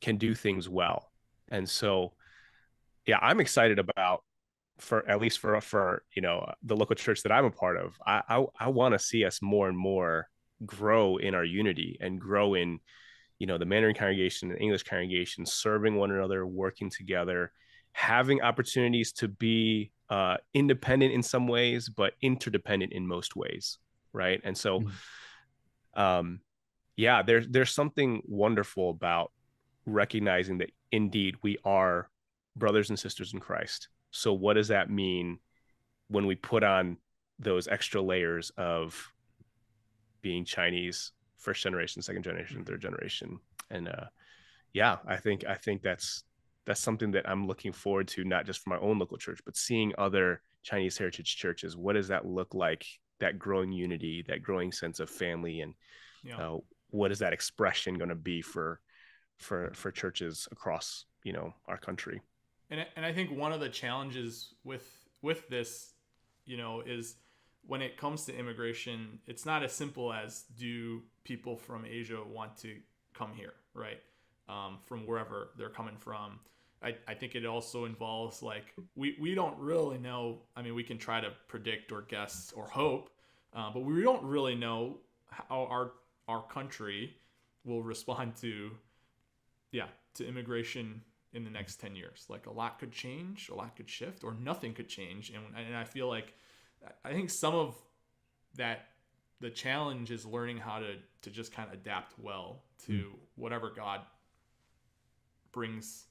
can 0.00 0.16
do 0.16 0.34
things 0.34 0.68
well. 0.68 1.12
And 1.50 1.68
so, 1.68 2.12
yeah, 3.06 3.18
I'm 3.20 3.40
excited 3.40 3.78
about 3.78 4.24
for 4.82 5.08
at 5.08 5.20
least 5.20 5.38
for 5.38 5.60
for 5.60 6.02
you 6.14 6.22
know 6.22 6.52
the 6.62 6.76
local 6.76 6.96
church 6.96 7.22
that 7.22 7.32
I'm 7.32 7.44
a 7.44 7.50
part 7.50 7.76
of. 7.76 7.98
I 8.06 8.22
I, 8.28 8.44
I 8.58 8.68
want 8.68 8.94
to 8.94 8.98
see 8.98 9.24
us 9.24 9.40
more 9.40 9.68
and 9.68 9.78
more 9.78 10.28
grow 10.66 11.16
in 11.16 11.34
our 11.34 11.44
unity 11.44 11.98
and 12.00 12.20
grow 12.20 12.54
in 12.54 12.80
you 13.38 13.46
know 13.46 13.58
the 13.58 13.66
mandarin 13.66 13.94
congregation 13.94 14.50
and 14.50 14.60
english 14.60 14.84
congregation 14.84 15.44
serving 15.44 15.96
one 15.96 16.10
another 16.10 16.46
working 16.46 16.88
together 16.88 17.50
having 17.92 18.40
opportunities 18.40 19.12
to 19.12 19.28
be 19.28 19.90
uh, 20.08 20.36
independent 20.54 21.12
in 21.12 21.22
some 21.22 21.48
ways 21.48 21.88
but 21.88 22.12
interdependent 22.22 22.92
in 22.92 23.06
most 23.06 23.34
ways 23.34 23.78
right 24.12 24.40
and 24.44 24.56
so 24.56 24.80
mm-hmm. 24.80 26.00
um 26.00 26.40
yeah 26.96 27.22
there's 27.22 27.48
there's 27.48 27.72
something 27.72 28.22
wonderful 28.26 28.90
about 28.90 29.32
recognizing 29.86 30.58
that 30.58 30.70
indeed 30.92 31.34
we 31.42 31.58
are 31.64 32.08
brothers 32.54 32.90
and 32.90 32.98
sisters 32.98 33.32
in 33.32 33.40
christ 33.40 33.88
so 34.12 34.32
what 34.32 34.54
does 34.54 34.68
that 34.68 34.88
mean 34.88 35.38
when 36.08 36.26
we 36.26 36.36
put 36.36 36.62
on 36.62 36.96
those 37.40 37.66
extra 37.66 38.00
layers 38.00 38.50
of 38.56 39.12
being 40.20 40.44
chinese 40.44 41.12
first 41.42 41.62
generation, 41.62 42.00
second 42.00 42.22
generation, 42.22 42.64
third 42.64 42.80
generation. 42.80 43.38
And 43.70 43.88
uh, 43.88 44.06
yeah, 44.72 44.98
I 45.06 45.16
think 45.16 45.44
I 45.44 45.54
think 45.54 45.82
that's 45.82 46.24
that's 46.64 46.80
something 46.80 47.10
that 47.10 47.28
I'm 47.28 47.46
looking 47.46 47.72
forward 47.72 48.08
to, 48.08 48.24
not 48.24 48.46
just 48.46 48.60
for 48.60 48.70
my 48.70 48.78
own 48.78 48.98
local 48.98 49.18
church, 49.18 49.40
but 49.44 49.56
seeing 49.56 49.92
other 49.98 50.40
Chinese 50.62 50.96
heritage 50.96 51.36
churches. 51.36 51.76
What 51.76 51.94
does 51.94 52.08
that 52.08 52.24
look 52.24 52.54
like? 52.54 52.86
That 53.18 53.38
growing 53.38 53.72
unity, 53.72 54.24
that 54.28 54.42
growing 54.42 54.72
sense 54.72 55.00
of 55.00 55.10
family, 55.10 55.60
and 55.60 55.74
yeah. 56.24 56.38
uh, 56.38 56.58
what 56.90 57.12
is 57.12 57.18
that 57.18 57.32
expression 57.32 57.98
going 57.98 58.08
to 58.08 58.14
be 58.14 58.40
for 58.40 58.80
for 59.38 59.72
for 59.74 59.90
churches 59.90 60.48
across 60.50 61.04
you 61.24 61.32
know 61.32 61.52
our 61.66 61.78
country? 61.78 62.20
And 62.72 62.86
and 62.96 63.04
I 63.04 63.12
think 63.12 63.30
one 63.30 63.52
of 63.52 63.60
the 63.60 63.68
challenges 63.68 64.54
with 64.64 64.90
with 65.20 65.46
this, 65.50 65.92
you 66.46 66.56
know, 66.56 66.80
is 66.80 67.16
when 67.66 67.82
it 67.82 67.98
comes 67.98 68.24
to 68.24 68.36
immigration, 68.36 69.20
it's 69.26 69.44
not 69.44 69.62
as 69.62 69.72
simple 69.72 70.10
as 70.12 70.44
do 70.58 71.02
people 71.22 71.54
from 71.56 71.84
Asia 71.84 72.18
want 72.24 72.56
to 72.56 72.76
come 73.12 73.32
here, 73.34 73.52
right? 73.74 74.00
Um, 74.48 74.78
from 74.86 75.06
wherever 75.06 75.50
they're 75.58 75.68
coming 75.68 75.96
from. 75.98 76.40
I, 76.82 76.96
I 77.06 77.14
think 77.14 77.36
it 77.36 77.44
also 77.44 77.84
involves 77.84 78.42
like 78.42 78.74
we, 78.96 79.16
we 79.20 79.34
don't 79.34 79.56
really 79.58 79.98
know. 79.98 80.38
I 80.56 80.62
mean, 80.62 80.74
we 80.74 80.82
can 80.82 80.98
try 80.98 81.20
to 81.20 81.28
predict 81.48 81.92
or 81.92 82.02
guess 82.02 82.54
or 82.56 82.66
hope, 82.66 83.10
uh, 83.54 83.70
but 83.72 83.80
we 83.80 84.02
don't 84.02 84.24
really 84.24 84.54
know 84.54 84.96
how 85.28 85.66
our 85.66 85.92
our 86.26 86.42
country 86.42 87.14
will 87.66 87.82
respond 87.92 88.34
to, 88.36 88.70
yeah, 89.72 89.88
to 90.14 90.26
immigration 90.26 91.02
in 91.32 91.44
the 91.44 91.50
next 91.50 91.76
ten 91.76 91.96
years. 91.96 92.26
Like 92.28 92.46
a 92.46 92.52
lot 92.52 92.78
could 92.78 92.92
change, 92.92 93.48
a 93.48 93.54
lot 93.54 93.76
could 93.76 93.88
shift, 93.88 94.24
or 94.24 94.34
nothing 94.34 94.74
could 94.74 94.88
change. 94.88 95.30
And 95.30 95.44
and 95.56 95.76
I 95.76 95.84
feel 95.84 96.08
like 96.08 96.34
I 97.04 97.12
think 97.12 97.30
some 97.30 97.54
of 97.54 97.74
that 98.56 98.86
the 99.40 99.50
challenge 99.50 100.10
is 100.10 100.24
learning 100.24 100.58
how 100.58 100.78
to 100.78 100.94
to 101.22 101.30
just 101.30 101.52
kind 101.52 101.68
of 101.68 101.74
adapt 101.74 102.18
well 102.18 102.62
to 102.86 102.92
mm. 102.92 103.18
whatever 103.36 103.70
God 103.74 104.00
brings, 105.52 106.06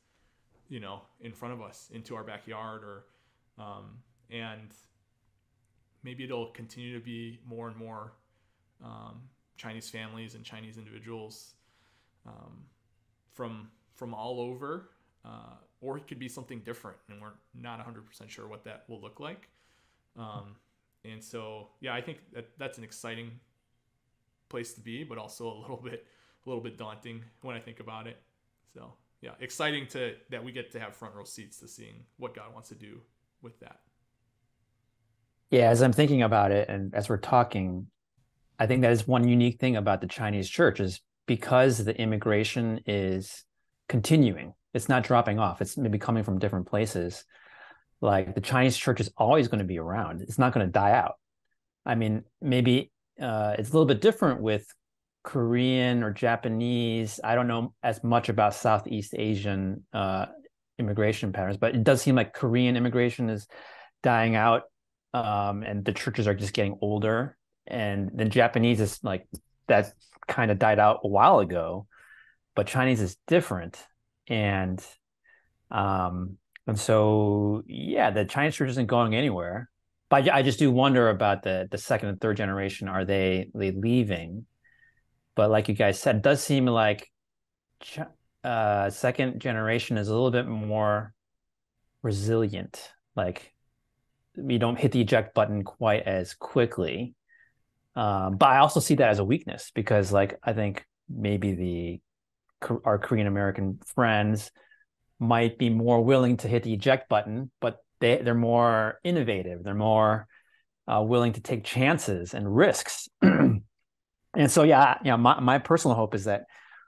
you 0.69 0.79
know, 0.79 1.01
in 1.19 1.33
front 1.33 1.53
of 1.53 1.61
us 1.61 1.89
into 1.93 2.15
our 2.15 2.23
backyard 2.23 2.83
or 2.83 3.05
um, 3.57 3.97
and 4.29 4.73
maybe 6.03 6.23
it'll 6.23 6.47
continue 6.47 6.97
to 6.97 7.03
be 7.03 7.39
more 7.45 7.67
and 7.67 7.77
more 7.77 8.13
um, 8.83 9.21
Chinese 9.57 9.89
families 9.89 10.35
and 10.35 10.43
Chinese 10.43 10.77
individuals 10.77 11.53
um, 12.25 12.65
from 13.33 13.69
from 13.95 14.13
all 14.13 14.39
over, 14.39 14.89
uh, 15.25 15.55
or 15.81 15.97
it 15.97 16.07
could 16.07 16.19
be 16.19 16.29
something 16.29 16.59
different, 16.59 16.97
and 17.09 17.21
we're 17.21 17.33
not 17.53 17.79
100% 17.79 18.29
sure 18.29 18.47
what 18.47 18.63
that 18.65 18.83
will 18.87 19.01
look 19.01 19.19
like. 19.19 19.49
Um, 20.17 20.55
and 21.03 21.23
so, 21.23 21.69
yeah, 21.79 21.93
I 21.93 22.01
think 22.01 22.19
that 22.33 22.49
that's 22.57 22.77
an 22.77 22.83
exciting 22.83 23.31
place 24.49 24.73
to 24.73 24.81
be, 24.81 25.03
but 25.03 25.17
also 25.17 25.47
a 25.47 25.57
little 25.61 25.81
bit, 25.83 26.05
a 26.45 26.49
little 26.49 26.63
bit 26.63 26.77
daunting 26.77 27.23
when 27.41 27.55
I 27.55 27.59
think 27.59 27.79
about 27.79 28.07
it. 28.07 28.17
So, 28.73 28.93
yeah, 29.21 29.31
exciting 29.39 29.87
to 29.87 30.15
that 30.29 30.43
we 30.43 30.51
get 30.51 30.71
to 30.71 30.79
have 30.79 30.95
front 30.95 31.15
row 31.15 31.23
seats 31.23 31.59
to 31.59 31.67
seeing 31.67 32.03
what 32.17 32.35
God 32.35 32.53
wants 32.53 32.69
to 32.69 32.75
do 32.75 32.99
with 33.41 33.59
that. 33.59 33.79
Yeah, 35.49 35.69
as 35.69 35.81
I'm 35.81 35.93
thinking 35.93 36.21
about 36.21 36.51
it, 36.51 36.69
and 36.69 36.93
as 36.95 37.09
we're 37.09 37.17
talking, 37.17 37.87
I 38.57 38.67
think 38.67 38.81
that 38.81 38.91
is 38.91 39.07
one 39.07 39.27
unique 39.27 39.59
thing 39.59 39.75
about 39.75 40.01
the 40.01 40.07
Chinese 40.07 40.49
church 40.49 40.79
is 40.79 41.01
because 41.27 41.83
the 41.83 41.99
immigration 41.99 42.81
is 42.85 43.43
continuing. 43.89 44.53
It's 44.73 44.89
not 44.89 45.03
dropping 45.03 45.39
off. 45.39 45.61
It's 45.61 45.77
maybe 45.77 45.99
coming 45.99 46.23
from 46.23 46.39
different 46.39 46.67
places 46.67 47.25
like 48.01 48.33
the 48.33 48.41
Chinese 48.41 48.75
church 48.75 48.99
is 48.99 49.11
always 49.15 49.47
going 49.47 49.59
to 49.59 49.65
be 49.65 49.77
around. 49.77 50.21
It's 50.21 50.39
not 50.39 50.53
going 50.53 50.65
to 50.65 50.71
die 50.71 50.91
out. 50.91 51.15
I 51.85 51.95
mean, 51.95 52.23
maybe 52.41 52.91
uh, 53.21 53.55
it's 53.57 53.69
a 53.69 53.73
little 53.73 53.85
bit 53.85 54.01
different 54.01 54.41
with 54.41 54.65
Korean 55.23 56.03
or 56.03 56.11
Japanese. 56.11 57.19
I 57.23 57.35
don't 57.35 57.47
know 57.47 57.73
as 57.83 58.03
much 58.03 58.29
about 58.29 58.55
Southeast 58.55 59.13
Asian 59.17 59.85
uh, 59.93 60.25
immigration 60.79 61.31
patterns, 61.31 61.57
but 61.57 61.75
it 61.75 61.83
does 61.83 62.01
seem 62.01 62.15
like 62.15 62.33
Korean 62.33 62.75
immigration 62.75 63.29
is 63.29 63.47
dying 64.01 64.35
out, 64.35 64.63
um, 65.13 65.61
and 65.61 65.85
the 65.85 65.93
churches 65.93 66.27
are 66.27 66.33
just 66.33 66.53
getting 66.53 66.77
older. 66.81 67.37
And 67.67 68.09
then 68.13 68.31
Japanese 68.31 68.81
is 68.81 68.99
like 69.03 69.27
that 69.67 69.93
kind 70.27 70.49
of 70.49 70.57
died 70.57 70.79
out 70.79 71.01
a 71.03 71.07
while 71.07 71.39
ago, 71.39 71.87
but 72.55 72.65
Chinese 72.65 73.01
is 73.01 73.17
different, 73.27 73.77
and 74.27 74.83
um, 75.69 76.37
and 76.67 76.79
so, 76.79 77.63
yeah, 77.65 78.11
the 78.11 78.25
Chinese 78.25 78.55
church 78.55 78.69
isn't 78.71 78.87
going 78.87 79.15
anywhere. 79.15 79.69
But 80.09 80.29
I 80.29 80.41
just 80.41 80.59
do 80.59 80.71
wonder 80.71 81.09
about 81.09 81.43
the 81.43 81.67
the 81.71 81.77
second 81.77 82.09
and 82.09 82.21
third 82.21 82.37
generation. 82.37 82.87
Are 82.87 83.05
they 83.05 83.49
they 83.55 83.71
leaving? 83.71 84.45
But 85.35 85.49
like 85.49 85.69
you 85.69 85.75
guys 85.75 85.99
said, 85.99 86.17
it 86.17 86.21
does 86.21 86.43
seem 86.43 86.65
like 86.65 87.09
uh, 88.43 88.89
second 88.89 89.39
generation 89.39 89.97
is 89.97 90.09
a 90.09 90.13
little 90.13 90.31
bit 90.31 90.47
more 90.47 91.13
resilient. 92.03 92.91
Like 93.15 93.53
we 94.35 94.57
don't 94.57 94.79
hit 94.79 94.91
the 94.91 95.01
eject 95.01 95.33
button 95.33 95.63
quite 95.63 96.03
as 96.03 96.33
quickly. 96.33 97.15
Um, 97.95 98.37
but 98.37 98.49
I 98.49 98.59
also 98.59 98.79
see 98.79 98.95
that 98.95 99.09
as 99.09 99.19
a 99.19 99.25
weakness 99.25 99.71
because, 99.75 100.11
like, 100.11 100.39
I 100.43 100.53
think 100.53 100.85
maybe 101.09 101.53
the 101.53 102.01
our 102.85 102.97
Korean 102.99 103.27
American 103.27 103.79
friends 103.95 104.51
might 105.19 105.57
be 105.57 105.69
more 105.69 106.03
willing 106.03 106.37
to 106.37 106.47
hit 106.47 106.63
the 106.63 106.73
eject 106.73 107.07
button, 107.07 107.51
but 107.59 107.77
they, 107.99 108.17
they're 108.17 108.33
more 108.33 108.99
innovative. 109.03 109.63
They're 109.63 109.75
more 109.75 110.27
uh, 110.87 111.01
willing 111.01 111.33
to 111.33 111.41
take 111.41 111.63
chances 111.63 112.33
and 112.33 112.53
risks. 112.53 113.07
and 113.21 113.61
so, 114.47 114.63
yeah, 114.63 114.97
yeah, 115.03 115.15
my, 115.15 115.39
my 115.39 115.59
personal 115.59 115.95
hope 115.95 116.15
is 116.15 116.25
that, 116.25 116.45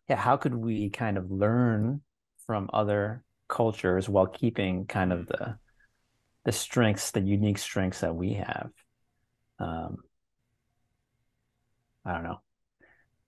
yeah, 0.10 0.16
how 0.16 0.38
could 0.38 0.56
we 0.56 0.90
kind 0.90 1.18
of 1.18 1.32
learn 1.32 2.02
from 2.48 2.70
other 2.74 3.24
cultures 3.48 4.10
while 4.10 4.28
keeping 4.28 4.86
kind 4.86 5.14
of 5.14 5.28
the 5.28 5.58
the 6.46 6.52
strengths, 6.52 7.12
the 7.12 7.22
unique 7.22 7.58
strengths 7.58 8.02
that 8.02 8.14
we 8.14 8.34
have? 8.34 8.70
Um, 9.60 9.98
I 12.04 12.14
don't 12.14 12.24
know. 12.24 12.42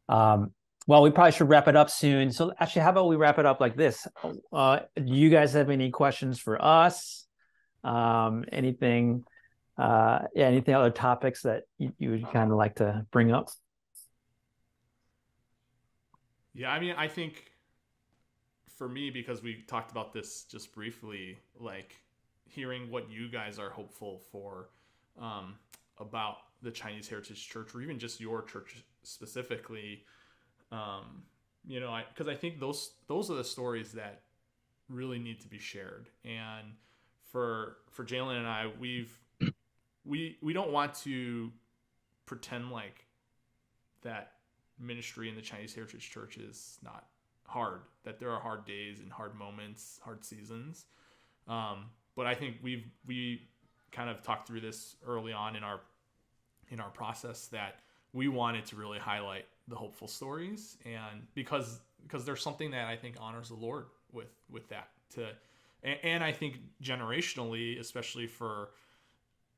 Um, 0.09 0.51
well, 0.87 1.01
we 1.01 1.09
probably 1.09 1.31
should 1.31 1.49
wrap 1.49 1.67
it 1.67 1.75
up 1.75 1.89
soon. 1.89 2.31
So, 2.31 2.53
actually, 2.59 2.83
how 2.83 2.91
about 2.91 3.07
we 3.07 3.15
wrap 3.15 3.39
it 3.39 3.45
up 3.45 3.59
like 3.59 3.75
this? 3.75 4.07
Uh, 4.53 4.79
do 4.95 5.13
you 5.13 5.29
guys 5.29 5.53
have 5.53 5.69
any 5.69 5.89
questions 5.89 6.39
for 6.39 6.63
us? 6.63 7.25
Um, 7.83 8.45
anything? 8.51 9.23
Uh, 9.77 10.19
yeah, 10.35 10.45
anything 10.45 10.75
other 10.75 10.91
topics 10.91 11.41
that 11.41 11.63
you, 11.77 11.91
you 11.97 12.11
would 12.11 12.31
kind 12.31 12.51
of 12.51 12.57
like 12.57 12.75
to 12.75 13.05
bring 13.11 13.31
up? 13.31 13.49
Yeah, 16.53 16.71
I 16.71 16.79
mean, 16.79 16.95
I 16.97 17.07
think 17.07 17.51
for 18.77 18.87
me 18.87 19.09
because 19.09 19.41
we 19.41 19.63
talked 19.67 19.91
about 19.91 20.13
this 20.13 20.43
just 20.43 20.73
briefly, 20.73 21.37
like 21.59 21.99
hearing 22.45 22.89
what 22.91 23.09
you 23.09 23.29
guys 23.29 23.59
are 23.59 23.69
hopeful 23.69 24.21
for 24.31 24.69
um, 25.19 25.55
about 25.97 26.37
the 26.61 26.71
Chinese 26.71 27.09
Heritage 27.09 27.49
Church 27.49 27.73
or 27.73 27.81
even 27.81 27.99
just 27.99 28.21
your 28.21 28.43
church 28.43 28.83
specifically. 29.03 30.03
Um, 30.71 31.23
you 31.67 31.79
know, 31.79 31.89
I 31.89 32.03
because 32.07 32.27
I, 32.27 32.33
I 32.33 32.35
think 32.35 32.59
those 32.59 32.91
those 33.07 33.29
are 33.31 33.35
the 33.35 33.43
stories 33.43 33.93
that 33.93 34.21
really 34.89 35.19
need 35.19 35.41
to 35.41 35.47
be 35.47 35.59
shared. 35.59 36.09
And 36.23 36.73
for 37.31 37.77
for 37.89 38.03
Jalon 38.03 38.37
and 38.37 38.47
I, 38.47 38.71
we've 38.79 39.17
we 40.05 40.37
we 40.41 40.53
don't 40.53 40.71
want 40.71 40.93
to 41.03 41.51
pretend 42.25 42.71
like 42.71 43.05
that 44.01 44.33
ministry 44.79 45.29
in 45.29 45.35
the 45.35 45.41
Chinese 45.41 45.73
Heritage 45.73 46.09
Church 46.09 46.37
is 46.37 46.77
not 46.83 47.07
hard. 47.47 47.81
That 48.03 48.19
there 48.19 48.31
are 48.31 48.39
hard 48.39 48.65
days 48.65 48.99
and 48.99 49.11
hard 49.11 49.35
moments, 49.35 49.99
hard 50.03 50.23
seasons. 50.23 50.85
Um, 51.47 51.85
but 52.15 52.25
I 52.25 52.35
think 52.35 52.57
we've 52.61 52.85
we 53.05 53.47
kind 53.91 54.09
of 54.09 54.21
talked 54.21 54.47
through 54.47 54.61
this 54.61 54.95
early 55.05 55.33
on 55.33 55.55
in 55.55 55.63
our 55.63 55.79
in 56.69 56.79
our 56.79 56.89
process 56.89 57.47
that 57.47 57.79
we 58.15 58.29
wanted 58.29 58.65
to 58.65 58.77
really 58.77 58.97
highlight 58.97 59.45
the 59.67 59.75
hopeful 59.75 60.07
stories 60.07 60.77
and 60.85 61.27
because 61.35 61.81
because 62.01 62.25
there's 62.25 62.41
something 62.41 62.71
that 62.71 62.87
I 62.87 62.95
think 62.95 63.17
honors 63.19 63.49
the 63.49 63.55
Lord 63.55 63.85
with 64.11 64.33
with 64.49 64.67
that 64.69 64.89
to 65.15 65.27
and, 65.83 65.99
and 66.03 66.23
I 66.23 66.31
think 66.31 66.59
generationally 66.81 67.79
especially 67.79 68.25
for 68.25 68.69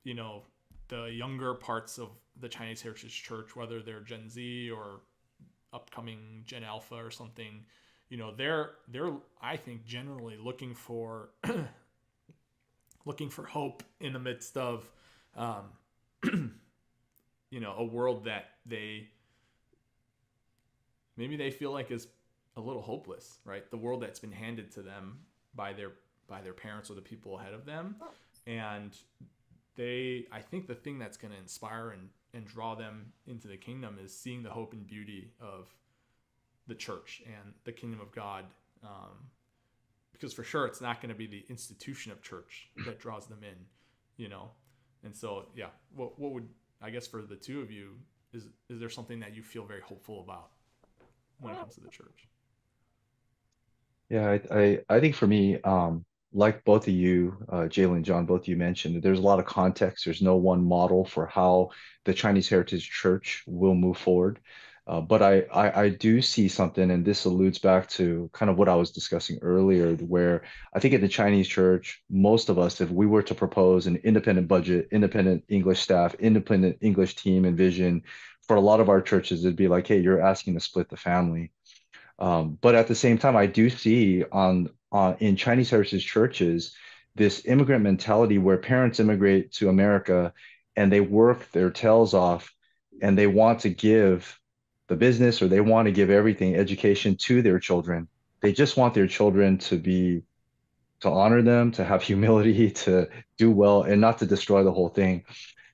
you 0.03 0.15
know 0.15 0.41
the 0.87 1.05
younger 1.05 1.53
parts 1.53 1.99
of 1.99 2.09
the 2.39 2.49
Chinese 2.49 2.81
Heritage 2.81 3.23
Church 3.23 3.55
whether 3.55 3.81
they're 3.81 4.01
Gen 4.01 4.27
Z 4.29 4.71
or 4.71 5.01
upcoming 5.71 6.43
Gen 6.45 6.63
Alpha 6.63 6.95
or 6.95 7.11
something 7.11 7.63
you 8.09 8.17
know 8.17 8.33
they're 8.35 8.71
they're 8.87 9.13
I 9.39 9.57
think 9.57 9.85
generally 9.85 10.37
looking 10.37 10.73
for 10.73 11.29
looking 13.05 13.29
for 13.29 13.45
hope 13.45 13.83
in 13.99 14.13
the 14.13 14.19
midst 14.19 14.57
of 14.57 14.89
um, 15.35 15.65
you 17.49 17.59
know 17.59 17.73
a 17.77 17.83
world 17.83 18.25
that 18.25 18.45
they 18.65 19.07
maybe 21.15 21.35
they 21.35 21.51
feel 21.51 21.71
like 21.71 21.91
is 21.91 22.07
a 22.55 22.61
little 22.61 22.81
hopeless 22.81 23.39
right? 23.45 23.69
The 23.69 23.77
world 23.77 24.01
that's 24.01 24.19
been 24.19 24.31
handed 24.31 24.71
to 24.71 24.81
them 24.81 25.19
by 25.55 25.73
their 25.73 25.91
by 26.27 26.41
their 26.41 26.53
parents 26.53 26.89
or 26.89 26.95
the 26.95 27.01
people 27.01 27.39
ahead 27.39 27.53
of 27.53 27.65
them. 27.65 27.95
And 28.45 28.97
they 29.77 30.25
i 30.31 30.41
think 30.41 30.67
the 30.67 30.75
thing 30.75 30.99
that's 30.99 31.15
going 31.15 31.31
to 31.31 31.39
inspire 31.39 31.91
and 31.91 32.09
and 32.33 32.45
draw 32.45 32.75
them 32.75 33.13
into 33.27 33.47
the 33.47 33.55
kingdom 33.55 33.97
is 34.03 34.15
seeing 34.15 34.43
the 34.43 34.49
hope 34.49 34.73
and 34.73 34.85
beauty 34.85 35.31
of 35.39 35.69
the 36.67 36.75
church 36.75 37.21
and 37.25 37.53
the 37.63 37.71
kingdom 37.71 38.01
of 38.01 38.11
god 38.11 38.43
um, 38.83 39.29
because 40.11 40.33
for 40.33 40.43
sure 40.43 40.65
it's 40.65 40.81
not 40.81 41.01
going 41.01 41.09
to 41.09 41.17
be 41.17 41.27
the 41.27 41.45
institution 41.49 42.11
of 42.11 42.21
church 42.21 42.67
that 42.85 42.99
draws 42.99 43.27
them 43.27 43.39
in 43.43 43.55
you 44.17 44.27
know? 44.27 44.49
And 45.03 45.15
so 45.15 45.45
yeah 45.55 45.67
what, 45.95 46.19
what 46.19 46.33
would 46.33 46.49
i 46.81 46.89
guess 46.89 47.07
for 47.07 47.21
the 47.21 47.35
two 47.35 47.61
of 47.61 47.71
you 47.71 47.95
is 48.33 48.47
is 48.69 48.79
there 48.79 48.89
something 48.89 49.19
that 49.19 49.35
you 49.35 49.43
feel 49.43 49.65
very 49.65 49.81
hopeful 49.81 50.21
about 50.21 50.49
when 51.39 51.53
it 51.53 51.57
comes 51.57 51.75
to 51.75 51.81
the 51.81 51.89
church. 51.89 52.27
Yeah, 54.09 54.29
I, 54.29 54.57
I, 54.57 54.79
I 54.89 54.99
think 54.99 55.15
for 55.15 55.27
me, 55.27 55.61
um, 55.61 56.05
like 56.33 56.63
both 56.63 56.87
of 56.87 56.93
you, 56.93 57.37
uh, 57.49 57.67
Jalon, 57.67 57.97
and 57.97 58.05
Jon, 58.05 58.25
both 58.25 58.41
of 58.41 58.47
you 58.47 58.55
mentioned, 58.55 59.01
there's 59.01 59.19
a 59.19 59.23
lot 59.23 59.39
of 59.39 59.45
context. 59.45 60.05
There's 60.05 60.21
no 60.21 60.35
one 60.35 60.63
model 60.63 61.05
for 61.05 61.25
how 61.25 61.69
the 62.05 62.13
Chinese 62.13 62.47
Heritage 62.47 62.89
Church 62.89 63.43
will 63.47 63.75
move 63.75 63.97
forward. 63.97 64.39
Uh, 64.87 65.01
but 65.01 65.21
I, 65.21 65.41
I, 65.53 65.81
I 65.81 65.89
do 65.89 66.21
see 66.21 66.47
something, 66.47 66.91
and 66.91 67.03
this 67.03 67.25
alludes 67.25 67.59
back 67.59 67.89
to 67.89 68.29
kind 68.31 68.49
of 68.49 68.57
what 68.57 68.69
I 68.69 68.75
was 68.75 68.91
discussing 68.91 69.37
earlier, 69.41 69.95
where 69.95 70.43
I 70.73 70.79
think 70.79 70.93
in 70.93 71.01
the 71.01 71.09
Chinese 71.09 71.47
church, 71.47 72.01
most 72.09 72.47
of 72.47 72.57
us, 72.57 72.79
if 72.79 72.89
we 72.89 73.05
were 73.05 73.23
to 73.23 73.35
propose 73.35 73.85
an 73.85 73.97
independent 73.97 74.47
budget, 74.47 74.87
independent 74.91 75.43
English 75.49 75.81
staff, 75.81 76.15
independent 76.15 76.77
English 76.79 77.17
team 77.17 77.43
and 77.43 77.57
vision, 77.57 78.03
for 78.47 78.55
a 78.55 78.61
lot 78.61 78.79
of 78.79 78.87
our 78.87 79.01
churches, 79.01 79.43
it'd 79.43 79.57
be 79.57 79.67
like, 79.67 79.87
hey, 79.87 79.99
you're 79.99 80.21
asking 80.21 80.53
to 80.53 80.61
split 80.61 80.87
the 80.87 80.95
family. 80.95 81.51
Um, 82.17 82.57
but 82.61 82.73
at 82.73 82.87
the 82.87 82.95
same 82.95 83.17
time, 83.17 83.35
I 83.35 83.45
do 83.45 83.69
see 83.69 84.23
on, 84.31 84.69
on 84.89 85.17
in 85.19 85.35
Chinese 85.35 85.69
heritage 85.69 86.05
churches 86.05 86.73
this 87.13 87.45
immigrant 87.45 87.83
mentality 87.83 88.37
where 88.37 88.57
parents 88.57 89.01
immigrate 89.01 89.51
to 89.51 89.67
America 89.67 90.33
and 90.77 90.89
they 90.89 91.01
work 91.01 91.51
their 91.51 91.71
tails 91.71 92.13
off 92.13 92.53
and 93.01 93.17
they 93.17 93.27
want 93.27 93.59
to 93.61 93.69
give 93.69 94.39
the 94.87 94.95
business 94.95 95.41
or 95.41 95.47
they 95.47 95.61
want 95.61 95.87
to 95.87 95.91
give 95.91 96.09
everything 96.09 96.55
education 96.55 97.15
to 97.17 97.41
their 97.41 97.59
children. 97.59 98.07
They 98.41 98.53
just 98.53 98.77
want 98.77 98.93
their 98.93 99.07
children 99.07 99.57
to 99.59 99.77
be 99.77 100.23
to 101.01 101.09
honor 101.09 101.41
them, 101.41 101.71
to 101.73 101.83
have 101.83 102.01
humility, 102.11 102.71
to 102.71 103.07
do 103.37 103.51
well, 103.51 103.83
and 103.83 104.01
not 104.01 104.19
to 104.19 104.25
destroy 104.25 104.63
the 104.63 104.71
whole 104.71 104.89
thing 104.89 105.23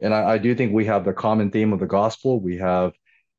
and 0.04 0.14
I, 0.14 0.34
I 0.34 0.38
do 0.38 0.54
think 0.54 0.74
we 0.74 0.86
have 0.86 1.06
the 1.06 1.14
common 1.14 1.50
theme 1.50 1.74
of 1.74 1.80
the 1.80 1.88
gospel. 1.88 2.40
We 2.40 2.58
have, 2.58 2.94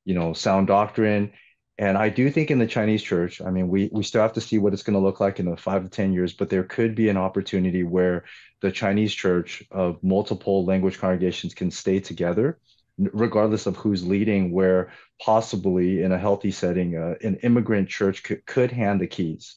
you 0.04 0.14
know, 0.14 0.32
sound 0.32 0.66
doctrine. 0.66 1.32
And 1.76 1.98
I 1.98 2.08
do 2.08 2.30
think 2.30 2.50
in 2.50 2.58
the 2.58 2.66
Chinese 2.66 3.02
church, 3.02 3.42
I 3.42 3.50
mean, 3.50 3.68
we, 3.68 3.90
we 3.92 4.02
still 4.02 4.22
have 4.22 4.32
to 4.34 4.40
see 4.40 4.58
what 4.58 4.72
it's 4.72 4.82
going 4.82 4.94
to 4.94 5.04
look 5.04 5.20
like 5.20 5.40
in 5.40 5.50
the 5.50 5.56
five 5.56 5.82
to 5.82 5.88
10 5.90 6.12
years, 6.12 6.32
but 6.32 6.48
there 6.48 6.64
could 6.64 6.94
be 6.94 7.08
an 7.08 7.16
opportunity 7.16 7.82
where 7.82 8.24
the 8.62 8.72
Chinese 8.72 9.12
church 9.12 9.62
of 9.70 10.02
multiple 10.02 10.64
language 10.64 10.98
congregations 10.98 11.52
can 11.52 11.70
stay 11.70 12.00
together, 12.00 12.58
regardless 12.98 13.66
of 13.66 13.76
who's 13.76 14.06
leading, 14.06 14.52
where 14.52 14.92
possibly 15.20 16.02
in 16.02 16.12
a 16.12 16.18
healthy 16.18 16.50
setting, 16.50 16.96
uh, 16.96 17.14
an 17.22 17.36
immigrant 17.36 17.88
church 17.88 18.22
could, 18.22 18.44
could 18.46 18.70
hand 18.70 19.00
the 19.00 19.06
keys 19.06 19.56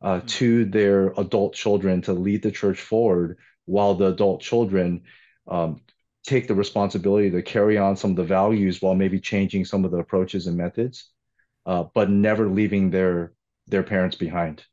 uh, 0.00 0.16
mm-hmm. 0.16 0.26
to 0.26 0.64
their 0.64 1.12
adult 1.18 1.54
children 1.54 2.02
to 2.02 2.12
lead 2.12 2.42
the 2.42 2.50
church 2.50 2.80
forward, 2.80 3.38
while 3.66 3.94
the 3.94 4.06
adult 4.06 4.40
children 4.40 5.02
um, 5.48 5.80
take 6.24 6.48
the 6.48 6.54
responsibility 6.54 7.30
to 7.30 7.42
carry 7.42 7.78
on 7.78 7.96
some 7.96 8.10
of 8.10 8.16
the 8.16 8.24
values 8.24 8.80
while 8.80 8.94
maybe 8.94 9.20
changing 9.20 9.64
some 9.64 9.84
of 9.84 9.90
the 9.90 9.98
approaches 9.98 10.46
and 10.46 10.56
methods, 10.56 11.10
uh, 11.66 11.84
but 11.94 12.10
never 12.10 12.48
leaving 12.48 12.90
their 12.90 13.32
their 13.68 13.82
parents 13.82 14.16
behind. 14.16 14.64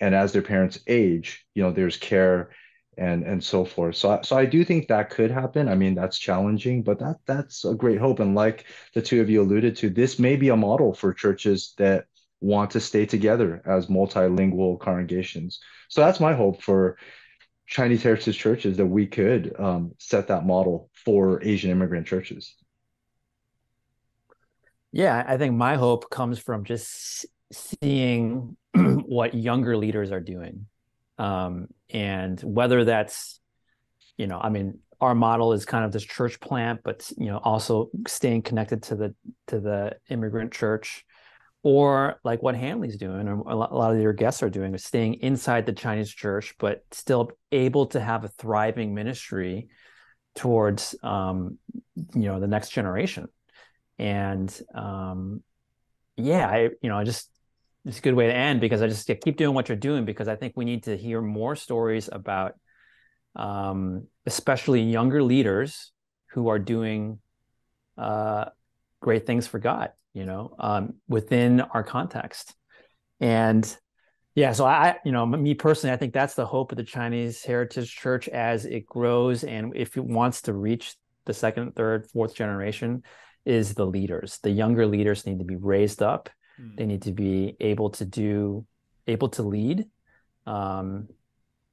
And 0.00 0.14
as 0.14 0.32
their 0.32 0.42
parents 0.42 0.80
age, 0.88 1.46
you 1.54 1.62
know, 1.62 1.70
there's 1.70 1.96
care 1.96 2.50
and 2.98 3.24
and 3.24 3.42
so 3.42 3.64
forth. 3.64 3.96
So 3.96 4.20
so 4.22 4.36
I 4.36 4.44
do 4.44 4.64
think 4.64 4.88
that 4.88 5.10
could 5.10 5.30
happen. 5.30 5.68
I 5.68 5.74
mean, 5.74 5.94
that's 5.94 6.18
challenging, 6.18 6.82
but 6.82 6.98
that 6.98 7.16
that's 7.26 7.64
a 7.64 7.74
great 7.74 7.98
hope. 7.98 8.20
And 8.20 8.34
like 8.34 8.66
the 8.94 9.02
two 9.02 9.20
of 9.20 9.30
you 9.30 9.42
alluded 9.42 9.76
to, 9.76 9.90
this 9.90 10.18
may 10.18 10.36
be 10.36 10.50
a 10.50 10.56
model 10.56 10.94
for 10.94 11.12
churches 11.14 11.74
that 11.78 12.06
want 12.40 12.72
to 12.72 12.80
stay 12.80 13.06
together 13.06 13.62
as 13.64 13.86
multilingual 13.86 14.78
congregations. 14.80 15.60
So 15.88 16.00
that's 16.00 16.20
my 16.20 16.34
hope 16.34 16.62
for 16.62 16.96
Chinese 17.66 18.02
heritage 18.02 18.36
churches 18.36 18.76
that 18.76 18.86
we 18.86 19.06
could 19.06 19.54
um, 19.58 19.92
set 19.98 20.28
that 20.28 20.44
model 20.44 20.90
for 20.92 21.42
Asian 21.42 21.70
immigrant 21.70 22.06
churches. 22.06 22.54
Yeah, 24.90 25.24
I 25.26 25.38
think 25.38 25.54
my 25.54 25.76
hope 25.76 26.10
comes 26.10 26.38
from 26.38 26.64
just 26.64 27.24
seeing 27.50 28.56
what 28.74 29.34
younger 29.34 29.76
leaders 29.76 30.10
are 30.10 30.20
doing. 30.20 30.66
Um, 31.22 31.68
and 31.88 32.40
whether 32.40 32.84
that's, 32.84 33.40
you 34.16 34.26
know, 34.26 34.40
I 34.42 34.48
mean, 34.48 34.80
our 35.00 35.14
model 35.14 35.52
is 35.52 35.64
kind 35.64 35.84
of 35.84 35.92
this 35.92 36.04
church 36.04 36.40
plant, 36.40 36.80
but 36.82 37.10
you 37.16 37.26
know, 37.26 37.38
also 37.38 37.90
staying 38.06 38.42
connected 38.42 38.82
to 38.84 38.96
the 38.96 39.14
to 39.48 39.60
the 39.60 39.96
immigrant 40.08 40.52
church 40.52 41.04
or 41.62 42.20
like 42.24 42.42
what 42.42 42.56
Hanley's 42.56 42.96
doing, 42.96 43.28
or 43.28 43.34
a 43.48 43.54
lot 43.54 43.94
of 43.94 44.00
your 44.00 44.12
guests 44.12 44.42
are 44.42 44.50
doing, 44.50 44.74
is 44.74 44.84
staying 44.84 45.14
inside 45.20 45.64
the 45.64 45.72
Chinese 45.72 46.10
church, 46.10 46.54
but 46.58 46.82
still 46.90 47.30
able 47.52 47.86
to 47.86 48.00
have 48.00 48.24
a 48.24 48.28
thriving 48.28 48.94
ministry 48.94 49.68
towards, 50.34 50.96
um, 51.04 51.58
you 52.14 52.26
know, 52.28 52.40
the 52.40 52.48
next 52.48 52.70
generation. 52.70 53.28
And 53.98 54.50
um, 54.74 55.42
yeah, 56.16 56.48
I, 56.48 56.70
you 56.82 56.88
know, 56.88 56.98
I 56.98 57.04
just 57.04 57.30
it's 57.84 57.98
a 57.98 58.02
good 58.02 58.14
way 58.14 58.26
to 58.26 58.34
end 58.34 58.60
because 58.60 58.82
I 58.82 58.88
just 58.88 59.08
yeah, 59.08 59.16
keep 59.16 59.36
doing 59.36 59.54
what 59.54 59.68
you're 59.68 59.76
doing 59.76 60.04
because 60.04 60.28
I 60.28 60.36
think 60.36 60.54
we 60.56 60.64
need 60.64 60.84
to 60.84 60.96
hear 60.96 61.20
more 61.20 61.56
stories 61.56 62.08
about, 62.10 62.54
um, 63.36 64.06
especially 64.26 64.82
younger 64.82 65.22
leaders 65.22 65.92
who 66.30 66.48
are 66.48 66.58
doing 66.58 67.18
uh, 67.98 68.46
great 69.00 69.26
things 69.26 69.46
for 69.46 69.58
God 69.58 69.90
you 70.14 70.26
know, 70.26 70.54
um, 70.58 70.94
within 71.08 71.60
our 71.60 71.82
context. 71.82 72.54
And 73.20 73.64
yeah, 74.34 74.52
so 74.52 74.64
I, 74.64 74.96
you 75.04 75.12
know, 75.12 75.24
me 75.26 75.54
personally, 75.54 75.92
I 75.92 75.96
think 75.96 76.12
that's 76.12 76.34
the 76.34 76.46
hope 76.46 76.72
of 76.72 76.78
the 76.78 76.84
Chinese 76.84 77.42
Heritage 77.44 77.94
Church 77.94 78.28
as 78.28 78.64
it 78.64 78.86
grows 78.86 79.44
and 79.44 79.72
if 79.76 79.96
it 79.96 80.04
wants 80.04 80.42
to 80.42 80.52
reach 80.52 80.94
the 81.24 81.34
second, 81.34 81.74
third, 81.76 82.10
fourth 82.10 82.34
generation, 82.34 83.02
is 83.44 83.74
the 83.74 83.86
leaders. 83.86 84.38
The 84.42 84.50
younger 84.50 84.86
leaders 84.86 85.26
need 85.26 85.38
to 85.38 85.44
be 85.44 85.56
raised 85.56 86.02
up. 86.02 86.30
Mm. 86.60 86.76
They 86.76 86.86
need 86.86 87.02
to 87.02 87.12
be 87.12 87.56
able 87.60 87.90
to 87.90 88.04
do, 88.04 88.66
able 89.06 89.28
to 89.30 89.42
lead, 89.42 89.86
um, 90.46 91.08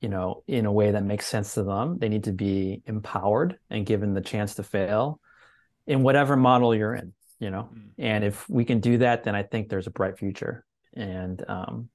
you 0.01 0.09
know, 0.09 0.43
in 0.47 0.65
a 0.65 0.71
way 0.71 0.91
that 0.91 1.03
makes 1.03 1.27
sense 1.27 1.53
to 1.55 1.63
them. 1.63 1.97
They 1.99 2.09
need 2.09 2.25
to 2.25 2.31
be 2.31 2.81
empowered 2.85 3.57
and 3.69 3.85
given 3.85 4.13
the 4.13 4.21
chance 4.21 4.55
to 4.55 4.63
fail 4.63 5.19
in 5.87 6.03
whatever 6.03 6.35
model 6.35 6.75
you're 6.75 6.93
in 6.93 7.13
you 7.39 7.49
know 7.49 7.69
mm. 7.73 7.89
and 7.97 8.23
if 8.23 8.47
we 8.49 8.65
can 8.65 8.81
do 8.81 8.97
that 8.97 9.23
then 9.23 9.33
i 9.33 9.41
think 9.41 9.69
there's 9.69 9.87
a 9.87 9.91
bright 9.91 10.19
future 10.19 10.65
and 10.93 11.43
um 11.47 11.89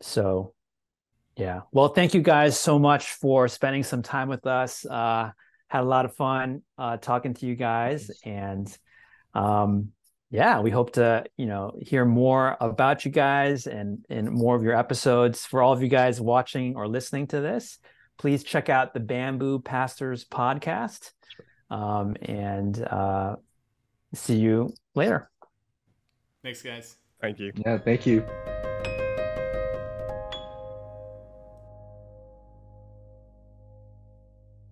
so 0.00 0.54
yeah. 1.36 1.62
Well, 1.72 1.88
thank 1.88 2.14
you 2.14 2.22
guys 2.22 2.58
so 2.58 2.78
much 2.78 3.12
for 3.14 3.48
spending 3.48 3.82
some 3.82 4.02
time 4.02 4.28
with 4.28 4.46
us. 4.46 4.86
Uh, 4.86 5.30
had 5.66 5.80
a 5.80 5.86
lot 5.86 6.04
of 6.04 6.14
fun 6.14 6.62
uh, 6.78 6.96
talking 6.98 7.34
to 7.34 7.46
you 7.46 7.56
guys, 7.56 8.10
and 8.24 8.70
um, 9.34 9.88
yeah, 10.34 10.58
we 10.58 10.72
hope 10.72 10.94
to 10.94 11.24
you 11.36 11.46
know 11.46 11.78
hear 11.80 12.04
more 12.04 12.56
about 12.60 13.04
you 13.04 13.12
guys 13.12 13.68
and 13.68 14.04
and 14.10 14.28
more 14.32 14.56
of 14.56 14.64
your 14.64 14.76
episodes. 14.76 15.46
For 15.46 15.62
all 15.62 15.72
of 15.72 15.80
you 15.80 15.86
guys 15.86 16.20
watching 16.20 16.74
or 16.74 16.88
listening 16.88 17.28
to 17.28 17.40
this, 17.40 17.78
please 18.18 18.42
check 18.42 18.68
out 18.68 18.94
the 18.94 19.00
Bamboo 19.00 19.60
Pastors 19.60 20.24
podcast, 20.24 21.12
um, 21.70 22.16
and 22.20 22.82
uh, 22.82 23.36
see 24.12 24.34
you 24.34 24.74
later. 24.96 25.30
Thanks, 26.42 26.62
guys. 26.62 26.96
Thank 27.20 27.38
you. 27.38 27.52
Yeah, 27.54 27.78
thank 27.78 28.04
you. 28.04 28.26